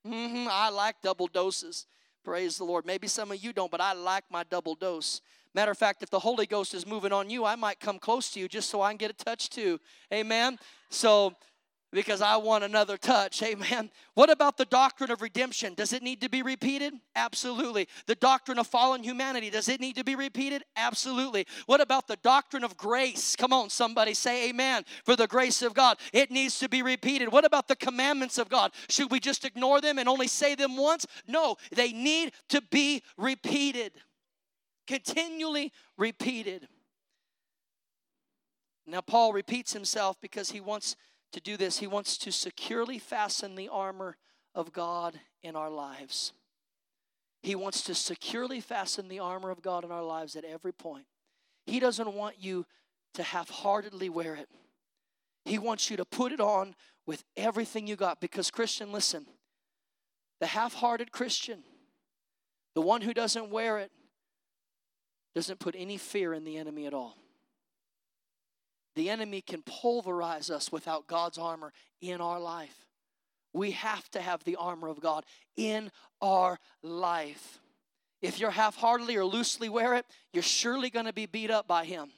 Mm-hmm, 0.05 0.47
I 0.49 0.69
like 0.69 0.95
double 1.03 1.27
doses. 1.27 1.85
Praise 2.23 2.57
the 2.57 2.63
Lord. 2.63 2.85
Maybe 2.85 3.07
some 3.07 3.31
of 3.31 3.43
you 3.43 3.53
don't, 3.53 3.69
but 3.69 3.81
I 3.81 3.93
like 3.93 4.23
my 4.31 4.43
double 4.43 4.75
dose. 4.75 5.21
Matter 5.57 5.71
of 5.71 5.77
fact, 5.79 6.03
if 6.03 6.11
the 6.11 6.19
Holy 6.19 6.45
Ghost 6.45 6.75
is 6.75 6.85
moving 6.85 7.11
on 7.11 7.31
you, 7.31 7.43
I 7.43 7.55
might 7.55 7.79
come 7.79 7.97
close 7.97 8.29
to 8.33 8.39
you 8.39 8.47
just 8.47 8.69
so 8.69 8.79
I 8.83 8.91
can 8.91 8.97
get 8.97 9.09
a 9.09 9.25
touch 9.25 9.49
too. 9.49 9.79
Amen. 10.13 10.59
So, 10.91 11.33
because 11.91 12.21
I 12.21 12.35
want 12.37 12.63
another 12.63 12.95
touch. 12.95 13.41
Amen. 13.41 13.89
What 14.13 14.29
about 14.29 14.57
the 14.57 14.65
doctrine 14.65 15.09
of 15.09 15.23
redemption? 15.23 15.73
Does 15.73 15.93
it 15.93 16.03
need 16.03 16.21
to 16.21 16.29
be 16.29 16.43
repeated? 16.43 16.93
Absolutely. 17.15 17.87
The 18.05 18.13
doctrine 18.13 18.59
of 18.59 18.67
fallen 18.67 19.01
humanity, 19.01 19.49
does 19.49 19.67
it 19.67 19.81
need 19.81 19.95
to 19.95 20.03
be 20.03 20.13
repeated? 20.15 20.61
Absolutely. 20.75 21.47
What 21.65 21.81
about 21.81 22.07
the 22.07 22.17
doctrine 22.17 22.63
of 22.63 22.77
grace? 22.77 23.35
Come 23.35 23.51
on, 23.51 23.71
somebody 23.71 24.13
say 24.13 24.49
amen 24.49 24.83
for 25.05 25.15
the 25.15 25.25
grace 25.25 25.63
of 25.63 25.73
God. 25.73 25.97
It 26.13 26.29
needs 26.29 26.59
to 26.59 26.69
be 26.69 26.83
repeated. 26.83 27.31
What 27.31 27.45
about 27.45 27.67
the 27.67 27.75
commandments 27.75 28.37
of 28.37 28.47
God? 28.47 28.73
Should 28.89 29.09
we 29.09 29.19
just 29.19 29.43
ignore 29.43 29.81
them 29.81 29.97
and 29.97 30.07
only 30.07 30.27
say 30.27 30.53
them 30.53 30.77
once? 30.77 31.07
No, 31.27 31.55
they 31.71 31.93
need 31.93 32.33
to 32.49 32.61
be 32.69 33.01
repeated 33.17 33.93
continually 34.87 35.71
repeated. 35.97 36.67
Now, 38.85 39.01
Paul 39.01 39.33
repeats 39.33 39.73
himself 39.73 40.17
because 40.21 40.51
he 40.51 40.61
wants 40.61 40.95
to 41.33 41.41
do 41.41 41.57
this. 41.57 41.79
He 41.79 41.87
wants 41.87 42.17
to 42.19 42.31
securely 42.31 42.99
fasten 42.99 43.55
the 43.55 43.67
armor 43.67 44.17
of 44.55 44.71
God 44.71 45.19
in 45.43 45.55
our 45.55 45.69
lives. 45.69 46.31
He 47.43 47.53
wants 47.53 47.81
to 47.83 47.95
securely 47.95 48.61
fasten 48.61 49.09
the 49.09 49.19
armor 49.19 49.51
of 49.51 49.61
God 49.61 49.83
in 49.83 49.91
our 49.91 50.03
lives 50.03 50.35
at 50.35 50.45
every 50.45 50.71
point. 50.71 51.05
He 51.65 51.79
doesn't 51.79 52.13
want 52.13 52.35
you 52.39 52.65
to 53.13 53.23
half 53.23 53.49
heartedly 53.49 54.09
wear 54.09 54.35
it. 54.35 54.49
He 55.45 55.59
wants 55.59 55.89
you 55.89 55.97
to 55.97 56.05
put 56.05 56.31
it 56.31 56.39
on 56.39 56.75
with 57.05 57.23
everything 57.35 57.87
you 57.87 57.95
got. 57.95 58.19
Because, 58.21 58.49
Christian, 58.49 58.91
listen, 58.91 59.25
the 60.39 60.47
half 60.47 60.73
hearted 60.73 61.11
Christian, 61.11 61.63
the 62.73 62.81
one 62.81 63.01
who 63.01 63.13
doesn't 63.13 63.49
wear 63.49 63.79
it, 63.79 63.91
doesn't 65.37 65.59
put 65.59 65.75
any 65.77 65.97
fear 65.97 66.33
in 66.33 66.43
the 66.43 66.57
enemy 66.57 66.87
at 66.87 66.95
all. 66.95 67.15
The 68.95 69.11
enemy 69.11 69.41
can 69.41 69.61
pulverize 69.61 70.49
us 70.49 70.71
without 70.71 71.05
God's 71.05 71.37
armor 71.37 71.73
in 72.01 72.21
our 72.21 72.39
life. 72.39 72.87
We 73.53 73.69
have 73.69 74.09
to 74.13 74.19
have 74.19 74.43
the 74.43 74.55
armor 74.55 74.87
of 74.87 74.99
God 74.99 75.25
in 75.55 75.91
our 76.23 76.57
life. 76.81 77.59
If 78.19 78.39
you're 78.39 78.49
half 78.49 78.77
heartedly 78.77 79.15
or 79.15 79.25
loosely 79.25 79.69
wear 79.69 79.93
it, 79.93 80.07
you're 80.33 80.41
surely 80.41 80.89
going 80.89 81.05
to 81.05 81.13
be 81.13 81.27
beat 81.27 81.51
up 81.51 81.67
by 81.67 81.85
him. 81.85 82.09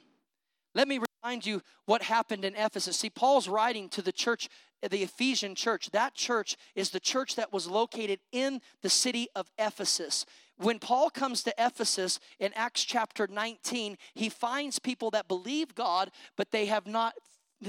Let 0.74 0.88
me 0.88 0.98
remind 1.22 1.44
you 1.44 1.60
what 1.84 2.00
happened 2.00 2.46
in 2.46 2.54
Ephesus. 2.54 2.96
See, 2.96 3.10
Paul's 3.10 3.48
writing 3.48 3.90
to 3.90 4.00
the 4.00 4.12
church, 4.12 4.48
the 4.80 5.02
Ephesian 5.02 5.54
church. 5.54 5.90
That 5.90 6.14
church 6.14 6.56
is 6.74 6.88
the 6.88 7.00
church 7.00 7.36
that 7.36 7.52
was 7.52 7.66
located 7.66 8.20
in 8.32 8.62
the 8.80 8.88
city 8.88 9.28
of 9.36 9.50
Ephesus 9.58 10.24
when 10.60 10.78
Paul 10.78 11.10
comes 11.10 11.42
to 11.44 11.54
Ephesus 11.58 12.20
in 12.38 12.52
Acts 12.54 12.84
chapter 12.84 13.26
19, 13.26 13.96
he 14.14 14.28
finds 14.28 14.78
people 14.78 15.10
that 15.12 15.26
believe 15.26 15.74
God, 15.74 16.10
but 16.36 16.50
they 16.50 16.66
have 16.66 16.86
not 16.86 17.14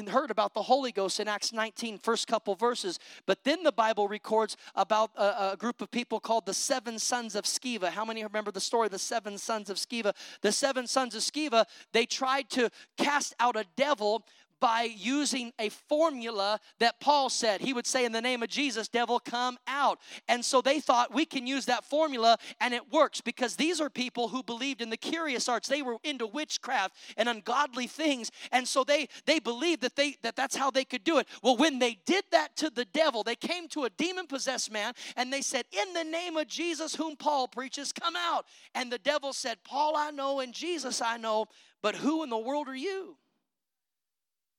heard 0.10 0.32
about 0.32 0.54
the 0.54 0.62
Holy 0.62 0.92
Ghost 0.92 1.20
in 1.20 1.28
Acts 1.28 1.52
19, 1.52 1.98
first 1.98 2.28
couple 2.28 2.56
verses. 2.56 2.98
But 3.26 3.44
then 3.44 3.64
the 3.64 3.72
Bible 3.72 4.08
records 4.08 4.56
about 4.76 5.12
a, 5.18 5.52
a, 5.52 5.58
group 5.58 5.82
of 5.82 5.92
people 5.92 6.20
called 6.20 6.46
the 6.46 6.54
seven 6.54 6.98
sons 6.98 7.36
of 7.36 7.44
Sceva. 7.44 7.90
How 7.90 8.06
many 8.06 8.24
remember 8.24 8.52
the 8.52 8.62
story 8.62 8.86
of 8.86 8.92
the 8.92 9.00
seven 9.00 9.38
sons 9.38 9.70
of 9.70 9.78
Sceva? 9.78 10.14
The 10.42 10.52
seven 10.52 10.88
sons 10.88 11.16
of 11.16 11.22
Sceva, 11.22 11.66
they 11.92 12.06
tried 12.06 12.50
to 12.52 12.70
cast 12.98 13.36
out 13.40 13.58
a 13.58 13.66
devil 13.76 14.26
by 14.62 14.84
using 14.96 15.52
a 15.60 15.70
formula 15.70 16.60
that 16.80 17.02
Paul 17.02 17.30
said. 17.30 17.60
He 17.60 17.74
would 17.74 17.88
say, 17.88 18.06
In 18.06 18.14
the 18.14 18.22
name 18.22 18.44
of 18.44 18.50
Jesus, 18.50 18.88
devil, 18.88 19.20
come 19.20 19.58
out. 19.68 20.00
And 20.30 20.46
so 20.46 20.62
they 20.62 20.80
thought 20.80 21.14
we 21.14 21.26
can 21.26 21.46
use 21.46 21.66
that 21.66 21.84
formula 21.84 22.38
and 22.62 22.74
it 22.74 22.94
works 22.94 23.20
because 23.20 23.56
these 23.56 23.82
are 23.82 23.90
people 23.90 24.30
who 24.30 24.44
believed 24.44 24.82
in 24.82 24.92
the 24.92 24.98
curious 24.98 25.50
arts. 25.50 25.68
They 25.68 25.82
were 25.82 25.98
into 26.04 26.28
witchcraft 26.28 26.96
and 27.18 27.28
ungodly 27.28 27.88
things. 27.88 28.32
And 28.52 28.68
so 28.68 28.84
they 28.84 29.10
they 29.26 29.40
believed 29.40 29.82
that 29.82 29.96
they 29.96 30.16
that 30.22 30.36
that's 30.36 30.56
how 30.56 30.72
they 30.72 30.86
could 30.86 31.04
do 31.04 31.18
it. 31.18 31.28
Well, 31.42 31.58
when 31.58 31.80
they 31.80 31.98
did 32.06 32.24
that 32.32 32.56
to 32.58 32.70
the 32.70 32.86
devil, 32.86 33.24
they 33.24 33.36
came 33.36 33.68
to 33.70 33.86
a 33.86 33.90
demon 33.90 34.28
possessed 34.28 34.72
man 34.72 34.94
and 35.18 35.34
they 35.34 35.42
said, 35.42 35.66
In 35.72 35.94
the 35.94 36.04
name 36.04 36.38
of 36.38 36.48
Jesus, 36.48 36.96
whom 36.96 37.16
Paul 37.16 37.48
preaches, 37.48 37.92
come 37.92 38.16
out. 38.16 38.46
And 38.76 38.92
the 38.92 39.00
devil 39.00 39.34
said, 39.34 39.58
Paul 39.64 39.96
I 39.98 40.12
know 40.12 40.40
and 40.40 40.54
Jesus 40.54 41.02
I 41.02 41.18
know, 41.18 41.48
but 41.82 41.96
who 41.96 42.24
in 42.24 42.30
the 42.30 42.38
world 42.38 42.68
are 42.68 42.76
you? 42.76 43.18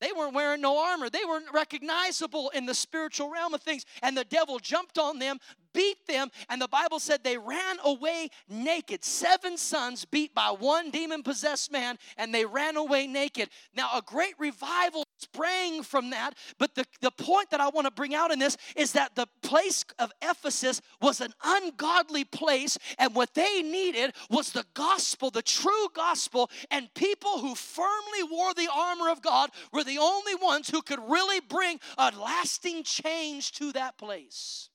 They 0.02 0.10
weren't 0.12 0.34
wearing 0.34 0.60
no 0.60 0.78
armor. 0.78 1.08
They 1.08 1.24
weren't 1.24 1.46
recognizable 1.52 2.50
in 2.50 2.66
the 2.66 2.74
spiritual 2.74 3.30
realm 3.30 3.54
of 3.54 3.62
things. 3.62 3.86
And 4.02 4.16
the 4.16 4.24
devil 4.24 4.58
jumped 4.58 4.98
on 4.98 5.20
them, 5.20 5.38
beat 5.72 6.06
them, 6.06 6.30
and 6.48 6.60
the 6.60 6.68
Bible 6.68 6.98
said 6.98 7.22
they 7.22 7.38
ran 7.38 7.76
away 7.84 8.28
naked. 8.48 9.04
Seven 9.04 9.56
sons 9.56 10.04
beat 10.04 10.34
by 10.34 10.50
one 10.50 10.90
demon 10.90 11.22
possessed 11.22 11.70
man, 11.72 11.98
and 12.16 12.34
they 12.34 12.44
ran 12.44 12.76
away 12.76 13.06
naked. 13.06 13.48
Now, 13.74 13.90
a 13.94 14.02
great 14.02 14.34
revival 14.38 15.04
sprang 15.18 15.82
from 15.82 16.10
that. 16.10 16.34
But 16.58 16.74
the, 16.74 16.84
the 17.00 17.10
point 17.10 17.50
that 17.50 17.60
I 17.60 17.68
want 17.68 17.86
to 17.86 17.92
bring 17.92 18.14
out 18.14 18.32
in 18.32 18.38
this 18.38 18.56
is 18.76 18.92
that 18.92 19.14
the 19.14 19.26
place 19.42 19.84
of 19.98 20.12
Ephesus 20.22 20.80
was 21.00 21.20
an 21.20 21.32
ungodly 21.44 22.24
place, 22.24 22.78
and 22.98 23.14
what 23.14 23.34
they 23.34 23.62
needed 23.62 24.14
was 24.30 24.52
the 24.52 24.66
gospel, 24.74 25.30
the 25.30 25.42
true 25.42 25.88
gospel, 25.94 26.50
and 26.70 26.92
people 26.94 27.38
who 27.38 27.54
firmly 27.54 28.22
wore 28.30 28.54
the 28.54 28.68
armor 28.74 29.10
of 29.10 29.22
God 29.22 29.50
were 29.72 29.84
the 29.84 29.98
only 29.98 30.34
ones 30.34 30.68
who 30.68 30.82
could 30.82 31.00
really 31.08 31.40
bring 31.40 31.78
a 31.98 32.12
lasting 32.18 32.82
change 32.82 33.52
to 33.52 33.72
that 33.72 33.98
place. 33.98 34.70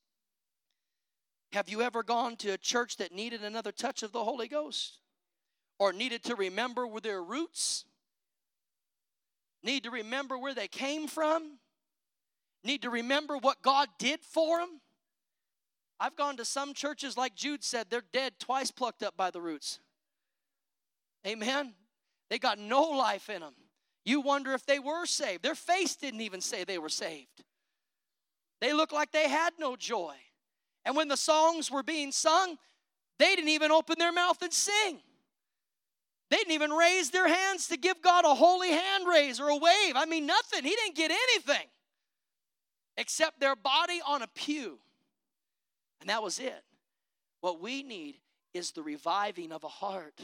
Have 1.53 1.69
you 1.69 1.81
ever 1.81 2.03
gone 2.03 2.35
to 2.37 2.49
a 2.49 2.57
church 2.57 2.97
that 2.97 3.13
needed 3.13 3.43
another 3.43 3.71
touch 3.71 4.03
of 4.03 4.11
the 4.11 4.23
Holy 4.23 4.47
Ghost? 4.47 4.99
Or 5.79 5.93
needed 5.93 6.23
to 6.25 6.35
remember 6.35 6.85
where 6.85 7.01
their 7.01 7.23
roots? 7.23 7.85
Need 9.63 9.83
to 9.83 9.91
remember 9.91 10.37
where 10.37 10.53
they 10.53 10.67
came 10.67 11.07
from? 11.07 11.59
Need 12.63 12.81
to 12.81 12.89
remember 12.89 13.37
what 13.37 13.61
God 13.61 13.87
did 13.97 14.21
for 14.21 14.59
them? 14.59 14.81
I've 15.99 16.15
gone 16.15 16.37
to 16.37 16.45
some 16.45 16.73
churches, 16.73 17.17
like 17.17 17.35
Jude 17.35 17.63
said, 17.63 17.87
they're 17.89 18.03
dead, 18.13 18.33
twice 18.39 18.69
plucked 18.69 19.01
up 19.01 19.17
by 19.17 19.31
the 19.31 19.41
roots. 19.41 19.79
Amen? 21.25 21.73
They 22.29 22.37
got 22.39 22.59
no 22.59 22.83
life 22.83 23.29
in 23.29 23.41
them. 23.41 23.55
You 24.05 24.21
wonder 24.21 24.53
if 24.53 24.65
they 24.65 24.79
were 24.79 25.05
saved. 25.05 25.43
Their 25.43 25.55
face 25.55 25.95
didn't 25.95 26.21
even 26.21 26.39
say 26.39 26.63
they 26.63 26.77
were 26.77 26.89
saved. 26.89 27.43
They 28.61 28.73
looked 28.73 28.93
like 28.93 29.11
they 29.11 29.27
had 29.27 29.53
no 29.59 29.75
joy. 29.75 30.15
And 30.87 30.95
when 30.95 31.09
the 31.09 31.17
songs 31.17 31.69
were 31.69 31.83
being 31.83 32.13
sung, 32.13 32.57
they 33.19 33.35
didn't 33.35 33.49
even 33.49 33.71
open 33.71 33.99
their 33.99 34.13
mouth 34.13 34.41
and 34.41 34.53
sing. 34.53 34.99
They 36.31 36.37
didn't 36.37 36.53
even 36.53 36.71
raise 36.71 37.09
their 37.09 37.27
hands 37.27 37.67
to 37.67 37.77
give 37.77 38.01
God 38.01 38.23
a 38.23 38.33
holy 38.33 38.69
hand 38.69 39.03
raise 39.05 39.41
or 39.41 39.49
a 39.49 39.57
wave. 39.57 39.95
I 39.95 40.05
mean, 40.07 40.25
nothing. 40.25 40.63
He 40.63 40.69
didn't 40.69 40.95
get 40.95 41.11
anything 41.11 41.67
except 42.95 43.41
their 43.41 43.57
body 43.57 43.99
on 44.07 44.21
a 44.21 44.27
pew. 44.27 44.79
And 45.99 46.09
that 46.09 46.23
was 46.23 46.39
it. 46.39 46.63
What 47.41 47.61
we 47.61 47.83
need 47.83 48.15
is 48.53 48.71
the 48.71 48.81
reviving 48.81 49.51
of 49.51 49.65
a 49.65 49.69
heart. 49.69 50.21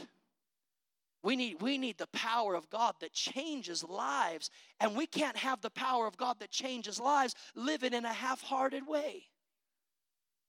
We 1.22 1.36
need, 1.36 1.60
we 1.60 1.76
need 1.76 1.98
the 1.98 2.06
power 2.06 2.54
of 2.54 2.70
God 2.70 2.94
that 3.00 3.12
changes 3.12 3.84
lives. 3.84 4.48
And 4.80 4.96
we 4.96 5.06
can't 5.06 5.36
have 5.36 5.60
the 5.60 5.70
power 5.70 6.06
of 6.06 6.16
God 6.16 6.40
that 6.40 6.50
changes 6.50 6.98
lives 6.98 7.34
living 7.54 7.92
in 7.92 8.06
a 8.06 8.12
half 8.12 8.40
hearted 8.40 8.86
way. 8.86 9.28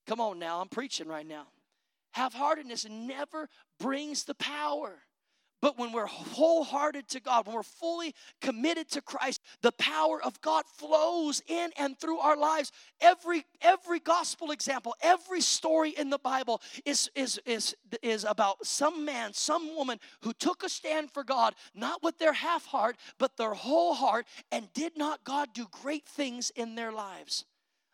Come 0.07 0.21
on 0.21 0.39
now, 0.39 0.61
I'm 0.61 0.69
preaching 0.69 1.07
right 1.07 1.27
now. 1.27 1.47
Half 2.11 2.33
heartedness 2.33 2.87
never 2.89 3.49
brings 3.79 4.23
the 4.23 4.35
power. 4.35 4.99
But 5.61 5.79
when 5.79 5.91
we're 5.91 6.05
wholehearted 6.05 7.07
to 7.09 7.19
God, 7.19 7.47
when 7.47 7.55
we're 7.55 7.63
fully 7.63 8.13
committed 8.39 8.87
to 8.91 9.01
Christ, 9.01 9.41
the 9.61 9.71
power 9.71 10.21
of 10.21 10.39
God 10.41 10.63
flows 10.77 11.41
in 11.47 11.71
and 11.77 11.99
through 11.99 12.19
our 12.19 12.37
lives. 12.37 12.71
Every 13.01 13.45
every 13.61 13.99
gospel 13.99 14.51
example, 14.51 14.95
every 15.01 15.41
story 15.41 15.89
in 15.89 16.11
the 16.11 16.19
Bible 16.19 16.61
is 16.85 17.09
is 17.15 17.41
is 17.45 17.75
is 18.03 18.25
about 18.25 18.65
some 18.65 19.05
man, 19.05 19.33
some 19.33 19.75
woman 19.75 19.99
who 20.21 20.33
took 20.33 20.61
a 20.61 20.69
stand 20.69 21.09
for 21.11 21.23
God, 21.23 21.55
not 21.73 22.03
with 22.03 22.19
their 22.19 22.33
half 22.33 22.65
heart, 22.67 22.95
but 23.17 23.35
their 23.35 23.55
whole 23.55 23.95
heart, 23.95 24.27
and 24.51 24.71
did 24.73 24.95
not 24.95 25.23
God 25.23 25.49
do 25.53 25.65
great 25.71 26.05
things 26.05 26.51
in 26.55 26.75
their 26.75 26.91
lives. 26.91 27.45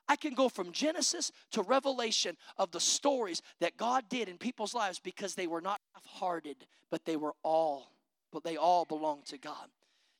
I 0.07 0.15
can 0.15 0.33
go 0.33 0.49
from 0.49 0.71
Genesis 0.71 1.31
to 1.51 1.61
Revelation 1.61 2.35
of 2.57 2.71
the 2.71 2.79
stories 2.79 3.41
that 3.59 3.77
God 3.77 4.05
did 4.09 4.27
in 4.27 4.37
people's 4.37 4.73
lives 4.73 4.99
because 4.99 5.35
they 5.35 5.47
were 5.47 5.61
not 5.61 5.79
half-hearted, 5.93 6.65
but 6.89 7.05
they 7.05 7.15
were 7.15 7.33
all, 7.43 7.91
but 8.31 8.43
they 8.43 8.57
all 8.57 8.85
belong 8.85 9.21
to 9.27 9.37
God. 9.37 9.67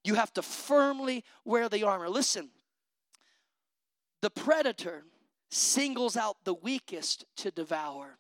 You 0.04 0.16
have 0.16 0.34
to 0.34 0.42
firmly 0.42 1.24
wear 1.46 1.70
the 1.70 1.84
armor. 1.84 2.10
Listen, 2.10 2.50
the 4.22 4.30
predator 4.30 5.04
singles 5.50 6.16
out 6.16 6.38
the 6.44 6.54
weakest 6.54 7.26
to 7.38 7.52
devour. 7.52 8.18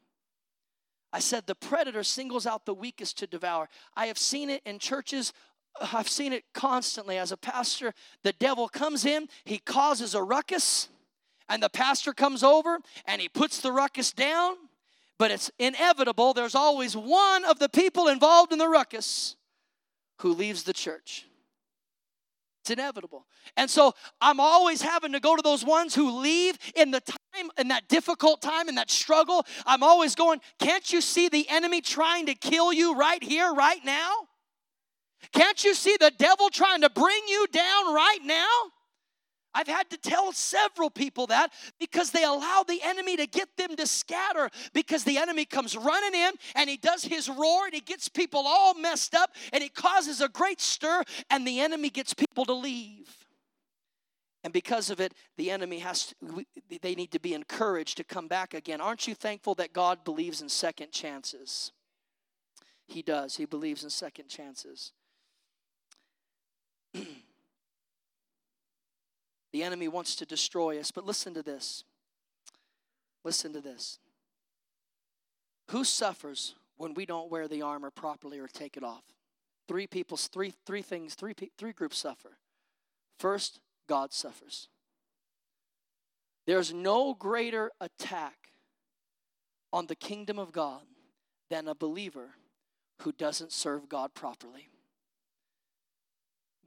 I 1.13 1.19
said 1.19 1.45
the 1.45 1.55
predator 1.55 2.03
singles 2.03 2.45
out 2.45 2.65
the 2.65 2.73
weakest 2.73 3.17
to 3.19 3.27
devour. 3.27 3.69
I 3.95 4.07
have 4.07 4.17
seen 4.17 4.49
it 4.49 4.61
in 4.65 4.79
churches 4.79 5.33
I've 5.79 6.09
seen 6.09 6.33
it 6.33 6.43
constantly 6.53 7.17
as 7.17 7.31
a 7.31 7.37
pastor. 7.37 7.93
The 8.23 8.33
devil 8.33 8.67
comes 8.67 9.05
in, 9.05 9.29
he 9.45 9.57
causes 9.57 10.15
a 10.15 10.23
ruckus, 10.23 10.89
and 11.51 11.61
the 11.61 11.69
pastor 11.69 12.13
comes 12.13 12.43
over 12.43 12.79
and 13.05 13.21
he 13.21 13.27
puts 13.27 13.59
the 13.59 13.73
ruckus 13.73 14.13
down, 14.13 14.55
but 15.19 15.31
it's 15.31 15.51
inevitable. 15.59 16.33
There's 16.33 16.55
always 16.55 16.95
one 16.95 17.43
of 17.43 17.59
the 17.59 17.67
people 17.67 18.07
involved 18.07 18.53
in 18.53 18.57
the 18.57 18.69
ruckus 18.69 19.35
who 20.19 20.33
leaves 20.33 20.63
the 20.63 20.71
church. 20.71 21.25
It's 22.61 22.69
inevitable. 22.69 23.25
And 23.57 23.69
so 23.69 23.93
I'm 24.21 24.39
always 24.39 24.81
having 24.81 25.11
to 25.11 25.19
go 25.19 25.35
to 25.35 25.41
those 25.41 25.65
ones 25.65 25.93
who 25.93 26.21
leave 26.21 26.57
in 26.75 26.91
the 26.91 27.01
time, 27.01 27.49
in 27.57 27.67
that 27.67 27.89
difficult 27.89 28.41
time, 28.41 28.69
in 28.69 28.75
that 28.75 28.89
struggle. 28.89 29.45
I'm 29.65 29.83
always 29.83 30.15
going, 30.15 30.39
can't 30.59 30.93
you 30.93 31.01
see 31.01 31.27
the 31.27 31.49
enemy 31.49 31.81
trying 31.81 32.27
to 32.27 32.35
kill 32.35 32.71
you 32.71 32.95
right 32.95 33.21
here, 33.21 33.51
right 33.53 33.83
now? 33.83 34.11
Can't 35.33 35.61
you 35.63 35.73
see 35.73 35.97
the 35.99 36.11
devil 36.17 36.49
trying 36.49 36.81
to 36.81 36.89
bring 36.89 37.21
you 37.27 37.45
down 37.51 37.93
right 37.93 38.19
now? 38.23 38.47
I've 39.53 39.67
had 39.67 39.89
to 39.89 39.97
tell 39.97 40.31
several 40.31 40.89
people 40.89 41.27
that 41.27 41.51
because 41.79 42.11
they 42.11 42.23
allow 42.23 42.63
the 42.67 42.79
enemy 42.83 43.17
to 43.17 43.27
get 43.27 43.49
them 43.57 43.75
to 43.75 43.85
scatter 43.85 44.49
because 44.73 45.03
the 45.03 45.17
enemy 45.17 45.45
comes 45.45 45.75
running 45.75 46.19
in 46.19 46.31
and 46.55 46.69
he 46.69 46.77
does 46.77 47.03
his 47.03 47.27
roar 47.27 47.65
and 47.65 47.73
he 47.73 47.81
gets 47.81 48.07
people 48.07 48.43
all 48.45 48.73
messed 48.73 49.13
up 49.13 49.31
and 49.51 49.63
it 49.63 49.75
causes 49.75 50.21
a 50.21 50.29
great 50.29 50.61
stir 50.61 51.03
and 51.29 51.45
the 51.45 51.59
enemy 51.59 51.89
gets 51.89 52.13
people 52.13 52.45
to 52.45 52.53
leave. 52.53 53.09
And 54.43 54.51
because 54.51 54.89
of 54.89 54.99
it, 54.99 55.13
the 55.37 55.51
enemy 55.51 55.79
has 55.79 56.07
to, 56.07 56.45
they 56.81 56.95
need 56.95 57.11
to 57.11 57.19
be 57.19 57.33
encouraged 57.33 57.97
to 57.97 58.03
come 58.03 58.27
back 58.27 58.53
again. 58.53 58.81
Aren't 58.81 59.07
you 59.07 59.13
thankful 59.13 59.53
that 59.55 59.73
God 59.73 60.03
believes 60.03 60.41
in 60.41 60.49
second 60.49 60.91
chances? 60.91 61.71
He 62.87 63.01
does. 63.01 63.35
He 63.35 63.45
believes 63.45 63.83
in 63.83 63.89
second 63.89 64.29
chances. 64.29 64.93
The 69.51 69.63
enemy 69.63 69.87
wants 69.87 70.15
to 70.17 70.25
destroy 70.25 70.79
us. 70.79 70.91
But 70.91 71.05
listen 71.05 71.33
to 71.33 71.43
this. 71.43 71.83
Listen 73.23 73.53
to 73.53 73.61
this. 73.61 73.99
Who 75.69 75.83
suffers 75.83 76.55
when 76.77 76.93
we 76.93 77.05
don't 77.05 77.31
wear 77.31 77.47
the 77.47 77.61
armor 77.61 77.91
properly 77.91 78.39
or 78.39 78.47
take 78.47 78.77
it 78.77 78.83
off? 78.83 79.03
Three 79.67 79.87
people, 79.87 80.17
three, 80.17 80.53
three 80.65 80.81
things, 80.81 81.13
three, 81.15 81.33
three 81.57 81.71
groups 81.71 81.97
suffer. 81.97 82.37
First, 83.19 83.59
God 83.87 84.11
suffers. 84.11 84.67
There's 86.47 86.73
no 86.73 87.13
greater 87.13 87.71
attack 87.79 88.35
on 89.71 89.87
the 89.87 89.95
kingdom 89.95 90.39
of 90.39 90.51
God 90.51 90.81
than 91.49 91.67
a 91.67 91.75
believer 91.75 92.31
who 93.01 93.11
doesn't 93.11 93.51
serve 93.51 93.87
God 93.87 94.13
properly. 94.13 94.69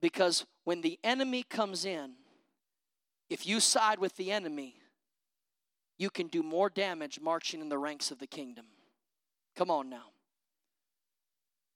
Because 0.01 0.47
when 0.65 0.81
the 0.81 0.99
enemy 1.03 1.43
comes 1.43 1.85
in, 1.85 2.13
if 3.35 3.49
you 3.49 3.59
side 3.59 3.99
with 3.99 4.17
the 4.17 4.31
enemy, 4.31 4.77
you 5.99 6.09
can 6.09 6.29
do 6.29 6.41
more 6.41 6.71
damage 6.71 7.19
marching 7.21 7.61
in 7.61 7.69
the 7.69 7.77
ranks 7.77 8.13
of 8.13 8.21
the 8.21 8.29
kingdom. 8.29 8.67
Come 9.57 9.73
on 9.73 9.91
now. 9.91 10.13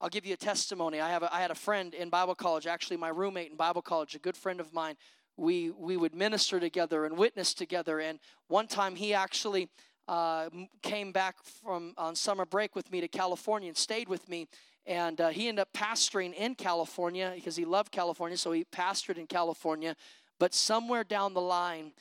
I'll 0.01 0.09
give 0.09 0.25
you 0.25 0.35
a 0.35 0.37
testimony. 0.37 1.01
I 1.01 1.11
have 1.11 1.25
a, 1.25 1.35
I 1.35 1.41
had 1.41 1.51
a 1.51 1.57
friend 1.57 1.95
in 1.95 2.11
Bible 2.11 2.37
college, 2.37 2.69
actually 2.69 2.97
my 2.97 3.09
roommate 3.09 3.51
in 3.51 3.57
Bible 3.57 3.83
college, 3.83 4.15
a 4.15 4.21
good 4.21 4.37
friend 4.37 4.61
of 4.61 4.73
mine. 4.73 4.95
We 5.37 5.71
we 5.71 5.97
would 5.97 6.15
minister 6.15 6.61
together 6.61 7.05
and 7.05 7.19
witness 7.19 7.55
together. 7.55 7.99
And 7.99 8.21
one 8.47 8.69
time 8.69 8.95
he 8.95 9.13
actually 9.13 9.69
uh, 10.07 10.51
came 10.83 11.11
back 11.11 11.43
from 11.43 11.93
on 11.99 12.15
summer 12.15 12.45
break 12.45 12.77
with 12.77 12.89
me 12.93 13.01
to 13.01 13.09
California 13.09 13.69
and 13.69 13.77
stayed 13.77 14.09
with 14.09 14.29
me. 14.29 14.47
And 14.87 15.21
uh, 15.21 15.31
he 15.31 15.49
ended 15.49 15.63
up 15.63 15.73
pastoring 15.73 16.35
in 16.35 16.55
California 16.55 17.33
because 17.35 17.57
he 17.57 17.65
loved 17.65 17.91
California, 17.91 18.37
so 18.37 18.53
he 18.53 18.65
pastored 18.65 19.19
in 19.19 19.27
California. 19.27 19.97
But 20.39 20.55
somewhere 20.55 21.05
down 21.05 21.35
the 21.35 21.41
line, 21.41 21.93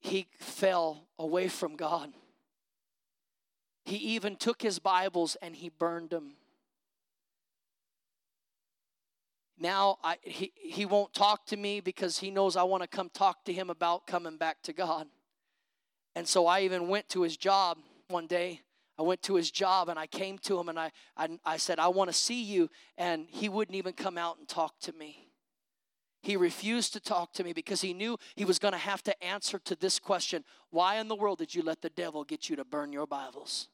he 0.00 0.26
fell 0.38 1.06
away 1.18 1.48
from 1.48 1.76
God. 1.76 2.12
He 3.84 3.96
even 3.96 4.36
took 4.36 4.62
his 4.62 4.78
Bibles 4.78 5.36
and 5.42 5.56
he 5.56 5.68
burned 5.68 6.10
them. 6.10 6.34
Now 9.58 9.98
I, 10.02 10.16
he, 10.22 10.52
he 10.56 10.86
won't 10.86 11.12
talk 11.14 11.46
to 11.46 11.56
me 11.56 11.80
because 11.80 12.18
he 12.18 12.30
knows 12.30 12.56
I 12.56 12.64
want 12.64 12.82
to 12.82 12.88
come 12.88 13.10
talk 13.10 13.44
to 13.44 13.52
him 13.52 13.70
about 13.70 14.06
coming 14.06 14.36
back 14.36 14.62
to 14.64 14.72
God. 14.72 15.06
And 16.14 16.26
so 16.26 16.46
I 16.46 16.60
even 16.60 16.88
went 16.88 17.08
to 17.10 17.22
his 17.22 17.36
job 17.36 17.78
one 18.08 18.26
day. 18.26 18.60
I 18.98 19.02
went 19.02 19.22
to 19.22 19.36
his 19.36 19.50
job 19.50 19.88
and 19.88 19.98
I 19.98 20.06
came 20.06 20.38
to 20.38 20.58
him 20.58 20.68
and 20.68 20.78
I, 20.78 20.90
I, 21.16 21.38
I 21.44 21.56
said, 21.56 21.78
I 21.78 21.88
want 21.88 22.10
to 22.10 22.16
see 22.16 22.42
you. 22.42 22.70
And 22.98 23.26
he 23.30 23.48
wouldn't 23.48 23.76
even 23.76 23.94
come 23.94 24.18
out 24.18 24.38
and 24.38 24.46
talk 24.46 24.78
to 24.80 24.92
me. 24.92 25.21
He 26.22 26.36
refused 26.36 26.92
to 26.92 27.00
talk 27.00 27.32
to 27.34 27.44
me 27.44 27.52
because 27.52 27.80
he 27.80 27.92
knew 27.92 28.16
he 28.36 28.44
was 28.44 28.60
going 28.60 28.72
to 28.72 28.78
have 28.78 29.02
to 29.04 29.24
answer 29.24 29.58
to 29.60 29.74
this 29.74 29.98
question 29.98 30.44
Why 30.70 30.96
in 30.96 31.08
the 31.08 31.16
world 31.16 31.38
did 31.38 31.54
you 31.54 31.62
let 31.62 31.82
the 31.82 31.90
devil 31.90 32.24
get 32.24 32.48
you 32.48 32.56
to 32.56 32.64
burn 32.64 32.92
your 32.92 33.06
Bibles? 33.06 33.68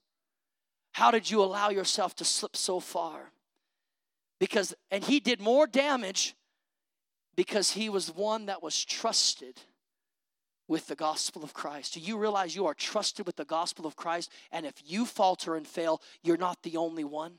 How 0.93 1.11
did 1.11 1.31
you 1.31 1.43
allow 1.43 1.69
yourself 1.69 2.17
to 2.17 2.25
slip 2.25 2.57
so 2.57 2.81
far? 2.81 3.33
Because, 4.41 4.75
and 4.91 5.05
he 5.05 5.21
did 5.21 5.41
more 5.41 5.67
damage 5.67 6.35
because 7.37 7.73
he 7.73 7.89
was 7.89 8.15
one 8.15 8.47
that 8.47 8.63
was 8.63 8.85
trusted 8.85 9.61
with 10.67 10.87
the 10.87 10.95
gospel 10.95 11.45
of 11.45 11.55
Christ. 11.55 11.95
Do 11.95 12.01
you 12.01 12.19
realize 12.19 12.55
you 12.57 12.67
are 12.67 12.75
trusted 12.75 13.27
with 13.27 13.37
the 13.37 13.45
gospel 13.45 13.87
of 13.87 13.97
Christ? 13.97 14.31
And 14.53 14.67
if 14.67 14.75
you 14.85 15.07
falter 15.07 15.55
and 15.55 15.67
fail, 15.67 16.03
you're 16.23 16.37
not 16.37 16.63
the 16.63 16.77
only 16.77 17.05
one. 17.05 17.35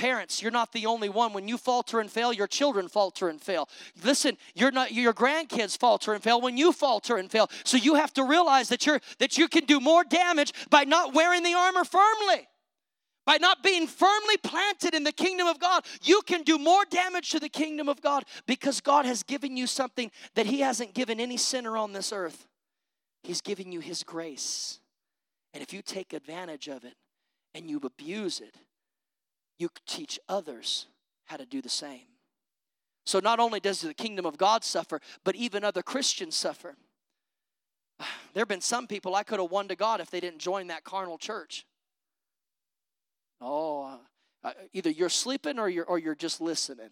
Parents, 0.00 0.40
you're 0.40 0.50
not 0.50 0.72
the 0.72 0.86
only 0.86 1.10
one. 1.10 1.34
When 1.34 1.46
you 1.46 1.58
falter 1.58 2.00
and 2.00 2.10
fail, 2.10 2.32
your 2.32 2.46
children 2.46 2.88
falter 2.88 3.28
and 3.28 3.38
fail. 3.38 3.68
Listen, 4.02 4.38
you're 4.54 4.70
not 4.70 4.92
your 4.92 5.12
grandkids 5.12 5.76
falter 5.76 6.14
and 6.14 6.22
fail 6.22 6.40
when 6.40 6.56
you 6.56 6.72
falter 6.72 7.18
and 7.18 7.30
fail. 7.30 7.50
So 7.64 7.76
you 7.76 7.96
have 7.96 8.14
to 8.14 8.24
realize 8.24 8.70
that 8.70 8.86
you're 8.86 9.02
that 9.18 9.36
you 9.36 9.46
can 9.46 9.66
do 9.66 9.78
more 9.78 10.02
damage 10.02 10.54
by 10.70 10.84
not 10.84 11.12
wearing 11.12 11.42
the 11.42 11.52
armor 11.52 11.84
firmly. 11.84 12.48
By 13.26 13.36
not 13.36 13.62
being 13.62 13.86
firmly 13.86 14.38
planted 14.38 14.94
in 14.94 15.04
the 15.04 15.12
kingdom 15.12 15.46
of 15.46 15.60
God, 15.60 15.84
you 16.00 16.22
can 16.26 16.44
do 16.44 16.56
more 16.56 16.86
damage 16.86 17.28
to 17.32 17.38
the 17.38 17.50
kingdom 17.50 17.86
of 17.86 18.00
God 18.00 18.24
because 18.46 18.80
God 18.80 19.04
has 19.04 19.22
given 19.22 19.54
you 19.54 19.66
something 19.66 20.10
that 20.34 20.46
He 20.46 20.60
hasn't 20.60 20.94
given 20.94 21.20
any 21.20 21.36
sinner 21.36 21.76
on 21.76 21.92
this 21.92 22.10
earth. 22.10 22.46
He's 23.22 23.42
giving 23.42 23.70
you 23.70 23.80
His 23.80 24.02
grace. 24.02 24.80
And 25.52 25.62
if 25.62 25.74
you 25.74 25.82
take 25.82 26.14
advantage 26.14 26.68
of 26.68 26.84
it 26.84 26.94
and 27.54 27.68
you 27.68 27.78
abuse 27.84 28.40
it, 28.40 28.56
you 29.60 29.68
teach 29.86 30.18
others 30.28 30.86
how 31.26 31.36
to 31.36 31.44
do 31.44 31.60
the 31.60 31.68
same. 31.68 32.06
So 33.04 33.20
not 33.20 33.38
only 33.38 33.60
does 33.60 33.82
the 33.82 33.94
kingdom 33.94 34.24
of 34.24 34.38
God 34.38 34.64
suffer, 34.64 35.00
but 35.24 35.36
even 35.36 35.64
other 35.64 35.82
Christians 35.82 36.34
suffer. 36.34 36.76
There 38.32 38.42
have 38.42 38.48
been 38.48 38.60
some 38.60 38.86
people 38.86 39.16
I 39.16 39.24
could 39.24 39.40
have 39.40 39.50
won 39.50 39.66
to 39.68 39.74
God 39.74 40.00
if 40.00 40.08
they 40.08 40.20
didn't 40.20 40.38
join 40.38 40.68
that 40.68 40.84
carnal 40.84 41.18
church. 41.18 41.66
Oh, 43.40 43.98
uh, 44.44 44.48
uh, 44.48 44.52
either 44.72 44.88
you're 44.88 45.08
sleeping 45.08 45.58
or 45.58 45.68
you're, 45.68 45.84
or 45.84 45.98
you're 45.98 46.14
just 46.14 46.40
listening. 46.40 46.90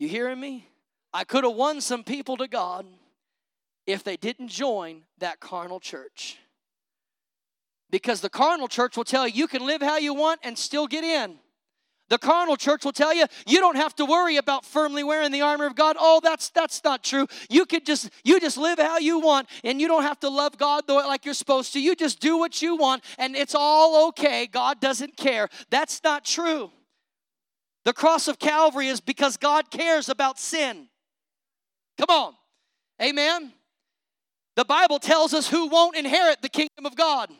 You 0.00 0.08
hearing 0.08 0.40
me? 0.40 0.68
I 1.12 1.22
could 1.22 1.44
have 1.44 1.54
won 1.54 1.80
some 1.80 2.02
people 2.02 2.36
to 2.38 2.48
God 2.48 2.86
if 3.86 4.02
they 4.02 4.16
didn't 4.16 4.48
join 4.48 5.04
that 5.18 5.38
carnal 5.38 5.78
church. 5.78 6.38
Because 7.90 8.20
the 8.20 8.30
carnal 8.30 8.68
church 8.68 8.96
will 8.96 9.04
tell 9.04 9.26
you 9.28 9.34
you 9.34 9.46
can 9.46 9.64
live 9.64 9.80
how 9.80 9.98
you 9.98 10.14
want 10.14 10.40
and 10.42 10.58
still 10.58 10.86
get 10.86 11.04
in. 11.04 11.38
The 12.08 12.18
carnal 12.18 12.56
church 12.56 12.84
will 12.84 12.92
tell 12.92 13.12
you 13.12 13.26
you 13.46 13.58
don't 13.58 13.76
have 13.76 13.94
to 13.96 14.04
worry 14.04 14.36
about 14.36 14.64
firmly 14.64 15.02
wearing 15.02 15.32
the 15.32 15.42
armor 15.42 15.66
of 15.66 15.74
God. 15.74 15.96
Oh, 15.98 16.20
that's 16.22 16.50
that's 16.50 16.82
not 16.84 17.02
true. 17.02 17.26
You 17.50 17.66
could 17.66 17.84
just 17.84 18.10
you 18.22 18.38
just 18.38 18.56
live 18.56 18.78
how 18.78 18.98
you 18.98 19.18
want 19.18 19.48
and 19.64 19.80
you 19.80 19.88
don't 19.88 20.02
have 20.02 20.20
to 20.20 20.28
love 20.28 20.56
God 20.56 20.84
like 20.88 21.24
you're 21.24 21.34
supposed 21.34 21.72
to. 21.72 21.80
You 21.80 21.96
just 21.96 22.20
do 22.20 22.38
what 22.38 22.62
you 22.62 22.76
want 22.76 23.02
and 23.18 23.34
it's 23.34 23.54
all 23.56 24.08
okay. 24.08 24.46
God 24.46 24.80
doesn't 24.80 25.16
care. 25.16 25.48
That's 25.70 26.02
not 26.04 26.24
true. 26.24 26.70
The 27.84 27.92
cross 27.92 28.28
of 28.28 28.38
Calvary 28.38 28.88
is 28.88 29.00
because 29.00 29.36
God 29.36 29.70
cares 29.70 30.08
about 30.08 30.38
sin. 30.38 30.88
Come 31.98 32.10
on. 32.10 32.34
Amen. 33.02 33.52
The 34.54 34.64
Bible 34.64 34.98
tells 34.98 35.34
us 35.34 35.48
who 35.48 35.68
won't 35.68 35.96
inherit 35.96 36.40
the 36.40 36.48
kingdom 36.48 36.86
of 36.86 36.96
God 36.96 37.30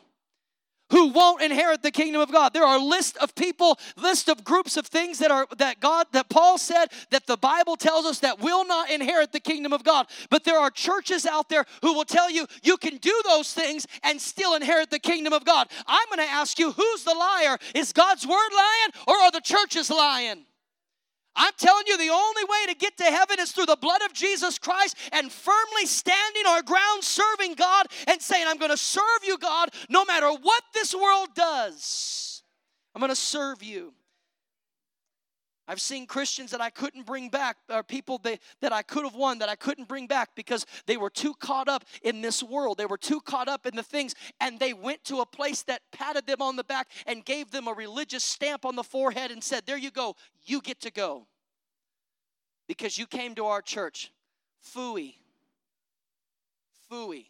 who 0.91 1.09
won't 1.09 1.41
inherit 1.41 1.81
the 1.83 1.91
kingdom 1.91 2.21
of 2.21 2.31
God. 2.31 2.53
There 2.53 2.63
are 2.63 2.79
list 2.79 3.17
of 3.17 3.35
people, 3.35 3.77
list 3.97 4.29
of 4.29 4.43
groups 4.43 4.77
of 4.77 4.87
things 4.87 5.19
that 5.19 5.31
are 5.31 5.47
that 5.57 5.79
God 5.79 6.07
that 6.13 6.29
Paul 6.29 6.57
said 6.57 6.87
that 7.11 7.27
the 7.27 7.37
Bible 7.37 7.75
tells 7.75 8.05
us 8.05 8.19
that 8.19 8.39
will 8.39 8.65
not 8.65 8.89
inherit 8.89 9.31
the 9.31 9.39
kingdom 9.39 9.73
of 9.73 9.83
God. 9.83 10.07
But 10.29 10.43
there 10.43 10.59
are 10.59 10.71
churches 10.71 11.25
out 11.25 11.49
there 11.49 11.65
who 11.81 11.93
will 11.93 12.05
tell 12.05 12.29
you 12.29 12.47
you 12.63 12.77
can 12.77 12.97
do 12.97 13.21
those 13.25 13.53
things 13.53 13.85
and 14.03 14.19
still 14.19 14.55
inherit 14.55 14.89
the 14.89 14.99
kingdom 14.99 15.33
of 15.33 15.45
God. 15.45 15.67
I'm 15.85 16.07
going 16.07 16.25
to 16.25 16.33
ask 16.33 16.57
you 16.59 16.71
who's 16.71 17.03
the 17.03 17.13
liar? 17.13 17.57
Is 17.75 17.93
God's 17.93 18.25
word 18.25 18.49
lying 18.55 18.91
or 19.07 19.15
are 19.15 19.31
the 19.31 19.41
churches 19.41 19.89
lying? 19.89 20.46
I'm 21.37 21.53
telling 21.57 21.83
you, 21.87 21.97
the 21.97 22.09
only 22.09 22.43
way 22.43 22.65
to 22.67 22.75
get 22.75 22.97
to 22.97 23.03
heaven 23.03 23.37
is 23.39 23.51
through 23.51 23.67
the 23.67 23.77
blood 23.77 24.01
of 24.01 24.13
Jesus 24.13 24.57
Christ 24.57 24.97
and 25.13 25.31
firmly 25.31 25.85
standing 25.85 26.43
our 26.47 26.63
ground, 26.63 27.03
serving 27.03 27.53
God 27.53 27.85
and 28.07 28.21
saying, 28.21 28.45
I'm 28.47 28.57
going 28.57 28.71
to 28.71 28.77
serve 28.77 29.23
you, 29.23 29.37
God, 29.37 29.69
no 29.87 30.03
matter 30.03 30.31
what 30.31 30.63
this 30.73 30.95
world 30.95 31.29
does. 31.35 32.43
I'm 32.95 32.99
going 32.99 33.09
to 33.09 33.15
serve 33.15 33.61
you. 33.61 33.93
I've 35.67 35.81
seen 35.81 36.05
Christians 36.07 36.51
that 36.51 36.61
I 36.61 36.69
couldn't 36.69 37.05
bring 37.05 37.29
back, 37.29 37.57
or 37.69 37.83
people 37.83 38.19
that, 38.19 38.39
that 38.61 38.71
I 38.71 38.83
could 38.83 39.03
have 39.03 39.15
won 39.15 39.39
that 39.39 39.49
I 39.49 39.55
couldn't 39.55 39.87
bring 39.87 40.07
back 40.07 40.29
because 40.35 40.65
they 40.85 40.95
were 40.95 41.09
too 41.09 41.33
caught 41.33 41.67
up 41.67 41.83
in 42.03 42.21
this 42.21 42.41
world. 42.41 42.77
They 42.77 42.85
were 42.85 42.97
too 42.97 43.19
caught 43.19 43.49
up 43.49 43.65
in 43.65 43.75
the 43.75 43.83
things, 43.83 44.15
and 44.39 44.59
they 44.59 44.73
went 44.73 45.03
to 45.05 45.19
a 45.19 45.25
place 45.25 45.63
that 45.63 45.81
patted 45.91 46.25
them 46.25 46.41
on 46.41 46.55
the 46.55 46.63
back 46.63 46.87
and 47.05 47.25
gave 47.25 47.51
them 47.51 47.67
a 47.67 47.73
religious 47.73 48.23
stamp 48.23 48.63
on 48.63 48.75
the 48.75 48.83
forehead 48.83 49.29
and 49.31 49.43
said, 49.43 49.63
There 49.65 49.77
you 49.77 49.91
go, 49.91 50.15
you 50.45 50.61
get 50.61 50.79
to 50.81 50.91
go. 50.91 51.27
Because 52.67 52.97
you 52.97 53.05
came 53.05 53.35
to 53.35 53.45
our 53.45 53.61
church. 53.61 54.11
Fooey. 54.75 55.15
Fooey. 56.91 57.25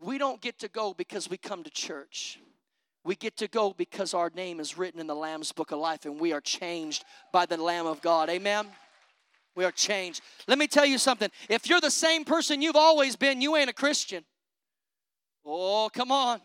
We 0.00 0.18
don't 0.18 0.40
get 0.40 0.58
to 0.60 0.68
go 0.68 0.92
because 0.92 1.30
we 1.30 1.36
come 1.36 1.62
to 1.62 1.70
church. 1.70 2.38
We 3.04 3.14
get 3.14 3.36
to 3.36 3.48
go 3.48 3.72
because 3.72 4.14
our 4.14 4.30
name 4.34 4.60
is 4.60 4.78
written 4.78 4.98
in 4.98 5.06
the 5.06 5.14
Lamb's 5.14 5.52
book 5.52 5.72
of 5.72 5.78
life 5.78 6.06
and 6.06 6.18
we 6.18 6.32
are 6.32 6.40
changed 6.40 7.04
by 7.32 7.44
the 7.44 7.58
Lamb 7.58 7.86
of 7.86 8.00
God. 8.00 8.30
Amen. 8.30 8.66
We 9.54 9.64
are 9.64 9.70
changed. 9.70 10.22
Let 10.48 10.58
me 10.58 10.66
tell 10.66 10.86
you 10.86 10.98
something. 10.98 11.28
If 11.48 11.68
you're 11.68 11.80
the 11.80 11.90
same 11.90 12.24
person 12.24 12.62
you've 12.62 12.76
always 12.76 13.14
been, 13.14 13.40
you 13.40 13.56
ain't 13.56 13.70
a 13.70 13.74
Christian. 13.74 14.24
Oh, 15.44 15.90
come 15.92 16.10
on. 16.10 16.40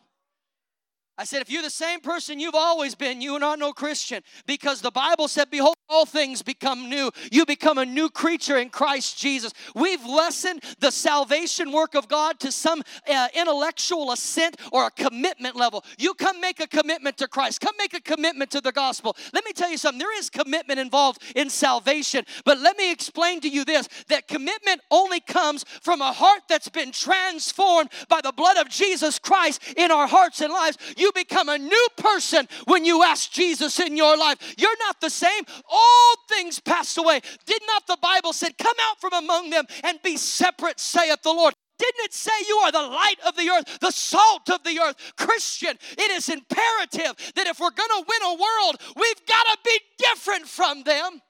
I 1.19 1.25
said, 1.25 1.41
if 1.41 1.49
you're 1.49 1.61
the 1.61 1.69
same 1.69 1.99
person 1.99 2.39
you've 2.39 2.55
always 2.55 2.95
been, 2.95 3.19
you 3.19 3.33
are 3.33 3.41
not 3.41 3.59
no 3.59 3.73
Christian. 3.73 4.23
Because 4.47 4.79
the 4.79 4.89
Bible 4.89 5.27
said, 5.27 5.51
Behold, 5.51 5.75
all 5.89 6.05
things 6.05 6.41
become 6.41 6.87
new. 6.87 7.11
You 7.29 7.45
become 7.45 7.77
a 7.77 7.85
new 7.85 8.09
creature 8.09 8.57
in 8.57 8.69
Christ 8.69 9.19
Jesus. 9.19 9.51
We've 9.75 10.05
lessened 10.05 10.63
the 10.79 10.91
salvation 10.91 11.73
work 11.73 11.93
of 11.95 12.07
God 12.07 12.39
to 12.39 12.53
some 12.53 12.83
uh, 13.11 13.27
intellectual 13.35 14.13
assent 14.13 14.55
or 14.71 14.87
a 14.87 14.91
commitment 14.91 15.57
level. 15.57 15.83
You 15.97 16.13
come 16.13 16.39
make 16.39 16.61
a 16.61 16.67
commitment 16.67 17.17
to 17.17 17.27
Christ, 17.27 17.59
come 17.59 17.75
make 17.77 17.93
a 17.93 18.01
commitment 18.01 18.51
to 18.51 18.61
the 18.61 18.71
gospel. 18.71 19.17
Let 19.33 19.43
me 19.43 19.51
tell 19.51 19.69
you 19.69 19.77
something 19.77 19.99
there 19.99 20.17
is 20.17 20.29
commitment 20.29 20.79
involved 20.79 21.21
in 21.35 21.49
salvation. 21.49 22.23
But 22.45 22.59
let 22.59 22.77
me 22.77 22.93
explain 22.93 23.41
to 23.41 23.49
you 23.49 23.65
this 23.65 23.89
that 24.07 24.29
commitment 24.29 24.79
only 24.89 25.19
comes 25.19 25.65
from 25.81 25.99
a 25.99 26.13
heart 26.13 26.43
that's 26.47 26.69
been 26.69 26.93
transformed 26.93 27.89
by 28.07 28.21
the 28.21 28.31
blood 28.31 28.55
of 28.55 28.69
Jesus 28.69 29.19
Christ 29.19 29.61
in 29.75 29.91
our 29.91 30.07
hearts 30.07 30.39
and 30.39 30.53
lives. 30.53 30.77
You 30.95 31.08
become 31.13 31.49
a 31.49 31.57
new 31.57 31.87
person 31.97 32.47
when 32.65 32.85
you 32.85 33.03
ask 33.03 33.31
Jesus 33.31 33.79
in 33.79 33.97
your 33.97 34.17
life. 34.17 34.55
You're 34.57 34.77
not 34.79 35.01
the 35.01 35.09
same 35.09 35.43
all 35.69 36.13
things 36.27 36.59
passed 36.59 36.97
away. 36.97 37.21
Did 37.45 37.61
not 37.67 37.87
the 37.87 37.97
Bible 38.01 38.33
said, 38.33 38.57
Come 38.57 38.75
out 38.89 38.99
from 38.99 39.13
among 39.13 39.49
them 39.49 39.65
and 39.83 40.01
be 40.01 40.17
separate, 40.17 40.79
saith 40.79 41.21
the 41.23 41.33
Lord? 41.33 41.53
Didn't 41.77 42.05
it 42.05 42.13
say 42.13 42.31
you 42.47 42.57
are 42.57 42.71
the 42.73 42.79
light 42.79 43.15
of 43.25 43.37
the 43.37 43.49
earth, 43.49 43.79
the 43.79 43.91
salt 43.91 44.49
of 44.49 44.63
the 44.63 44.79
earth? 44.79 44.95
Christian, 45.17 45.77
it 45.97 46.11
is 46.11 46.27
imperative 46.27 47.33
that 47.35 47.47
if 47.47 47.59
we're 47.59 47.71
going 47.71 47.89
to 47.89 48.05
win 48.07 48.21
a 48.23 48.33
world, 48.33 48.81
we've 48.97 49.25
got 49.25 49.43
to 49.43 49.57
be 49.63 49.79
different 49.97 50.47
from 50.47 50.83
them. 50.83 51.21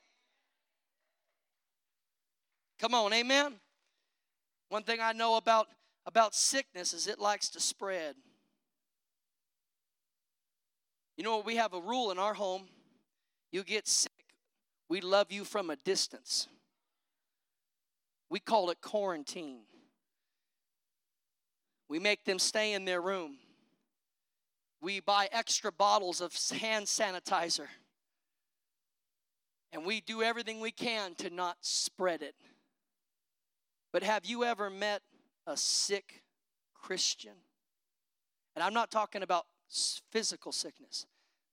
Come 2.80 2.96
on, 2.96 3.14
amen. 3.14 3.56
One 4.70 4.84
thing 4.84 5.00
I 5.02 5.12
know 5.12 5.38
about 5.38 5.68
about 6.06 6.34
sickness 6.34 6.94
is 6.94 7.08
it 7.08 7.20
likes 7.20 7.50
to 7.50 7.60
spread. 7.60 8.16
You 11.20 11.26
know, 11.26 11.40
we 11.40 11.58
have 11.58 11.74
a 11.74 11.82
rule 11.82 12.12
in 12.12 12.18
our 12.18 12.34
home 12.34 12.70
you 13.52 13.66
get 13.66 13.90
sick, 13.90 14.14
we 14.88 15.02
love 15.02 15.34
you 15.34 15.44
from 15.44 15.70
a 15.70 15.76
distance. 15.76 16.48
We 18.30 18.40
call 18.40 18.70
it 18.70 18.80
quarantine. 18.80 19.64
We 21.90 22.00
make 22.00 22.24
them 22.24 22.40
stay 22.40 22.72
in 22.72 22.86
their 22.86 23.02
room. 23.02 23.36
We 24.82 25.02
buy 25.02 25.28
extra 25.34 25.74
bottles 25.74 26.22
of 26.22 26.34
hand 26.58 26.86
sanitizer. 26.86 27.68
And 29.74 29.84
we 29.84 30.00
do 30.00 30.24
everything 30.24 30.62
we 30.62 30.72
can 30.72 31.16
to 31.16 31.30
not 31.30 31.58
spread 31.60 32.22
it. 32.22 32.36
But 33.92 34.04
have 34.04 34.26
you 34.26 34.46
ever 34.46 34.70
met 34.70 35.02
a 35.46 35.58
sick 35.58 36.24
Christian? 36.74 37.34
And 38.56 38.64
I'm 38.64 38.74
not 38.74 38.90
talking 38.90 39.22
about 39.22 39.48
physical 40.12 40.52
sickness, 40.52 41.06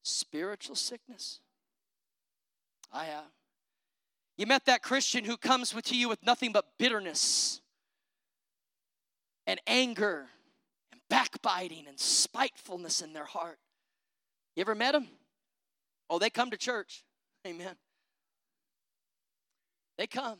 spiritual 0.02 0.76
sickness. 0.76 1.40
I 2.92 3.04
have. 3.06 3.24
You 4.36 4.46
met 4.46 4.66
that 4.66 4.82
Christian 4.82 5.24
who 5.24 5.36
comes 5.36 5.74
with 5.74 5.92
you 5.92 6.08
with 6.08 6.24
nothing 6.24 6.52
but 6.52 6.66
bitterness 6.78 7.60
and 9.46 9.60
anger 9.66 10.26
and 10.92 11.00
backbiting 11.08 11.86
and 11.88 11.98
spitefulness 11.98 13.00
in 13.00 13.12
their 13.12 13.24
heart. 13.24 13.58
You 14.54 14.62
ever 14.62 14.74
met 14.74 14.92
them? 14.92 15.08
Oh, 16.10 16.18
they 16.18 16.30
come 16.30 16.50
to 16.50 16.56
church. 16.56 17.04
Amen. 17.46 17.76
They 19.98 20.06
come. 20.06 20.38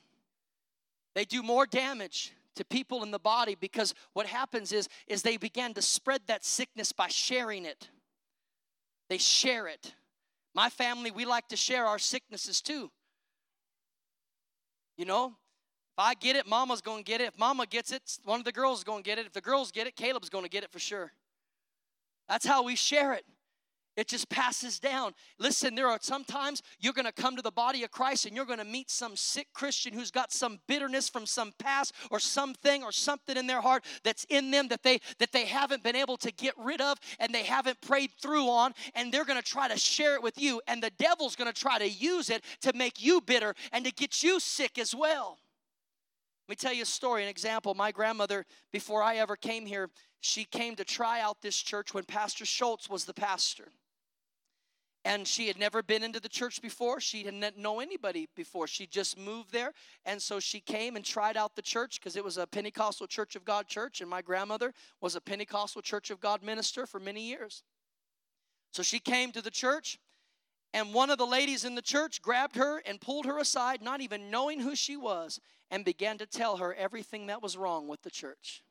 They 1.14 1.24
do 1.24 1.42
more 1.42 1.66
damage 1.66 2.32
to 2.56 2.64
people 2.64 3.02
in 3.02 3.10
the 3.10 3.18
body 3.18 3.56
because 3.58 3.94
what 4.12 4.26
happens 4.26 4.72
is 4.72 4.88
is 5.06 5.22
they 5.22 5.36
begin 5.36 5.74
to 5.74 5.82
spread 5.82 6.20
that 6.26 6.44
sickness 6.44 6.92
by 6.92 7.08
sharing 7.08 7.64
it. 7.64 7.88
They 9.08 9.18
share 9.18 9.68
it. 9.68 9.94
My 10.54 10.68
family, 10.68 11.10
we 11.10 11.24
like 11.24 11.48
to 11.48 11.56
share 11.56 11.86
our 11.86 11.98
sicknesses 11.98 12.60
too. 12.60 12.90
You 14.96 15.04
know, 15.04 15.26
if 15.26 15.98
I 15.98 16.14
get 16.14 16.36
it, 16.36 16.46
mama's 16.46 16.80
going 16.80 17.04
to 17.04 17.04
get 17.04 17.20
it. 17.20 17.28
If 17.28 17.38
mama 17.38 17.66
gets 17.66 17.92
it, 17.92 18.18
one 18.24 18.40
of 18.40 18.44
the 18.44 18.52
girls 18.52 18.78
is 18.78 18.84
going 18.84 19.02
to 19.02 19.08
get 19.08 19.18
it. 19.18 19.26
If 19.26 19.32
the 19.32 19.40
girls 19.40 19.70
get 19.70 19.86
it, 19.86 19.96
Caleb's 19.96 20.30
going 20.30 20.44
to 20.44 20.50
get 20.50 20.64
it 20.64 20.72
for 20.72 20.78
sure. 20.78 21.12
That's 22.28 22.46
how 22.46 22.62
we 22.64 22.74
share 22.74 23.12
it. 23.12 23.24
It 23.96 24.08
just 24.08 24.28
passes 24.28 24.78
down. 24.78 25.14
Listen, 25.38 25.74
there 25.74 25.88
are 25.88 25.98
sometimes 26.02 26.62
you're 26.78 26.92
going 26.92 27.06
to 27.06 27.12
come 27.12 27.34
to 27.36 27.42
the 27.42 27.50
body 27.50 27.82
of 27.82 27.90
Christ 27.90 28.26
and 28.26 28.36
you're 28.36 28.44
going 28.44 28.58
to 28.58 28.64
meet 28.64 28.90
some 28.90 29.16
sick 29.16 29.48
Christian 29.54 29.94
who's 29.94 30.10
got 30.10 30.32
some 30.32 30.60
bitterness 30.68 31.08
from 31.08 31.24
some 31.24 31.52
past 31.58 31.94
or 32.10 32.20
something 32.20 32.82
or 32.82 32.92
something 32.92 33.38
in 33.38 33.46
their 33.46 33.62
heart 33.62 33.84
that's 34.04 34.24
in 34.24 34.50
them 34.50 34.68
that 34.68 34.82
they 34.82 35.00
that 35.18 35.32
they 35.32 35.46
haven't 35.46 35.82
been 35.82 35.96
able 35.96 36.18
to 36.18 36.30
get 36.30 36.52
rid 36.58 36.82
of 36.82 36.98
and 37.18 37.34
they 37.34 37.44
haven't 37.44 37.80
prayed 37.80 38.10
through 38.20 38.50
on 38.50 38.74
and 38.94 39.10
they're 39.10 39.24
going 39.24 39.40
to 39.40 39.48
try 39.50 39.66
to 39.66 39.78
share 39.78 40.14
it 40.14 40.22
with 40.22 40.38
you 40.38 40.60
and 40.68 40.82
the 40.82 40.90
devil's 40.98 41.34
going 41.34 41.50
to 41.50 41.58
try 41.58 41.78
to 41.78 41.88
use 41.88 42.28
it 42.28 42.44
to 42.60 42.74
make 42.74 43.02
you 43.02 43.22
bitter 43.22 43.54
and 43.72 43.82
to 43.86 43.92
get 43.92 44.22
you 44.22 44.38
sick 44.38 44.78
as 44.78 44.94
well. 44.94 45.38
Let 46.46 46.52
me 46.52 46.56
tell 46.56 46.74
you 46.74 46.82
a 46.82 46.86
story, 46.86 47.22
an 47.22 47.28
example. 47.30 47.74
My 47.74 47.90
grandmother, 47.92 48.44
before 48.72 49.02
I 49.02 49.16
ever 49.16 49.36
came 49.36 49.64
here, 49.64 49.88
she 50.20 50.44
came 50.44 50.76
to 50.76 50.84
try 50.84 51.20
out 51.20 51.40
this 51.40 51.56
church 51.56 51.94
when 51.94 52.04
Pastor 52.04 52.44
Schultz 52.44 52.90
was 52.90 53.04
the 53.04 53.14
pastor 53.14 53.72
and 55.06 55.24
she 55.26 55.46
had 55.46 55.56
never 55.56 55.84
been 55.84 56.02
into 56.02 56.18
the 56.18 56.28
church 56.28 56.60
before. 56.60 57.00
She 57.00 57.22
didn't 57.22 57.56
know 57.56 57.78
anybody 57.78 58.28
before. 58.34 58.66
She 58.66 58.88
just 58.88 59.16
moved 59.16 59.52
there. 59.52 59.72
And 60.04 60.20
so 60.20 60.40
she 60.40 60.58
came 60.58 60.96
and 60.96 61.04
tried 61.04 61.36
out 61.36 61.54
the 61.54 61.62
church 61.62 62.00
because 62.00 62.16
it 62.16 62.24
was 62.24 62.38
a 62.38 62.46
pentecostal 62.46 63.06
church 63.06 63.36
of 63.36 63.44
god 63.44 63.68
church. 63.68 64.00
And 64.00 64.10
my 64.10 64.20
grandmother 64.20 64.74
was 65.00 65.14
a 65.14 65.20
pentecostal 65.20 65.80
church 65.80 66.10
of 66.10 66.18
god 66.18 66.42
minister 66.42 66.86
for 66.86 66.98
many 66.98 67.22
years. 67.22 67.62
So 68.72 68.82
she 68.82 68.98
came 68.98 69.30
to 69.30 69.40
the 69.40 69.50
church. 69.50 70.00
And 70.74 70.92
one 70.92 71.10
of 71.10 71.18
the 71.18 71.24
ladies 71.24 71.64
in 71.64 71.76
the 71.76 71.82
church 71.82 72.20
grabbed 72.20 72.56
her 72.56 72.82
and 72.84 73.00
pulled 73.00 73.26
her 73.26 73.38
aside 73.38 73.82
not 73.82 74.00
even 74.00 74.28
knowing 74.28 74.58
who 74.58 74.74
she 74.74 74.96
was 74.96 75.38
and 75.70 75.84
began 75.84 76.18
to 76.18 76.26
tell 76.26 76.56
her 76.56 76.74
everything 76.74 77.28
that 77.28 77.40
was 77.40 77.56
wrong 77.56 77.86
with 77.86 78.02
the 78.02 78.10
church. 78.10 78.64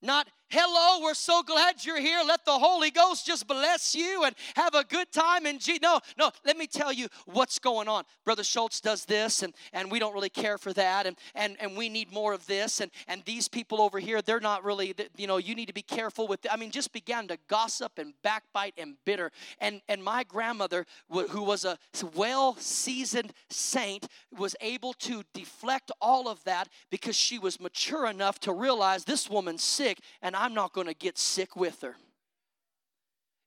Not 0.00 0.28
Hello, 0.52 1.00
we're 1.00 1.14
so 1.14 1.44
glad 1.44 1.84
you're 1.84 2.00
here. 2.00 2.22
Let 2.26 2.44
the 2.44 2.58
Holy 2.58 2.90
Ghost 2.90 3.24
just 3.24 3.46
bless 3.46 3.94
you 3.94 4.24
and 4.24 4.34
have 4.56 4.74
a 4.74 4.82
good 4.82 5.12
time. 5.12 5.46
And 5.46 5.60
G- 5.60 5.78
no, 5.80 6.00
no, 6.18 6.32
let 6.44 6.58
me 6.58 6.66
tell 6.66 6.92
you 6.92 7.06
what's 7.26 7.60
going 7.60 7.86
on. 7.86 8.02
Brother 8.24 8.42
Schultz 8.42 8.80
does 8.80 9.04
this, 9.04 9.44
and, 9.44 9.54
and 9.72 9.92
we 9.92 10.00
don't 10.00 10.12
really 10.12 10.28
care 10.28 10.58
for 10.58 10.72
that, 10.72 11.06
and, 11.06 11.16
and, 11.36 11.56
and 11.60 11.76
we 11.76 11.88
need 11.88 12.12
more 12.12 12.32
of 12.32 12.48
this. 12.48 12.80
And, 12.80 12.90
and 13.06 13.22
these 13.26 13.46
people 13.46 13.80
over 13.80 14.00
here, 14.00 14.22
they're 14.22 14.40
not 14.40 14.64
really, 14.64 14.92
you 15.16 15.28
know, 15.28 15.36
you 15.36 15.54
need 15.54 15.66
to 15.66 15.72
be 15.72 15.82
careful 15.82 16.26
with. 16.26 16.44
I 16.50 16.56
mean, 16.56 16.72
just 16.72 16.92
began 16.92 17.28
to 17.28 17.38
gossip 17.46 17.92
and 17.96 18.12
backbite 18.24 18.74
and 18.76 18.96
bitter. 19.04 19.30
And, 19.60 19.80
and 19.88 20.02
my 20.02 20.24
grandmother, 20.24 20.84
who 21.08 21.44
was 21.44 21.64
a 21.64 21.78
well 22.16 22.56
seasoned 22.56 23.34
saint, 23.50 24.08
was 24.36 24.56
able 24.60 24.94
to 24.94 25.22
deflect 25.32 25.92
all 26.00 26.26
of 26.26 26.42
that 26.42 26.68
because 26.90 27.14
she 27.14 27.38
was 27.38 27.60
mature 27.60 28.04
enough 28.06 28.40
to 28.40 28.52
realize 28.52 29.04
this 29.04 29.30
woman's 29.30 29.62
sick, 29.62 30.00
and 30.20 30.34
I'm 30.40 30.54
not 30.54 30.72
going 30.72 30.86
to 30.86 30.94
get 30.94 31.18
sick 31.18 31.54
with 31.54 31.82
her. 31.82 31.96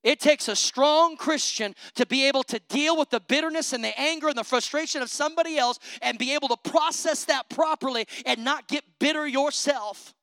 It 0.04 0.20
takes 0.20 0.46
a 0.46 0.54
strong 0.54 1.16
Christian 1.16 1.74
to 1.96 2.06
be 2.06 2.28
able 2.28 2.44
to 2.44 2.60
deal 2.68 2.96
with 2.96 3.10
the 3.10 3.18
bitterness 3.18 3.72
and 3.72 3.82
the 3.82 3.98
anger 3.98 4.28
and 4.28 4.38
the 4.38 4.44
frustration 4.44 5.02
of 5.02 5.10
somebody 5.10 5.58
else 5.58 5.80
and 6.02 6.18
be 6.18 6.34
able 6.34 6.46
to 6.48 6.70
process 6.70 7.24
that 7.24 7.48
properly 7.48 8.06
and 8.24 8.44
not 8.44 8.68
get 8.68 8.84
bitter 9.00 9.26
yourself. 9.26 10.14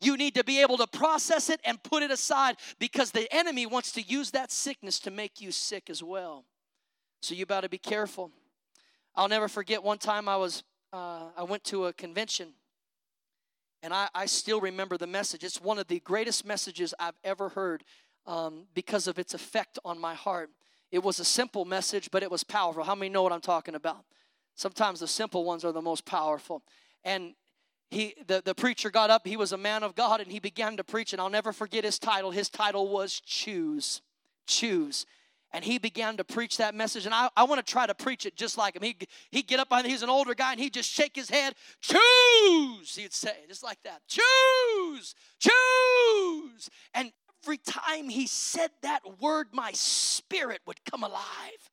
You 0.00 0.16
need 0.16 0.36
to 0.36 0.44
be 0.44 0.60
able 0.60 0.76
to 0.76 0.86
process 0.86 1.50
it 1.50 1.60
and 1.64 1.82
put 1.82 2.04
it 2.04 2.12
aside 2.12 2.56
because 2.78 3.10
the 3.10 3.26
enemy 3.34 3.66
wants 3.66 3.90
to 3.92 4.02
use 4.02 4.30
that 4.30 4.52
sickness 4.52 5.00
to 5.00 5.10
make 5.10 5.40
you 5.40 5.50
sick 5.50 5.90
as 5.90 6.04
well. 6.04 6.44
So 7.20 7.34
you 7.34 7.46
got 7.46 7.62
to 7.62 7.68
be 7.68 7.78
careful. 7.78 8.30
I'll 9.16 9.28
never 9.28 9.48
forget 9.48 9.82
one 9.82 9.98
time 9.98 10.28
I 10.28 10.36
was 10.36 10.62
uh, 10.92 11.30
I 11.36 11.42
went 11.42 11.64
to 11.64 11.86
a 11.86 11.92
convention 11.92 12.52
and 13.82 13.92
I, 13.92 14.08
I 14.14 14.26
still 14.26 14.60
remember 14.60 14.96
the 14.96 15.06
message. 15.06 15.44
It's 15.44 15.60
one 15.60 15.78
of 15.78 15.86
the 15.88 16.00
greatest 16.00 16.44
messages 16.44 16.94
I've 16.98 17.18
ever 17.24 17.50
heard 17.50 17.84
um, 18.26 18.64
because 18.74 19.06
of 19.06 19.18
its 19.18 19.34
effect 19.34 19.78
on 19.84 19.98
my 19.98 20.14
heart. 20.14 20.50
It 20.90 21.02
was 21.02 21.20
a 21.20 21.24
simple 21.24 21.64
message, 21.64 22.10
but 22.10 22.22
it 22.22 22.30
was 22.30 22.44
powerful. 22.44 22.84
How 22.84 22.94
many 22.94 23.08
know 23.08 23.22
what 23.22 23.32
I'm 23.32 23.40
talking 23.40 23.74
about? 23.74 24.04
Sometimes 24.54 25.00
the 25.00 25.08
simple 25.08 25.44
ones 25.44 25.64
are 25.64 25.72
the 25.72 25.82
most 25.82 26.04
powerful. 26.06 26.62
And 27.04 27.34
he 27.90 28.14
the, 28.26 28.42
the 28.44 28.54
preacher 28.54 28.90
got 28.90 29.10
up, 29.10 29.26
he 29.26 29.36
was 29.36 29.52
a 29.52 29.56
man 29.56 29.82
of 29.82 29.94
God, 29.94 30.20
and 30.20 30.30
he 30.30 30.40
began 30.40 30.76
to 30.76 30.84
preach, 30.84 31.12
and 31.12 31.20
I'll 31.20 31.30
never 31.30 31.52
forget 31.52 31.84
his 31.84 31.98
title. 31.98 32.30
His 32.30 32.48
title 32.48 32.88
was 32.88 33.20
Choose. 33.20 34.02
Choose 34.46 35.06
and 35.56 35.64
he 35.64 35.78
began 35.78 36.18
to 36.18 36.22
preach 36.22 36.58
that 36.58 36.74
message. 36.74 37.06
And 37.06 37.14
i, 37.14 37.30
I 37.34 37.44
want 37.44 37.64
to 37.64 37.72
try 37.72 37.86
to 37.86 37.94
preach 37.94 38.26
it 38.26 38.36
just 38.36 38.58
like 38.58 38.76
him. 38.76 38.82
He, 38.82 38.94
he'd 39.30 39.46
get 39.46 39.58
up 39.58 39.72
on 39.72 39.86
he's 39.86 40.02
an 40.02 40.10
older 40.10 40.34
guy 40.34 40.52
and 40.52 40.60
he'd 40.60 40.74
just 40.74 40.90
shake 40.90 41.16
his 41.16 41.30
head 41.30 41.54
choose 41.80 42.94
he'd 42.94 43.14
say 43.14 43.32
just 43.48 43.64
like 43.64 43.78
that 43.82 44.02
choose 44.06 45.14
choose. 45.40 46.68
And 46.92 47.10
every 47.42 47.56
time 47.56 48.10
he 48.10 48.26
said 48.26 48.68
that 48.82 49.00
word 49.18 49.46
my 49.52 49.72
spirit 49.72 50.60
would 50.66 50.84
come 50.84 51.02
alive 51.02 51.70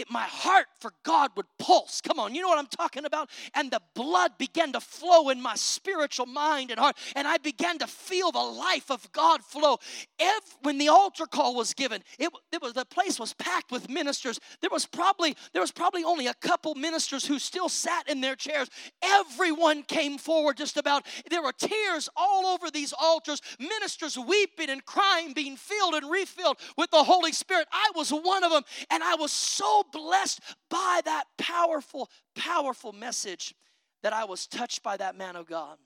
it, 0.00 0.10
my 0.10 0.24
heart 0.24 0.66
for 0.78 0.92
God 1.04 1.30
would 1.36 1.46
pulse. 1.58 2.00
Come 2.00 2.18
on, 2.18 2.34
you 2.34 2.42
know 2.42 2.48
what 2.48 2.58
I'm 2.58 2.66
talking 2.66 3.04
about? 3.04 3.30
And 3.54 3.70
the 3.70 3.80
blood 3.94 4.32
began 4.38 4.72
to 4.72 4.80
flow 4.80 5.28
in 5.30 5.40
my 5.40 5.54
spiritual 5.54 6.26
mind 6.26 6.70
and 6.70 6.80
heart, 6.80 6.96
and 7.14 7.28
I 7.28 7.38
began 7.38 7.78
to 7.78 7.86
feel 7.86 8.32
the 8.32 8.38
life 8.38 8.90
of 8.90 9.10
God 9.12 9.42
flow. 9.44 9.78
Every, 10.18 10.40
when 10.62 10.78
the 10.78 10.88
altar 10.88 11.26
call 11.26 11.54
was 11.54 11.74
given, 11.74 12.02
it, 12.18 12.30
it 12.52 12.62
was 12.62 12.72
the 12.72 12.84
place 12.84 13.18
was 13.18 13.32
packed 13.34 13.70
with 13.70 13.88
ministers. 13.88 14.40
There 14.60 14.70
was 14.70 14.86
probably 14.86 15.36
there 15.52 15.62
was 15.62 15.72
probably 15.72 16.04
only 16.04 16.26
a 16.26 16.34
couple 16.34 16.74
ministers 16.74 17.26
who 17.26 17.38
still 17.38 17.68
sat 17.68 18.08
in 18.08 18.20
their 18.20 18.36
chairs. 18.36 18.68
Everyone 19.02 19.82
came 19.82 20.18
forward. 20.18 20.56
Just 20.56 20.76
about 20.76 21.06
there 21.30 21.42
were 21.42 21.52
tears 21.52 22.08
all 22.16 22.46
over 22.46 22.70
these 22.70 22.92
altars. 22.92 23.40
Ministers 23.58 24.18
weeping 24.18 24.70
and 24.70 24.84
crying, 24.84 25.32
being 25.32 25.56
filled 25.56 25.94
and 25.94 26.10
refilled 26.10 26.58
with 26.76 26.90
the 26.90 27.04
Holy 27.04 27.32
Spirit. 27.32 27.66
I 27.72 27.90
was 27.94 28.10
one 28.10 28.44
of 28.44 28.50
them, 28.50 28.62
and 28.90 29.02
I 29.02 29.14
was 29.16 29.32
so 29.32 29.84
blessed 29.92 30.40
by 30.68 31.00
that 31.04 31.24
powerful, 31.38 32.10
powerful 32.34 32.92
message 32.92 33.54
that 34.02 34.12
I 34.12 34.24
was 34.24 34.46
touched 34.46 34.82
by 34.82 34.96
that 34.96 35.16
man 35.16 35.36
of 35.36 35.46
God. 35.46 35.76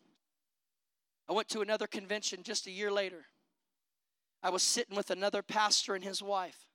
I 1.29 1.33
went 1.33 1.49
to 1.51 1.61
another 1.61 1.87
convention 1.87 2.43
just 2.43 2.67
a 2.67 2.71
year 2.71 2.93
later. 2.93 3.25
I 4.43 4.51
was 4.51 4.63
sitting 4.63 4.97
with 4.97 5.11
another 5.11 5.43
pastor 5.43 5.95
and 5.95 6.05
his 6.05 6.23
wife, 6.23 6.67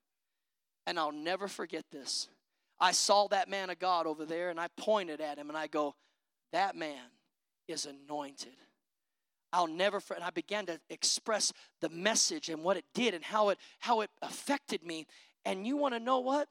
and 0.87 0.97
I'll 0.97 1.11
never 1.11 1.47
forget 1.47 1.85
this. 1.91 2.27
I 2.79 2.91
saw 2.91 3.27
that 3.27 3.49
man 3.49 3.69
of 3.69 3.77
God 3.77 4.07
over 4.07 4.25
there, 4.25 4.49
and 4.49 4.59
I 4.59 4.67
pointed 4.77 5.21
at 5.21 5.37
him 5.37 5.49
and 5.49 5.57
I 5.57 5.67
go, 5.67 5.95
That 6.51 6.75
man 6.75 7.03
is 7.67 7.85
anointed. 7.85 8.55
I'll 9.51 9.67
never 9.67 9.99
forget. 9.99 10.21
and 10.21 10.27
I 10.27 10.31
began 10.31 10.65
to 10.67 10.79
express 10.89 11.51
the 11.81 11.89
message 11.89 12.49
and 12.49 12.63
what 12.63 12.77
it 12.77 12.85
did 12.93 13.13
and 13.13 13.23
how 13.23 13.49
it 13.49 13.57
how 13.79 14.01
it 14.01 14.09
affected 14.21 14.83
me. 14.83 15.07
And 15.45 15.65
you 15.65 15.77
want 15.77 15.93
to 15.93 15.99
know 15.99 16.19
what? 16.19 16.47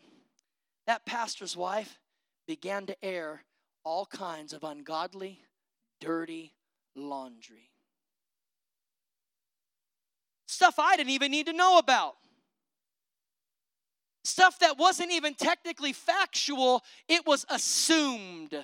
That 0.89 1.07
pastor's 1.07 1.57
wife 1.57 2.01
began 2.47 2.87
to 2.87 3.05
air 3.05 3.45
all 3.85 4.07
kinds 4.07 4.53
of 4.53 4.65
ungodly, 4.65 5.39
dirty 6.01 6.55
laundry. 6.97 7.71
stuff 10.59 10.81
I 10.81 10.97
didn't 10.97 11.11
even 11.11 11.31
need 11.31 11.47
to 11.47 11.53
know 11.53 11.79
about. 11.79 12.17
Stuff 14.25 14.59
that 14.59 14.77
wasn't 14.77 15.13
even 15.13 15.35
technically 15.35 15.93
factual, 15.93 16.83
it 17.09 17.25
was 17.25 17.47
assumed. 17.49 18.57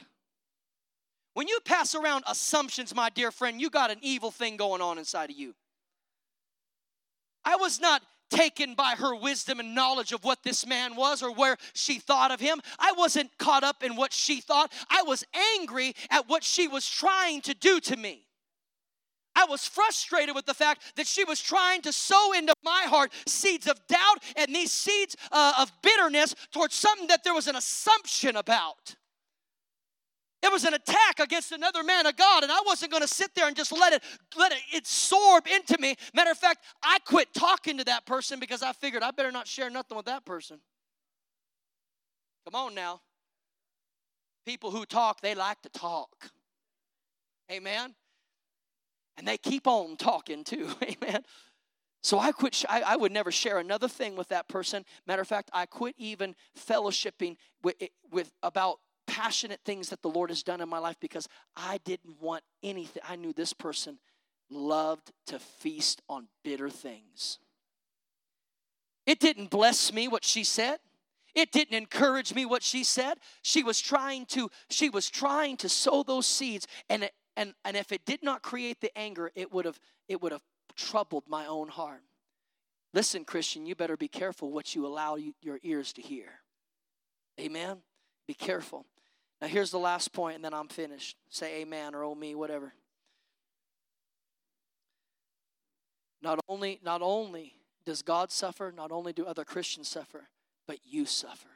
When 1.35 1.47
you 1.47 1.61
pass 1.65 1.95
around 1.95 2.25
assumptions, 2.27 2.93
my 2.93 3.11
dear 3.11 3.31
friend, 3.31 3.61
you 3.61 3.71
got 3.71 3.93
an 3.93 3.99
evil 4.03 4.33
thing 4.33 4.57
going 4.57 4.81
on 4.83 4.99
inside 4.99 5.31
of 5.31 5.37
you. 5.37 5.55
I 7.45 7.55
was 7.57 7.79
not 7.79 8.03
taken 8.31 8.75
by 8.75 8.95
her 8.99 9.15
wisdom 9.15 9.61
and 9.61 9.75
knowledge 9.75 10.13
of 10.13 10.25
what 10.25 10.43
this 10.43 10.67
man 10.67 10.97
was 10.97 11.23
or 11.23 11.33
where 11.33 11.57
she 11.73 11.99
thought 11.99 12.31
of 12.31 12.41
him. 12.41 12.61
I 12.79 12.93
wasn't 12.93 13.37
caught 13.39 13.65
up 13.65 13.83
in 13.83 13.97
what 13.97 14.13
she 14.13 14.41
thought. 14.41 14.73
I 14.91 15.03
was 15.03 15.25
angry 15.57 15.95
at 16.11 16.29
what 16.29 16.45
she 16.45 16.69
was 16.69 16.89
trying 16.89 17.41
to 17.43 17.55
do 17.55 17.81
to 17.81 17.97
me. 17.97 18.27
I 19.37 19.47
was 19.47 19.67
frustrated 19.67 20.35
with 20.35 20.47
the 20.47 20.55
fact 20.55 20.83
that 20.97 21.07
she 21.07 21.25
was 21.25 21.41
trying 21.41 21.83
to 21.83 21.93
sow 21.93 22.33
into 22.33 22.55
my 22.63 22.85
heart 22.87 23.13
seeds 23.27 23.67
of 23.67 23.85
doubt 23.89 24.23
and 24.37 24.55
these 24.55 24.71
seeds 24.71 25.17
uh, 25.33 25.55
of 25.59 25.73
bitterness 25.83 26.35
towards 26.53 26.75
something 26.75 27.09
that 27.09 27.25
there 27.25 27.35
was 27.35 27.49
an 27.49 27.57
assumption 27.57 28.37
about. 28.37 28.95
It 30.45 30.53
was 30.53 30.65
an 30.65 30.75
attack 30.75 31.21
against 31.21 31.53
another 31.53 31.83
man 31.83 32.05
of 32.05 32.17
God, 32.17 32.43
and 32.43 32.53
I 32.53 32.61
wasn't 32.67 32.91
going 32.91 33.01
to 33.01 33.09
sit 33.09 33.35
there 33.35 33.47
and 33.47 33.57
just 33.57 33.73
let 33.73 33.95
it 33.95 34.03
let 34.37 34.53
it 34.53 34.59
absorb 34.77 35.47
into 35.47 35.81
me. 35.81 35.97
Matter 36.13 36.33
of 36.33 36.37
fact, 36.37 36.63
I 36.83 36.99
quit 37.07 37.33
talking 37.33 37.79
to 37.79 37.85
that 37.85 38.05
person 38.05 38.39
because 38.39 38.63
I 38.63 38.75
figured 38.75 39.03
I 39.03 39.11
better 39.11 39.33
not 39.33 39.49
share 39.49 39.71
nothing 39.71 39.97
with 39.97 40.05
that 40.05 40.27
person. 40.27 40.61
Come 42.45 42.61
on 42.61 42.75
now. 42.75 43.01
People 44.45 44.71
who 44.71 44.85
talk, 44.85 45.23
they 45.23 45.35
like 45.35 45.63
to 45.63 45.71
talk. 45.71 46.31
Amen. 47.51 47.95
And 49.17 49.27
they 49.27 49.39
keep 49.39 49.67
on 49.67 49.97
talking 49.97 50.45
too. 50.45 50.69
Amen. 50.83 51.23
So 52.03 52.19
I 52.19 52.33
quit, 52.33 52.67
I, 52.69 52.83
I, 52.83 52.97
would 52.97 53.13
never 53.13 53.33
share 53.33 53.61
another 53.61 53.89
thing 53.89 54.15
with 54.15 54.29
that 54.29 54.47
person. 54.47 54.85
Matter 55.07 55.23
of 55.23 55.29
fact, 55.29 55.49
I 55.55 55.65
quit 55.65 55.95
even 55.97 56.35
fellowshipping 56.55 57.37
with, 57.63 57.77
with 58.11 58.31
about 58.43 58.81
passionate 59.07 59.61
things 59.65 59.89
that 59.91 60.03
the 60.03 60.11
Lord 60.11 60.31
has 60.31 60.43
done 60.43 60.61
in 60.61 60.69
my 60.69 60.79
life 60.79 60.97
because 61.01 61.29
I 61.57 61.79
didn't 61.85 62.21
want 62.21 62.43
anything. 62.63 63.03
I 63.09 63.17
knew 63.17 63.33
this 63.33 63.53
person 63.53 63.99
loved 64.51 65.13
to 65.27 65.39
feast 65.39 66.03
on 66.09 66.29
bitter 66.43 66.71
things. 66.71 67.39
It 69.07 69.21
didn't 69.21 69.51
bless 69.51 69.93
me 69.93 70.09
what 70.09 70.25
she 70.25 70.45
said. 70.45 70.79
It 71.35 71.51
didn't 71.51 71.77
encourage 71.77 72.35
me 72.35 72.47
what 72.47 72.63
she 72.63 72.85
said. 72.85 73.19
She 73.43 73.63
was 73.63 73.81
trying 73.81 74.27
to 74.27 74.51
she 74.71 74.89
was 74.89 75.11
trying 75.11 75.57
to 75.59 75.69
sow 75.69 76.03
those 76.03 76.27
seeds 76.27 76.67
and 76.89 77.05
it, 77.05 77.13
and 77.37 77.55
and 77.65 77.77
if 77.77 77.91
it 77.93 78.05
did 78.05 78.23
not 78.23 78.43
create 78.43 78.81
the 78.81 78.97
anger, 78.97 79.31
it 79.35 79.53
would 79.53 79.65
have 79.65 79.81
it 80.09 80.23
would 80.23 80.33
have 80.33 80.45
troubled 80.77 81.25
my 81.29 81.47
own 81.47 81.69
heart. 81.69 82.03
Listen, 82.93 83.25
Christian, 83.25 83.67
you 83.67 83.75
better 83.75 83.97
be 83.97 84.07
careful 84.07 84.53
what 84.53 84.75
you 84.77 84.87
allow 84.87 85.17
your 85.17 85.59
ears 85.65 85.93
to 85.95 86.03
hear. 86.03 86.29
Amen. 87.41 87.79
Be 88.29 88.35
careful. 88.35 88.87
Now, 89.45 89.51
here's 89.51 89.71
the 89.71 89.79
last 89.79 90.15
point, 90.15 90.37
and 90.37 90.43
then 90.43 90.55
I'm 90.55 90.69
finished. 90.69 91.19
Say 91.29 91.61
amen 91.61 91.95
or 91.95 92.03
oh 92.03 92.15
me, 92.15 92.35
whatever. 92.35 92.73
Not 96.23 96.41
only, 96.49 96.81
not 96.83 97.03
only 97.03 97.53
does 97.85 98.01
God 98.01 98.33
suffer, 98.33 98.73
not 98.75 98.91
only 98.91 99.13
do 99.13 99.27
other 99.27 99.45
Christians 99.45 99.87
suffer, 99.87 100.31
but 100.67 100.79
you 100.83 101.05
suffer. 101.05 101.51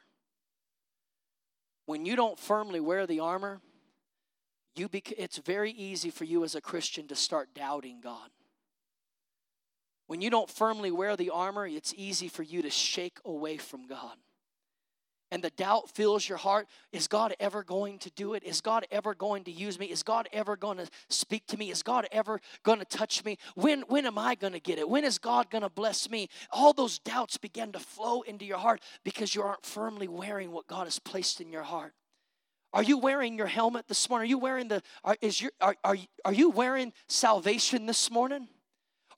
When 1.87 2.05
you 2.05 2.15
don't 2.15 2.39
firmly 2.39 2.79
wear 2.79 3.07
the 3.07 3.21
armor, 3.21 3.63
you 4.77 4.91
bec- 4.91 5.15
it's 5.17 5.39
very 5.39 5.71
easy 5.71 6.11
for 6.11 6.25
you 6.25 6.45
as 6.45 6.55
a 6.55 6.61
Christian 6.61 7.09
to 7.09 7.17
start 7.17 7.55
doubting 7.55 8.03
God. 8.03 8.29
When 10.09 10.21
you 10.21 10.29
don't 10.29 10.51
firmly 10.51 10.91
wear 10.91 11.17
the 11.17 11.31
armor, 11.31 11.67
it's 11.67 11.95
easy 11.97 12.29
for 12.29 12.43
you 12.43 12.61
to 12.61 12.69
shake 12.69 13.17
away 13.25 13.57
from 13.57 13.87
God 13.87 14.19
and 15.31 15.43
the 15.43 15.51
doubt 15.51 15.91
fills 15.91 16.29
your 16.29 16.39
heart 16.39 16.69
is 16.93 17.07
God 17.07 17.35
ever 17.39 17.63
going 17.63 17.99
to 18.01 18.11
do 18.11 18.35
it? 18.35 18.43
Is 18.45 18.61
God 18.61 18.87
ever 18.91 19.15
going 19.15 19.45
to 19.45 19.51
use 19.51 19.79
me? 19.79 19.87
Is 19.87 20.03
God 20.03 20.29
ever 20.33 20.57
going 20.57 20.79
to 20.79 20.89
speak 21.09 21.47
to 21.49 21.57
me? 21.57 21.71
Is 21.71 21.83
God 21.83 22.07
ever 22.13 22.41
going 22.63 22.79
to 22.79 22.85
touch 22.85 23.25
me? 23.25 23.39
When, 23.55 23.83
when 23.83 24.07
am 24.07 24.19
I 24.19 24.35
going 24.35 24.55
to 24.55 24.61
get 24.61 24.79
it? 24.79 24.89
When 24.89 25.05
is 25.05 25.19
God 25.19 25.51
going 25.51 25.63
to 25.63 25.69
bless 25.69 26.11
me? 26.11 26.29
All 26.51 26.73
those 26.73 26.99
doubts 26.99 27.37
begin 27.37 27.73
to 27.73 27.79
flow 27.79 28.23
into 28.23 28.45
your 28.45 28.59
heart 28.59 28.81
because 29.05 29.35
you 29.35 29.43
aren't 29.43 29.67
firmly 29.67 30.09
wearing 30.09 30.51
what 30.51 30.67
God 30.67 30.85
has 30.85 30.99
placed 30.99 31.41
in 31.41 31.53
your 31.53 31.63
heart. 31.63 31.93
Are 32.73 32.83
you 32.83 32.99
wearing 32.99 33.37
your 33.37 33.47
helmet 33.47 33.89
this 33.89 34.09
morning? 34.09 34.27
Are 34.27 34.31
you 34.31 34.39
wearing 34.39 34.69
the 34.69 34.83
are, 35.03 35.17
is 35.23 35.41
your 35.41 35.53
are, 35.61 35.75
are, 35.85 35.97
are 36.25 36.33
you 36.35 36.51
wearing 36.51 36.93
salvation 37.09 37.87
this 37.87 38.11
morning? 38.11 38.47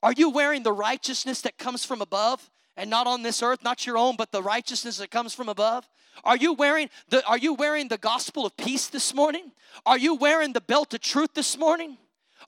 Are 0.03 0.13
you 0.13 0.31
wearing 0.31 0.63
the 0.63 0.73
righteousness 0.73 1.43
that 1.43 1.59
comes 1.59 1.85
from 1.85 2.01
above? 2.01 2.49
And 2.77 2.89
not 2.89 3.07
on 3.07 3.23
this 3.23 3.43
earth, 3.43 3.63
not 3.63 3.87
your 3.87 3.99
own, 3.99 4.17
but 4.17 4.33
the 4.33 4.43
righteousness 4.43 4.99
that 4.99 5.11
comes 5.11 5.35
from 5.35 5.49
above? 5.49 5.89
Are 6.25 6.37
you 6.37 6.53
wearing 6.53 6.91
the 7.09 7.27
are 7.27 7.39
you 7.39 7.55
wearing 7.55 7.89
the 7.89 7.99
gospel 7.99 8.47
of 8.47 8.57
peace 8.57 8.89
this 8.89 9.15
morning? 9.15 9.53
Are 9.87 9.99
you 9.99 10.15
wearing 10.15 10.53
the 10.53 10.61
belt 10.61 10.93
of 10.95 11.01
truth 11.01 11.35
this 11.35 11.57
morning? 11.57 11.97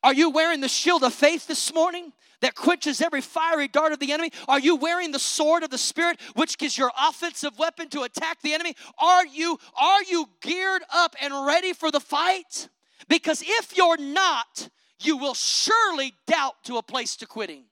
Are 0.02 0.14
you 0.14 0.30
wearing 0.30 0.60
the 0.60 0.68
shield 0.68 1.04
of 1.04 1.14
faith 1.14 1.46
this 1.46 1.72
morning 1.72 2.12
that 2.40 2.54
quenches 2.54 3.00
every 3.00 3.20
fiery 3.20 3.68
dart 3.68 3.92
of 3.92 4.00
the 4.00 4.12
enemy? 4.12 4.32
Are 4.48 4.58
you 4.58 4.76
wearing 4.76 5.12
the 5.12 5.18
sword 5.18 5.62
of 5.62 5.70
the 5.70 5.78
spirit 5.78 6.20
which 6.34 6.56
is 6.60 6.76
your 6.76 6.90
offensive 7.00 7.58
weapon 7.58 7.88
to 7.90 8.02
attack 8.02 8.42
the 8.42 8.52
enemy? 8.52 8.74
Are 8.98 9.26
you 9.26 9.58
are 9.76 10.02
you 10.02 10.28
geared 10.40 10.82
up 10.92 11.14
and 11.20 11.46
ready 11.46 11.72
for 11.72 11.90
the 11.90 12.00
fight? 12.00 12.68
Because 13.08 13.42
if 13.44 13.76
you're 13.76 13.98
not, 13.98 14.68
you 15.00 15.16
will 15.16 15.34
surely 15.34 16.14
doubt 16.26 16.54
to 16.64 16.76
a 16.76 16.82
place 16.82 17.16
to 17.16 17.26
quitting. 17.26 17.64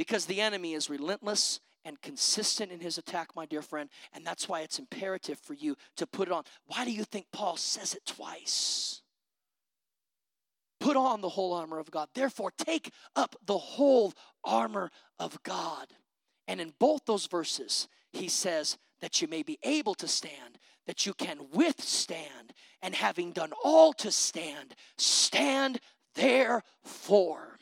Because 0.00 0.24
the 0.24 0.40
enemy 0.40 0.72
is 0.72 0.88
relentless 0.88 1.60
and 1.84 2.00
consistent 2.00 2.72
in 2.72 2.80
his 2.80 2.96
attack, 2.96 3.36
my 3.36 3.44
dear 3.44 3.60
friend. 3.60 3.90
And 4.14 4.26
that's 4.26 4.48
why 4.48 4.62
it's 4.62 4.78
imperative 4.78 5.38
for 5.38 5.52
you 5.52 5.76
to 5.98 6.06
put 6.06 6.26
it 6.26 6.32
on. 6.32 6.44
Why 6.64 6.86
do 6.86 6.90
you 6.90 7.04
think 7.04 7.26
Paul 7.34 7.58
says 7.58 7.92
it 7.92 8.06
twice? 8.06 9.02
Put 10.80 10.96
on 10.96 11.20
the 11.20 11.28
whole 11.28 11.52
armor 11.52 11.78
of 11.78 11.90
God. 11.90 12.08
Therefore, 12.14 12.50
take 12.56 12.90
up 13.14 13.36
the 13.44 13.58
whole 13.58 14.14
armor 14.42 14.90
of 15.18 15.42
God. 15.42 15.88
And 16.48 16.62
in 16.62 16.72
both 16.78 17.04
those 17.04 17.26
verses, 17.26 17.86
he 18.14 18.30
says 18.30 18.78
that 19.02 19.20
you 19.20 19.28
may 19.28 19.42
be 19.42 19.58
able 19.62 19.92
to 19.96 20.08
stand, 20.08 20.58
that 20.86 21.04
you 21.04 21.12
can 21.12 21.40
withstand, 21.52 22.54
and 22.80 22.94
having 22.94 23.32
done 23.32 23.52
all 23.62 23.92
to 23.92 24.10
stand, 24.10 24.74
stand 24.96 25.78
therefore. 26.14 27.58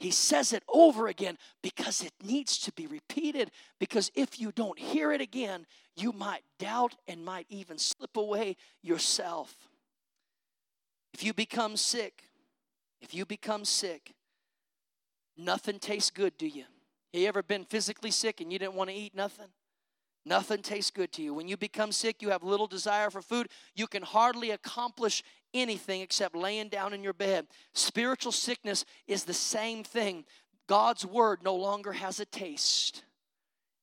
He 0.00 0.10
says 0.10 0.54
it 0.54 0.62
over 0.66 1.08
again 1.08 1.36
because 1.62 2.02
it 2.02 2.12
needs 2.24 2.56
to 2.60 2.72
be 2.72 2.86
repeated. 2.86 3.50
Because 3.78 4.10
if 4.14 4.40
you 4.40 4.50
don't 4.50 4.78
hear 4.78 5.12
it 5.12 5.20
again, 5.20 5.66
you 5.94 6.12
might 6.12 6.42
doubt 6.58 6.96
and 7.06 7.22
might 7.22 7.44
even 7.50 7.76
slip 7.76 8.16
away 8.16 8.56
yourself. 8.82 9.54
If 11.12 11.22
you 11.22 11.34
become 11.34 11.76
sick, 11.76 12.24
if 13.02 13.12
you 13.14 13.26
become 13.26 13.66
sick, 13.66 14.14
nothing 15.36 15.78
tastes 15.78 16.10
good, 16.10 16.36
do 16.38 16.46
you? 16.46 16.64
Have 17.12 17.20
you 17.20 17.28
ever 17.28 17.42
been 17.42 17.64
physically 17.64 18.10
sick 18.10 18.40
and 18.40 18.50
you 18.50 18.58
didn't 18.58 18.74
want 18.74 18.88
to 18.88 18.96
eat 18.96 19.14
nothing? 19.14 19.48
Nothing 20.24 20.62
tastes 20.62 20.90
good 20.90 21.12
to 21.12 21.22
you. 21.22 21.34
When 21.34 21.48
you 21.48 21.56
become 21.56 21.92
sick, 21.92 22.22
you 22.22 22.30
have 22.30 22.42
little 22.42 22.66
desire 22.66 23.10
for 23.10 23.20
food. 23.20 23.48
You 23.74 23.86
can 23.86 24.02
hardly 24.02 24.50
accomplish 24.50 25.22
anything 25.54 26.00
except 26.00 26.34
laying 26.34 26.68
down 26.68 26.92
in 26.92 27.02
your 27.02 27.12
bed. 27.12 27.46
Spiritual 27.74 28.32
sickness 28.32 28.84
is 29.06 29.24
the 29.24 29.34
same 29.34 29.84
thing. 29.84 30.24
God's 30.66 31.04
word 31.04 31.40
no 31.42 31.54
longer 31.54 31.92
has 31.92 32.20
a 32.20 32.24
taste 32.24 33.04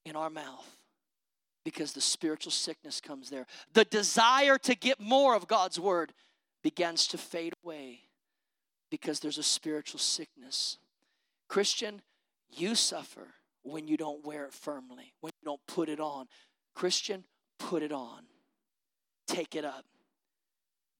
in 0.06 0.16
our 0.16 0.30
mouth 0.30 0.78
because 1.66 1.92
the 1.92 2.02
spiritual 2.02 2.52
sickness 2.52 3.02
comes 3.02 3.30
there. 3.30 3.46
The 3.74 3.86
desire 3.86 4.58
to 4.60 4.76
get 4.76 5.00
more 5.00 5.36
of 5.36 5.48
God's 5.48 5.80
word 5.80 6.14
begins 6.64 7.08
to 7.08 7.18
fade 7.18 7.54
away 7.64 8.02
because 8.90 9.20
there's 9.20 9.38
a 9.38 9.44
spiritual 9.44 10.00
sickness. 10.00 10.78
Christian, 11.50 12.02
you 12.50 12.76
suffer 12.76 13.34
when 13.64 13.88
you 13.88 13.98
don't 13.98 14.26
wear 14.26 14.46
it 14.46 14.54
firmly, 14.54 15.14
when 15.20 15.32
you 15.42 15.46
don't 15.46 15.66
put 15.68 15.90
it 15.90 16.00
on. 16.00 16.28
Christian, 16.74 17.26
put 17.60 17.84
it 17.84 17.92
on. 17.92 18.24
Take 19.28 19.56
it 19.56 19.66
up 19.66 19.84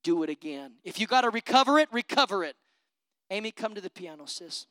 do 0.04 0.24
it 0.24 0.30
again. 0.30 0.74
If 0.84 1.00
you 1.00 1.08
got 1.08 1.22
to 1.22 1.30
recover 1.30 1.80
it, 1.80 1.90
recover 1.92 2.44
it. 2.44 2.56
Amy, 3.30 3.52
come 3.52 3.76
to 3.76 3.82
the 3.82 3.90
piano, 3.90 4.26
sis. 4.26 4.68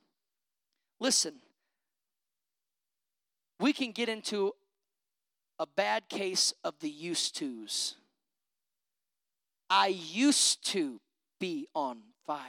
Listen, 0.98 1.34
we 3.60 3.72
can 3.72 3.92
get 3.92 4.08
into 4.08 4.54
a 5.58 5.66
bad 5.66 6.08
case 6.08 6.52
of 6.64 6.74
the 6.80 6.90
used 6.90 7.36
tos. 7.36 7.96
I 9.68 9.88
used 9.88 10.64
to 10.72 11.00
be 11.40 11.66
on 11.74 11.98
fire. 12.26 12.40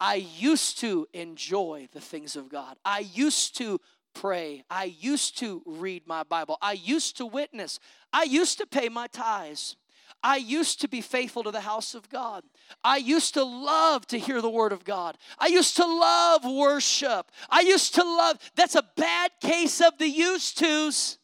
I 0.00 0.14
used 0.14 0.78
to 0.78 1.06
enjoy 1.12 1.88
the 1.92 2.00
things 2.00 2.34
of 2.34 2.48
God. 2.48 2.78
I 2.84 3.00
used 3.00 3.56
to 3.58 3.80
pray. 4.14 4.64
I 4.70 4.84
used 4.84 5.38
to 5.38 5.62
read 5.66 6.06
my 6.06 6.22
Bible. 6.22 6.56
I 6.62 6.72
used 6.72 7.18
to 7.18 7.26
witness. 7.26 7.78
I 8.12 8.22
used 8.22 8.58
to 8.58 8.66
pay 8.66 8.88
my 8.88 9.08
tithes. 9.08 9.76
I 10.22 10.36
used 10.36 10.80
to 10.82 10.88
be 10.88 11.00
faithful 11.00 11.42
to 11.44 11.50
the 11.50 11.60
house 11.60 11.94
of 11.94 12.08
God. 12.10 12.44
I 12.84 12.98
used 12.98 13.34
to 13.34 13.44
love 13.44 14.06
to 14.08 14.18
hear 14.18 14.40
the 14.40 14.50
word 14.50 14.72
of 14.72 14.84
God. 14.84 15.16
I 15.38 15.46
used 15.46 15.76
to 15.76 15.86
love 15.86 16.44
worship. 16.44 17.30
I 17.48 17.60
used 17.60 17.94
to 17.94 18.04
love, 18.04 18.38
that's 18.54 18.74
a 18.74 18.84
bad 18.96 19.30
case 19.40 19.80
of 19.80 19.96
the 19.98 20.08
used 20.08 20.58
tos. 20.58 21.18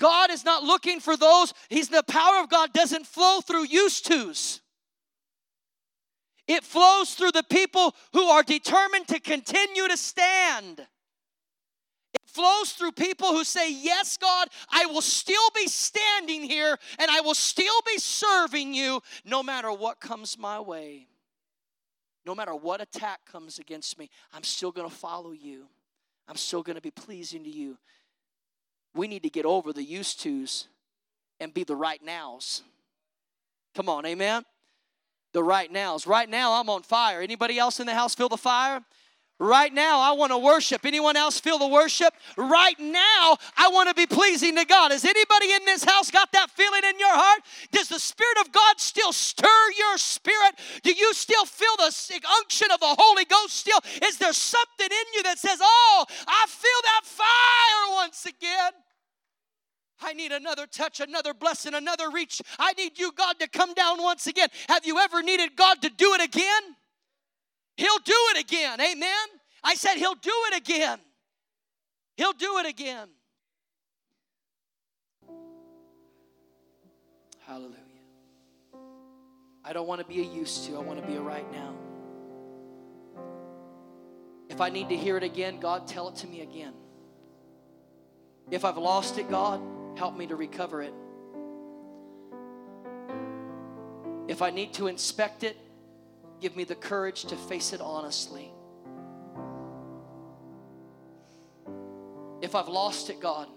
God 0.00 0.30
is 0.30 0.44
not 0.44 0.62
looking 0.62 1.00
for 1.00 1.16
those, 1.16 1.52
He's 1.68 1.88
the 1.88 2.04
power 2.04 2.40
of 2.40 2.48
God 2.48 2.72
doesn't 2.72 3.06
flow 3.06 3.40
through 3.40 3.66
used 3.66 4.06
tos. 4.06 4.60
It 6.48 6.64
flows 6.64 7.14
through 7.14 7.32
the 7.32 7.44
people 7.44 7.94
who 8.14 8.24
are 8.24 8.42
determined 8.42 9.06
to 9.08 9.20
continue 9.20 9.86
to 9.86 9.96
stand. 9.96 10.86
Flows 12.38 12.70
through 12.70 12.92
people 12.92 13.32
who 13.32 13.42
say, 13.42 13.72
Yes, 13.72 14.16
God, 14.16 14.46
I 14.70 14.86
will 14.86 15.00
still 15.00 15.50
be 15.56 15.66
standing 15.66 16.44
here 16.44 16.78
and 17.00 17.10
I 17.10 17.20
will 17.20 17.34
still 17.34 17.80
be 17.84 17.98
serving 17.98 18.72
you 18.72 19.02
no 19.24 19.42
matter 19.42 19.72
what 19.72 19.98
comes 19.98 20.38
my 20.38 20.60
way. 20.60 21.08
No 22.24 22.36
matter 22.36 22.54
what 22.54 22.80
attack 22.80 23.18
comes 23.26 23.58
against 23.58 23.98
me, 23.98 24.08
I'm 24.32 24.44
still 24.44 24.70
going 24.70 24.88
to 24.88 24.94
follow 24.94 25.32
you. 25.32 25.66
I'm 26.28 26.36
still 26.36 26.62
going 26.62 26.76
to 26.76 26.82
be 26.82 26.92
pleasing 26.92 27.42
to 27.42 27.50
you. 27.50 27.76
We 28.94 29.08
need 29.08 29.24
to 29.24 29.30
get 29.30 29.44
over 29.44 29.72
the 29.72 29.82
used 29.82 30.22
tos 30.22 30.68
and 31.40 31.52
be 31.52 31.64
the 31.64 31.74
right 31.74 32.00
nows. 32.04 32.62
Come 33.74 33.88
on, 33.88 34.06
amen 34.06 34.44
the 35.32 35.42
right 35.42 35.70
nows. 35.70 36.06
Right 36.06 36.28
now, 36.28 36.54
I'm 36.54 36.70
on 36.70 36.82
fire. 36.82 37.20
Anybody 37.20 37.58
else 37.58 37.80
in 37.80 37.86
the 37.86 37.94
house 37.94 38.14
feel 38.14 38.28
the 38.28 38.36
fire? 38.36 38.82
Right 39.40 39.72
now, 39.72 40.00
I 40.00 40.12
want 40.12 40.32
to 40.32 40.38
worship. 40.38 40.84
Anyone 40.84 41.16
else 41.16 41.38
feel 41.38 41.58
the 41.58 41.68
worship? 41.68 42.12
Right 42.36 42.78
now, 42.80 43.36
I 43.56 43.68
want 43.72 43.88
to 43.88 43.94
be 43.94 44.06
pleasing 44.06 44.56
to 44.56 44.64
God. 44.64 44.90
Has 44.90 45.04
anybody 45.04 45.52
in 45.52 45.64
this 45.64 45.84
house 45.84 46.10
got 46.10 46.32
that 46.32 46.50
feeling 46.50 46.82
in 46.82 46.98
your 46.98 47.14
heart? 47.14 47.42
Does 47.70 47.88
the 47.88 48.00
Spirit 48.00 48.38
of 48.40 48.50
God 48.50 48.80
still 48.80 49.12
stir 49.12 49.46
your 49.78 49.96
spirit? 49.96 50.58
Do 50.82 50.92
you 50.92 51.14
still 51.14 51.44
feel 51.44 51.76
the 51.76 52.20
unction 52.40 52.68
of 52.72 52.80
the 52.80 52.96
Holy 52.98 53.24
Ghost 53.26 53.54
still? 53.54 53.78
Is 54.02 54.18
there 54.18 54.32
something 54.32 54.88
in 54.90 55.14
you 55.14 55.22
that 55.22 55.38
says, 55.38 55.58
Oh, 55.62 56.04
I 56.26 56.46
feel 56.48 56.82
that 56.82 57.02
fire 57.04 57.94
once 57.94 58.26
again? 58.26 58.72
I 60.00 60.14
need 60.14 60.32
another 60.32 60.66
touch, 60.66 61.00
another 61.00 61.34
blessing, 61.34 61.74
another 61.74 62.10
reach. 62.10 62.40
I 62.58 62.72
need 62.72 62.98
you, 62.98 63.12
God, 63.12 63.38
to 63.40 63.48
come 63.48 63.74
down 63.74 64.02
once 64.02 64.26
again. 64.26 64.48
Have 64.68 64.84
you 64.84 64.98
ever 64.98 65.22
needed 65.22 65.56
God 65.56 65.82
to 65.82 65.90
do 65.90 66.14
it 66.14 66.22
again? 66.24 66.76
He'll 67.78 67.98
do 68.04 68.12
it 68.34 68.40
again. 68.40 68.80
Amen. 68.80 69.28
I 69.62 69.76
said, 69.76 69.94
He'll 69.94 70.16
do 70.16 70.32
it 70.50 70.56
again. 70.58 70.98
He'll 72.16 72.32
do 72.32 72.58
it 72.58 72.66
again. 72.66 73.08
Hallelujah. 77.46 77.76
I 79.64 79.72
don't 79.72 79.86
want 79.86 80.00
to 80.00 80.06
be 80.06 80.20
a 80.20 80.24
used 80.24 80.64
to, 80.64 80.76
I 80.76 80.80
want 80.80 81.00
to 81.00 81.06
be 81.06 81.14
a 81.14 81.20
right 81.20 81.50
now. 81.52 81.74
If 84.48 84.60
I 84.60 84.70
need 84.70 84.88
to 84.88 84.96
hear 84.96 85.16
it 85.16 85.22
again, 85.22 85.60
God, 85.60 85.86
tell 85.86 86.08
it 86.08 86.16
to 86.16 86.26
me 86.26 86.40
again. 86.40 86.72
If 88.50 88.64
I've 88.64 88.78
lost 88.78 89.18
it, 89.18 89.30
God, 89.30 89.62
help 89.96 90.16
me 90.16 90.26
to 90.26 90.34
recover 90.34 90.82
it. 90.82 90.94
If 94.26 94.42
I 94.42 94.50
need 94.50 94.74
to 94.74 94.88
inspect 94.88 95.44
it, 95.44 95.56
give 96.40 96.56
me 96.56 96.64
the 96.64 96.74
courage 96.74 97.24
to 97.26 97.36
face 97.36 97.72
it 97.72 97.80
honestly. 97.80 98.52
If 102.40 102.54
I've 102.54 102.68
lost 102.68 103.10
it, 103.10 103.20
God, 103.20 103.48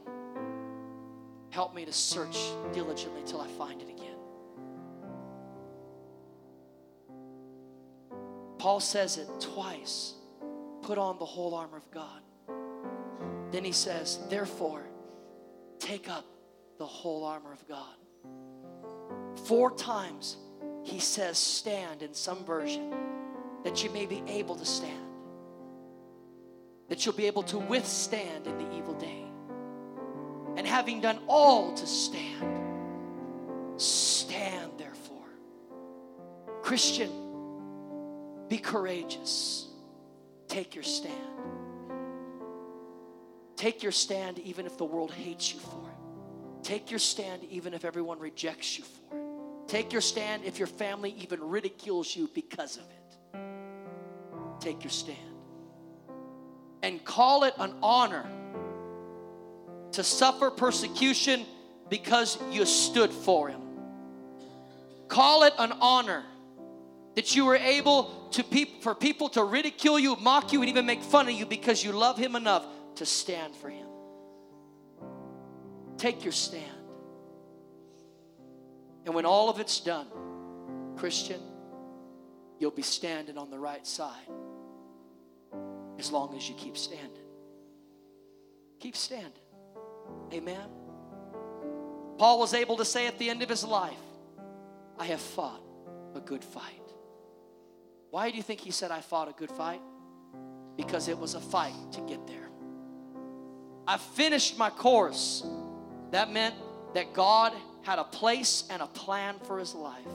help 1.52 1.76
me 1.76 1.86
to 1.86 1.94
search 1.94 2.38
diligently 2.74 3.22
till 3.26 3.40
I 3.42 3.48
find 3.48 3.82
it 3.82 3.90
again. 3.90 4.18
Paul 8.58 8.80
says 8.80 9.18
it 9.18 9.28
twice 9.40 10.16
put 10.82 10.98
on 10.98 11.20
the 11.20 11.26
whole 11.26 11.54
armor 11.54 11.78
of 11.78 11.90
God. 11.92 12.22
Then 13.52 13.64
he 13.64 13.72
says, 13.72 14.20
therefore, 14.30 14.84
take 15.80 16.10
up 16.10 16.26
the 16.78 16.86
whole 16.86 17.24
armor 17.24 17.54
of 17.54 17.68
God. 17.68 17.96
Four 19.46 19.76
times 19.76 20.38
he 20.84 21.00
says, 21.00 21.38
stand 21.38 22.02
in 22.02 22.14
some 22.14 22.44
version, 22.44 22.94
that 23.64 23.84
you 23.84 23.90
may 23.92 24.06
be 24.06 24.24
able 24.28 24.56
to 24.56 24.66
stand, 24.66 25.08
that 26.90 27.06
you'll 27.06 27.16
be 27.16 27.28
able 27.28 27.44
to 27.44 27.60
withstand 27.60 28.48
in 28.48 28.58
the 28.58 28.76
evil 28.76 28.94
day. 28.96 29.26
And 30.58 30.68
having 30.68 31.00
done 31.00 31.20
all 31.28 31.74
to 31.76 31.88
stand, 31.88 33.80
stand 33.80 34.72
therefore. 34.78 35.18
Christian, 36.62 37.10
be 38.50 38.58
courageous. 38.58 39.68
Take 40.48 40.76
your 40.76 40.84
stand. 40.84 41.16
Take 43.56 43.84
your 43.84 43.94
stand 43.94 44.40
even 44.40 44.66
if 44.66 44.78
the 44.78 44.84
world 44.84 45.12
hates 45.12 45.54
you 45.54 45.60
for 45.60 45.88
it. 45.88 46.64
Take 46.64 46.92
your 46.92 47.00
stand 47.00 47.44
even 47.46 47.74
if 47.74 47.86
everyone 47.86 48.20
rejects 48.20 48.78
you 48.78 48.84
for 48.84 49.16
it. 49.16 49.21
Take 49.72 49.94
your 49.94 50.02
stand 50.02 50.44
if 50.44 50.60
your 50.60 50.68
family 50.68 51.16
even 51.20 51.40
ridicules 51.42 52.14
you 52.14 52.30
because 52.36 52.76
of 52.76 52.84
it. 52.84 53.40
Take 54.60 54.84
your 54.84 54.92
stand. 54.92 55.18
And 56.84 57.02
call 57.06 57.46
it 57.46 57.54
an 57.58 57.76
honor 57.82 58.26
to 59.94 60.04
suffer 60.04 60.52
persecution 60.52 61.46
because 61.88 62.38
you 62.52 62.66
stood 62.66 63.14
for 63.14 63.48
Him. 63.48 63.62
Call 65.08 65.44
it 65.44 65.54
an 65.58 65.72
honor 65.80 66.26
that 67.16 67.34
you 67.34 67.46
were 67.46 67.56
able 67.56 68.28
to 68.32 68.44
for 68.82 68.94
people 68.94 69.30
to 69.30 69.44
ridicule 69.46 69.98
you, 69.98 70.18
mock 70.18 70.52
you, 70.52 70.60
and 70.60 70.70
even 70.70 70.86
make 70.86 71.02
fun 71.02 71.30
of 71.30 71.34
you 71.34 71.46
because 71.46 71.82
you 71.82 71.94
love 71.94 72.18
Him 72.18 72.36
enough 72.36 72.66
to 72.96 73.06
stand 73.06 73.56
for 73.56 73.70
Him. 73.70 73.88
Take 75.98 76.26
your 76.26 76.34
stand. 76.34 76.81
And 79.06 79.16
when 79.16 79.26
all 79.26 79.50
of 79.50 79.60
it's 79.60 79.80
done, 79.80 80.08
Christian, 80.96 81.42
you'll 82.60 82.72
be 82.72 82.82
standing 82.82 83.38
on 83.38 83.50
the 83.50 83.58
right 83.58 83.86
side 83.86 84.30
as 85.98 86.12
long 86.12 86.36
as 86.36 86.48
you 86.48 86.56
keep 86.56 86.78
standing. 86.78 87.10
Keep 88.80 88.96
standing. 88.96 89.32
Amen. 90.34 90.70
Paul 92.18 92.40
was 92.40 92.54
able 92.54 92.78
to 92.78 92.86
say 92.86 93.08
at 93.08 93.18
the 93.18 93.30
end 93.30 93.42
of 93.42 93.50
his 93.50 93.64
life, 93.64 93.94
I 94.98 95.06
have 95.06 95.22
fought 95.22 95.62
a 96.16 96.20
good 96.20 96.44
fight. 96.44 96.64
Why 98.12 98.30
do 98.30 98.38
you 98.38 98.44
think 98.44 98.60
he 98.60 98.72
said, 98.72 98.92
I 98.92 99.02
fought 99.02 99.30
a 99.30 99.34
good 99.34 99.52
fight? 99.52 99.82
Because 100.76 101.08
it 101.08 101.18
was 101.18 101.34
a 101.34 101.40
fight 101.40 101.74
to 101.94 102.02
get 102.02 102.28
there. 102.28 102.50
I 103.88 103.98
finished 103.98 104.58
my 104.58 104.70
course. 104.70 105.46
That 106.12 106.32
meant 106.32 106.56
that 106.94 107.14
God 107.14 107.54
had 107.84 108.00
a 108.00 108.04
place 108.04 108.64
and 108.70 108.82
a 108.82 108.88
plan 108.88 109.36
for 109.46 109.60
his 109.60 109.74
life. 109.74 110.06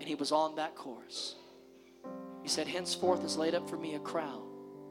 And 0.00 0.08
he 0.08 0.14
was 0.14 0.32
on 0.32 0.56
that 0.56 0.74
course. 0.74 1.36
He 2.42 2.48
said, 2.48 2.66
Henceforth 2.66 3.24
is 3.24 3.36
laid 3.36 3.54
up 3.54 3.68
for 3.68 3.76
me 3.76 3.94
a 3.94 3.98
crown 3.98 4.42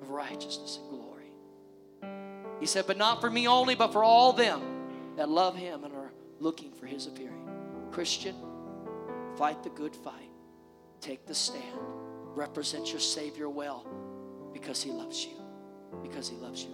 of 0.01 0.09
righteousness 0.09 0.79
and 0.81 0.89
glory. 0.89 1.31
He 2.59 2.65
said, 2.65 2.85
But 2.87 2.97
not 2.97 3.21
for 3.21 3.29
me 3.29 3.47
only, 3.47 3.75
but 3.75 3.91
for 3.91 4.03
all 4.03 4.33
them 4.33 4.61
that 5.15 5.29
love 5.29 5.55
him 5.55 5.83
and 5.83 5.93
are 5.93 6.11
looking 6.39 6.71
for 6.71 6.85
his 6.85 7.07
appearing. 7.07 7.49
Christian, 7.91 8.35
fight 9.35 9.63
the 9.63 9.69
good 9.69 9.95
fight. 9.95 10.29
Take 11.01 11.25
the 11.25 11.35
stand. 11.35 11.63
Represent 12.35 12.91
your 12.91 12.99
Savior 12.99 13.49
well 13.49 13.87
because 14.53 14.83
he 14.83 14.91
loves 14.91 15.25
you. 15.25 15.33
Because 16.03 16.29
he 16.29 16.35
loves 16.35 16.61
you. 16.61 16.67